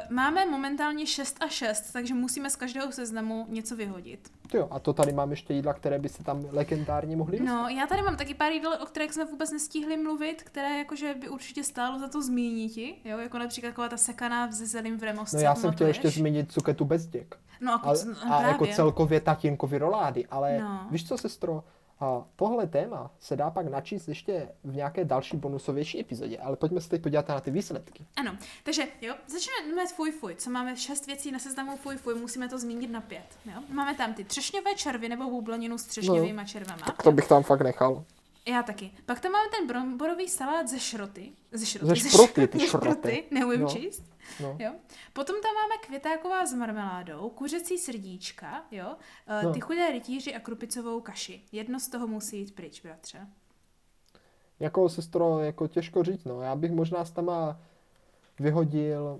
[0.09, 4.31] máme momentálně 6 a 6, takže musíme z každého seznamu něco vyhodit.
[4.53, 7.53] Jo, a to tady mám ještě jídla, které by se tam legendárně mohly dostat.
[7.53, 11.13] No, já tady mám taky pár jídel, o kterých jsme vůbec nestihli mluvit, které jakože
[11.13, 15.03] by určitě stálo za to zmínit, jo, jako například taková ta sekaná se zelím v
[15.03, 15.37] remosce.
[15.37, 17.35] No já jsem chtěl ještě zmínit cuketu bez děk.
[17.61, 17.93] No, a,
[18.29, 20.87] a, a jako celkově tatínkovi rolády, ale no.
[20.91, 21.63] víš co, sestro,
[21.99, 26.81] a tohle téma se dá pak načíst ještě v nějaké další bonusovější epizodě, ale pojďme
[26.81, 28.05] se teď podívat na ty výsledky.
[28.15, 32.15] Ano, takže jo, začneme s fuj fuj, co máme šest věcí na seznamu fuj fuj,
[32.15, 33.37] musíme to zmínit na pět.
[33.45, 33.61] Jo?
[33.69, 36.85] Máme tam ty třešňové červy nebo bublaninu s třešňovými no, červama.
[36.85, 38.03] Tak to bych tam fakt nechal.
[38.45, 38.91] Já taky.
[39.05, 41.31] Pak tam máme ten bromborový salát ze šroty.
[41.51, 42.01] Ze šroty.
[42.01, 43.23] Ze šproty, ty šroty.
[43.31, 43.67] Neumím no.
[43.67, 44.03] číst.
[44.39, 44.57] No.
[44.59, 44.71] Jo.
[45.13, 48.95] Potom tam máme květáková s marmeládou, kuřecí srdíčka, jo,
[49.29, 49.53] uh, no.
[49.53, 51.41] ty chudé rytíři a krupicovou kaši.
[51.51, 53.27] Jedno z toho musí jít pryč, bratře.
[54.59, 56.41] Jako sestro, jako těžko říct, no.
[56.41, 57.59] Já bych možná s tama
[58.39, 59.19] vyhodil,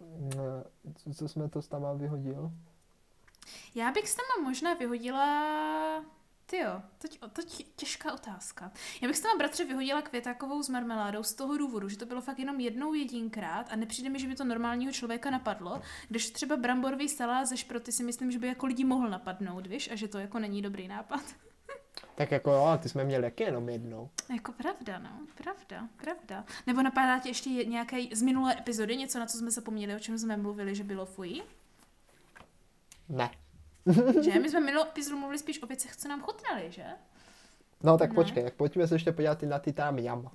[0.95, 2.51] co, co jsme to s tama vyhodil?
[3.75, 6.05] Já bych s tama možná vyhodila
[6.49, 7.41] ty jo, to, to
[7.75, 8.71] těžká otázka.
[9.01, 12.21] Já bych s tam bratře vyhodila květákovou s marmeládou z toho důvodu, že to bylo
[12.21, 16.57] fakt jenom jednou jedinkrát a nepřijde mi, že by to normálního člověka napadlo, když třeba
[16.57, 20.07] bramborový salát ze šproty si myslím, že by jako lidi mohl napadnout, víš, a že
[20.07, 21.21] to jako není dobrý nápad.
[22.15, 24.09] Tak jako jo, ty jsme měli taky jenom jednou.
[24.33, 26.45] Jako pravda, no, pravda, pravda.
[26.67, 30.17] Nebo napadá tě ještě nějaké z minulé epizody, něco, na co jsme zapomněli, o čem
[30.17, 31.41] jsme mluvili, že bylo fuj?
[33.09, 33.29] Ne
[34.21, 34.39] že?
[34.39, 36.85] My jsme minulou epizodu mluvili spíš o věcech, co nám chutnaly, že?
[37.83, 38.15] No tak ne?
[38.15, 40.29] počkej, tak pojďme se ještě podívat na ty tam jam.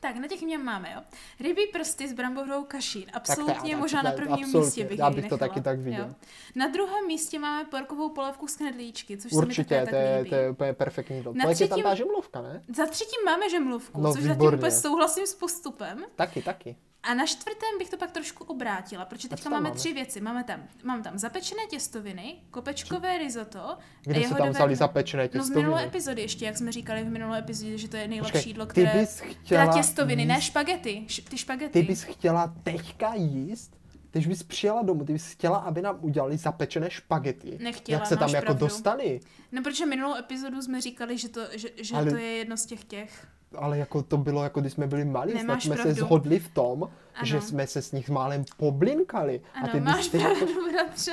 [0.00, 1.02] Tak, na těch měm máme, jo.
[1.40, 3.06] Rybí prsty s bramborovou kaší.
[3.12, 4.60] Absolutně tak, možná tak, na prvním absolutně.
[4.60, 6.04] místě bych Já bych to taky tak viděl.
[6.04, 6.14] Jo.
[6.54, 10.34] Na druhém místě máme porkovou polévku z knedlíčky, což Určitě, se mi to je, to
[10.34, 11.32] je úplně perfektní jídlo.
[11.34, 12.62] Na třetím, je tam ta žemlovka, ne?
[12.76, 14.44] Za třetím máme žemlovku, no, což výborně.
[14.44, 16.04] zatím úplně souhlasím s postupem.
[16.16, 16.76] Taky, taky.
[17.02, 20.20] A na čtvrtém bych to pak trošku obrátila, protože teďka máme, máme tři věci.
[20.20, 23.78] Máme tam, mám tam zapečené těstoviny, kopečkové risotto.
[24.02, 25.54] Kde se tam vzali zapečené těstoviny?
[25.54, 28.50] No z minulé epizody ještě, jak jsme říkali v minulé epizodě, že to je nejlepší
[28.50, 28.90] jídlo, které...
[28.92, 30.28] Ty bys chtěla teda těstoviny, jíst...
[30.28, 31.72] ne špagety, ty špagety.
[31.72, 33.82] Ty bys chtěla teďka jíst
[34.12, 37.58] když bys přijela domů, ty bys chtěla, aby nám udělali zapečené špagety.
[37.60, 38.66] Nechtěla, Jak se tam jako pravdu.
[38.66, 39.20] dostali?
[39.52, 42.10] No, protože minulou epizodu jsme říkali, že to, že, že Ale...
[42.10, 43.26] to je jedno z těch těch
[43.58, 45.94] ale jako to bylo, jako když jsme byli malí, snad jsme pravdu.
[45.94, 46.82] se shodli v tom,
[47.14, 47.24] ano.
[47.26, 49.40] že jsme se s nich málem poblinkali.
[49.54, 51.12] Ano, a ty máš pravdu, bratře.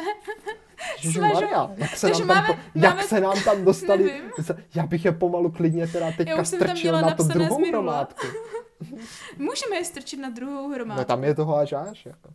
[1.19, 3.07] Maria, jak se, nám máme, tam, jak máme...
[3.07, 4.31] se nám tam dostali, Nevím.
[4.75, 8.27] já bych je pomalu klidně teda teďka strčil na to druhou hromádku.
[9.37, 11.01] Můžeme je strčit na druhou hromádku.
[11.01, 12.05] No tam je toho až až.
[12.05, 12.29] Jako.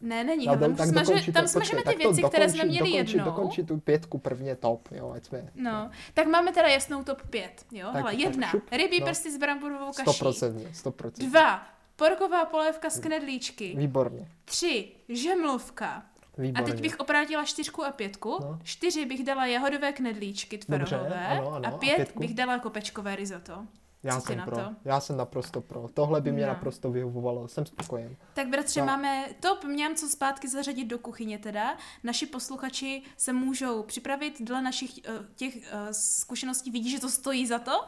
[0.00, 3.12] Ne, není, no, tam, smaže, dokončí, tam smažeme ty věci, dokončí, které jsme měli dokončí,
[3.12, 3.24] jednou.
[3.24, 5.50] Dokončí tu pětku prvně top, jo, ať jsme...
[5.54, 9.06] No, tak máme teda jasnou top pět, jo, tak, Hele, jedna, šup, rybí no.
[9.06, 10.20] prsty s bramborovou kaší.
[10.20, 11.28] 100%, 100%.
[11.28, 13.74] Dva, porková polévka z knedlíčky.
[13.76, 14.28] Výborně.
[14.44, 16.02] Tři, žemlovka.
[16.38, 16.70] Výborně.
[16.70, 18.38] A teď bych obrátila čtyřku a pětku.
[18.40, 18.58] No.
[18.62, 21.26] Čtyři bych dala jahodové knedlíčky tvarohové.
[21.26, 23.66] ano, ano, a pět a bych dala kopečkové risotto.
[24.02, 24.56] Já Co jsem pro.
[24.56, 24.74] To?
[24.84, 25.88] Já jsem naprosto pro.
[25.94, 26.48] Tohle by mě no.
[26.48, 27.48] naprosto vyhovovalo.
[27.48, 28.16] Jsem spokojen.
[28.34, 28.86] Tak bratře, no.
[28.86, 31.76] máme top měm co zpátky zařadit do kuchyně teda.
[32.04, 36.70] Naši posluchači se můžou připravit dle našich uh, těch uh, zkušeností.
[36.70, 37.84] Vidí, že to stojí za to?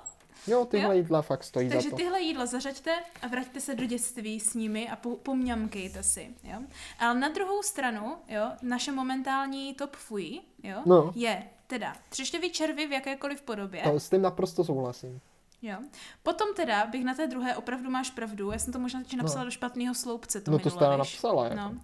[0.46, 1.02] Jo, tyhle jo?
[1.02, 1.96] jídla fakt stojí Takže za to.
[1.96, 2.90] Takže tyhle jídla zařaďte
[3.22, 6.58] a vraťte se do dětství s nimi a po, pomňamkejte si, jo.
[6.98, 11.12] Ale na druhou stranu, jo, naše momentální top fuj, jo, no.
[11.14, 13.82] je teda třešťový červy v jakékoliv podobě.
[13.82, 15.20] To s tím naprosto souhlasím.
[15.62, 15.76] Jo.
[16.22, 19.40] Potom teda bych na té druhé, opravdu máš pravdu, já jsem to možná teď napsala
[19.40, 19.44] no.
[19.44, 20.40] do špatného sloupce.
[20.40, 21.44] To no to jste napsala.
[21.44, 21.56] Jako.
[21.56, 21.74] No.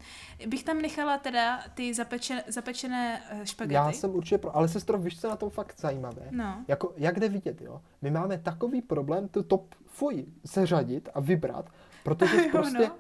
[0.47, 3.75] Bych tam nechala teda ty zapeče, zapečené uh, špagety.
[3.75, 6.23] Já jsem určitě pro, ale sestro, víš, co na tom fakt zajímavé?
[6.31, 6.65] No.
[6.69, 7.81] Jako, jak jde vidět, jo?
[8.03, 11.71] My máme takový problém tu top fuj seřadit a vybrat,
[12.03, 12.97] protože prostě no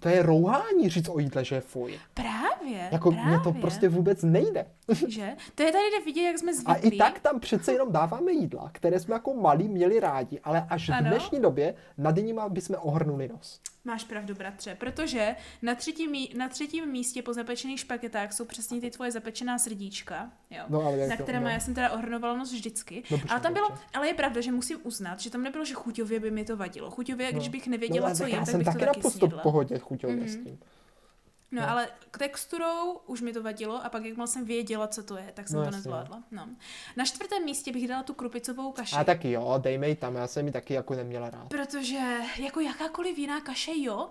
[0.00, 2.00] to je rouhání říct o jídle, že je fuj.
[2.14, 3.30] Právě, Jako právě.
[3.30, 4.66] mě to prostě vůbec nejde.
[5.08, 5.36] Že?
[5.54, 6.74] To je tady jde vidět, jak jsme zvyklí.
[6.74, 10.66] A i tak tam přece jenom dáváme jídla, které jsme jako malí měli rádi, ale
[10.70, 11.06] až ano.
[11.06, 13.60] v dnešní době nad nimi bychom ohrnuli nos.
[13.86, 18.90] Máš pravdu, bratře, protože na třetím, na třetím místě po zapečených špagetách jsou přesně ty
[18.90, 21.48] tvoje zapečená srdíčka, jo, no, ale na které no.
[21.48, 23.02] já jsem teda ohrnovala nos vždycky.
[23.10, 26.20] No, ale tam bylo, ale je pravda, že musím uznat, že tam nebylo, že chuťově
[26.20, 26.90] by mi to vadilo.
[26.90, 27.38] Chuťově, no.
[27.38, 30.40] když bych nevěděla, no, co jím, tak bych taky to taky v pohodě chuťově mm-hmm.
[30.40, 30.58] s tím.
[31.50, 35.02] No, no, ale k texturou už mi to vadilo a pak jakmile jsem věděla, co
[35.02, 35.76] to je, tak jsem no, to jasně.
[35.76, 36.22] nezvládla.
[36.30, 36.48] No.
[36.96, 38.96] Na čtvrtém místě bych dala tu krupicovou kaši.
[38.96, 41.48] A taky jo, dejme ji tam, já jsem ji taky jako neměla rád.
[41.48, 44.10] Protože jako jakákoliv jiná kaše jo,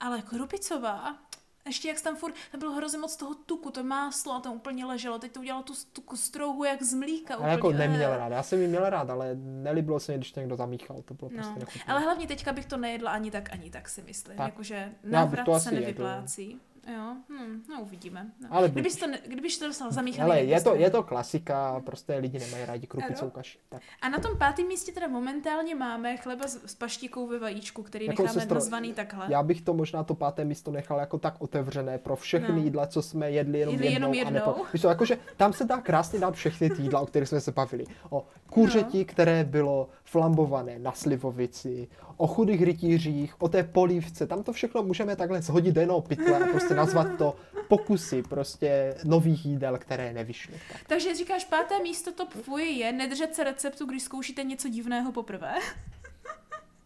[0.00, 1.18] ale krupicová,
[1.66, 4.84] ještě jak tam furt, tam bylo hrozně moc toho tuku, to máslo a tam úplně
[4.84, 7.34] leželo, teď to udělalo tu, tu kostrouhu jak z mlíka.
[7.34, 10.40] Ale jako neměl rád, já jsem ji měl rád, ale nelíbilo se mi, když to
[10.40, 11.36] někdo zamíchal, to bylo no.
[11.36, 11.82] prostě nechutné.
[11.86, 15.70] Ale hlavně teďka bych to nejedla ani tak, ani tak si myslím, jakože návrat se
[15.70, 16.48] nevyplácí.
[16.48, 16.71] Jedu.
[16.86, 18.30] Jo, hm, no uvidíme.
[18.40, 18.48] No.
[18.50, 20.30] Ale kdybyš to, kdybyš to dostal zamíchaný.
[20.30, 23.58] Ale je to, je to klasika, prostě lidi nemají rádi krupicou kaši.
[23.68, 23.82] Tak.
[24.02, 28.06] A na tom pátém místě teda momentálně máme chleba s, s paštikou ve vajíčku, který
[28.06, 29.26] jako necháme sestro, nazvaný takhle.
[29.28, 32.62] Já bych to možná to páté místo nechal jako tak otevřené pro všechny no.
[32.64, 34.12] jídla, co jsme jedli jenom jedli jednou.
[34.12, 34.42] Jenom jednou.
[34.42, 34.64] A nepo...
[34.72, 37.84] Víš, jakože tam se dá krásně dát všechny ty jídla, o kterých jsme se bavili.
[38.10, 39.04] O kuřeti, no.
[39.04, 45.16] které bylo flambované na slivovici, o chudých rytířích, o té polívce, tam to všechno můžeme
[45.16, 47.36] takhle zhodit jednoho pytle a prostě nazvat to
[47.68, 50.54] pokusy prostě nových jídel, které nevyšly.
[50.72, 50.80] Tak.
[50.86, 55.54] Takže říkáš, páté místo top fuj je nedržet se receptu, když zkoušíte něco divného poprvé.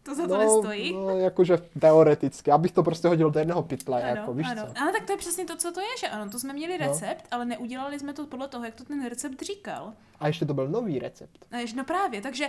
[0.07, 0.93] To za to no, nestojí.
[0.93, 4.63] No, jakože teoreticky, abych to prostě hodil do jednoho pytle, ano, jako, víš ano.
[4.63, 4.83] co?
[4.83, 6.87] Ano, tak to je přesně to, co to je, že ano, to jsme měli no.
[6.87, 7.29] recept, no.
[7.31, 9.93] ale neudělali jsme to podle toho, jak to ten recept říkal.
[10.21, 11.47] A ještě to byl nový recept.
[11.77, 12.49] No právě, takže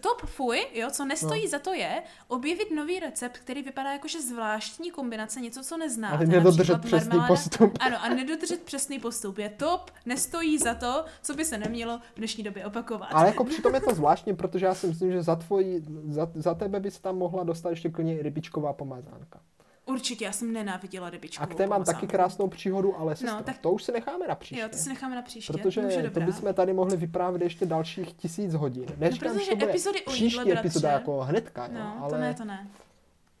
[0.00, 1.48] top fuj, jo, co nestojí no.
[1.48, 6.16] za to je objevit nový recept, který vypadá jako že zvláštní kombinace, něco, co neznáte.
[6.16, 7.28] Ale nedodržet přesný marmáda.
[7.28, 7.78] postup.
[7.80, 12.18] Ano, a nedodržet přesný postup je top, nestojí za to, co by se nemělo v
[12.18, 13.08] dnešní době opakovat.
[13.12, 16.54] Ale jako přitom je to zvláštní, protože já si myslím, že za, tvoji, za, za
[16.54, 19.40] tebe by se tam mohla dostat ještě klidně rybičková pomazánka.
[19.86, 21.42] Určitě, já jsem nenáviděla rybičku.
[21.42, 23.58] A k té mám taky krásnou příhodu, ale sestra, no, tak...
[23.58, 24.62] to už si necháme na příště.
[24.62, 25.52] Jo, to si necháme na příště.
[25.52, 28.86] Protože no, to bychom tady mohli vyprávět ještě dalších tisíc hodin.
[28.96, 32.10] Neříkám, no, že to bude epizody příští epizoda jako hnedka, no, no, ale...
[32.10, 32.68] to ne, to ne.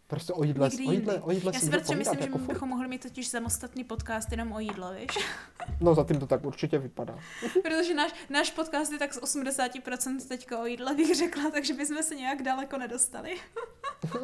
[0.08, 2.88] Prostě o jídle, o jídle, o jídle Já si bratře myslím, jako že bychom mohli
[2.88, 5.18] mít totiž samostatný podcast jenom o jídle, víš?
[5.80, 7.18] No zatím to tak určitě vypadá.
[7.62, 12.02] Protože náš, náš podcast je tak z 80% teďka o jídle, bych řekla, takže bychom
[12.02, 13.36] se nějak daleko nedostali.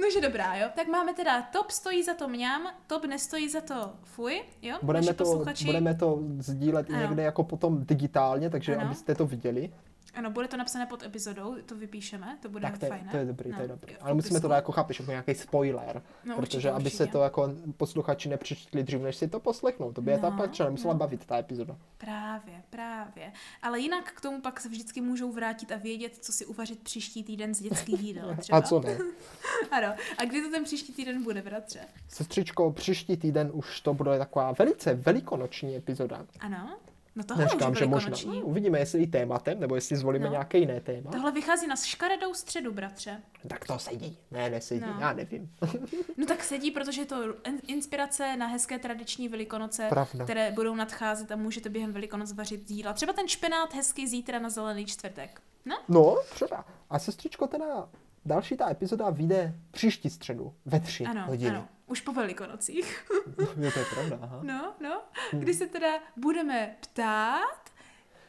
[0.00, 0.68] no, že dobrá, jo.
[0.74, 4.76] Tak máme teda top stojí za to mňam, top nestojí za to fuj, jo?
[4.82, 5.64] Budeme, to, posluchači...
[5.64, 8.86] budeme to sdílet i někde jako potom digitálně, takže ano.
[8.86, 9.70] abyste to viděli.
[10.14, 13.08] Ano, bude to napsané pod epizodou, to vypíšeme, to bude tak to je, fajn.
[13.10, 13.56] to je dobrý, no.
[13.56, 13.96] to je no, dobrý.
[13.96, 16.96] Ale musíme to jako chápeš, jako nějaký spoiler, no, protože určitě, aby určitě.
[16.96, 19.92] se to jako posluchači nepřečtli dřív, než si to poslechnou.
[19.92, 20.98] To by no, je ta pak třeba nemusela no.
[20.98, 21.76] bavit ta epizoda.
[21.98, 23.32] Právě, právě.
[23.62, 27.24] Ale jinak k tomu pak se vždycky můžou vrátit a vědět, co si uvařit příští
[27.24, 28.36] týden z dětských jídel.
[28.40, 28.58] Třeba.
[28.58, 28.98] a co ne?
[29.70, 29.94] ano.
[30.18, 31.80] A kdy to ten příští týden bude, bratře?
[32.08, 36.26] Sestřičko, příští týden už to bude taková velice velikonoční epizoda.
[36.40, 36.78] Ano.
[37.16, 38.16] No tohle Neříkám, že možná.
[38.26, 40.30] No, uvidíme, jestli i tématem, nebo jestli zvolíme no.
[40.30, 41.10] nějaké jiné téma.
[41.10, 43.20] Tohle vychází na škaredou středu, bratře.
[43.48, 44.18] Tak to sedí.
[44.30, 44.96] Ne, nesedí, no.
[45.00, 45.52] já nevím.
[46.16, 47.34] no tak sedí, protože je to
[47.66, 50.24] inspirace na hezké tradiční velikonoce, Pravda.
[50.24, 52.92] které budou nadcházet a můžete během velikonoc vařit jídla.
[52.92, 55.40] Třeba ten špenát hezký zítra na zelený čtvrtek.
[55.64, 55.78] No?
[55.88, 56.64] No, třeba.
[56.90, 57.88] A sestřičko, teda
[58.24, 61.50] další ta epizoda vyjde příští středu ve tři ano, hodiny.
[61.50, 61.68] Ano.
[61.90, 63.10] Už po velikonocích.
[63.56, 64.38] jo, to je pravda, aha.
[64.42, 65.02] No, no.
[65.32, 67.70] Kdy se teda budeme ptát,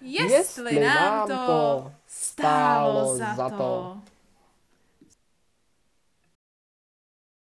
[0.01, 4.01] jestli, jestli nám, to stálo za to.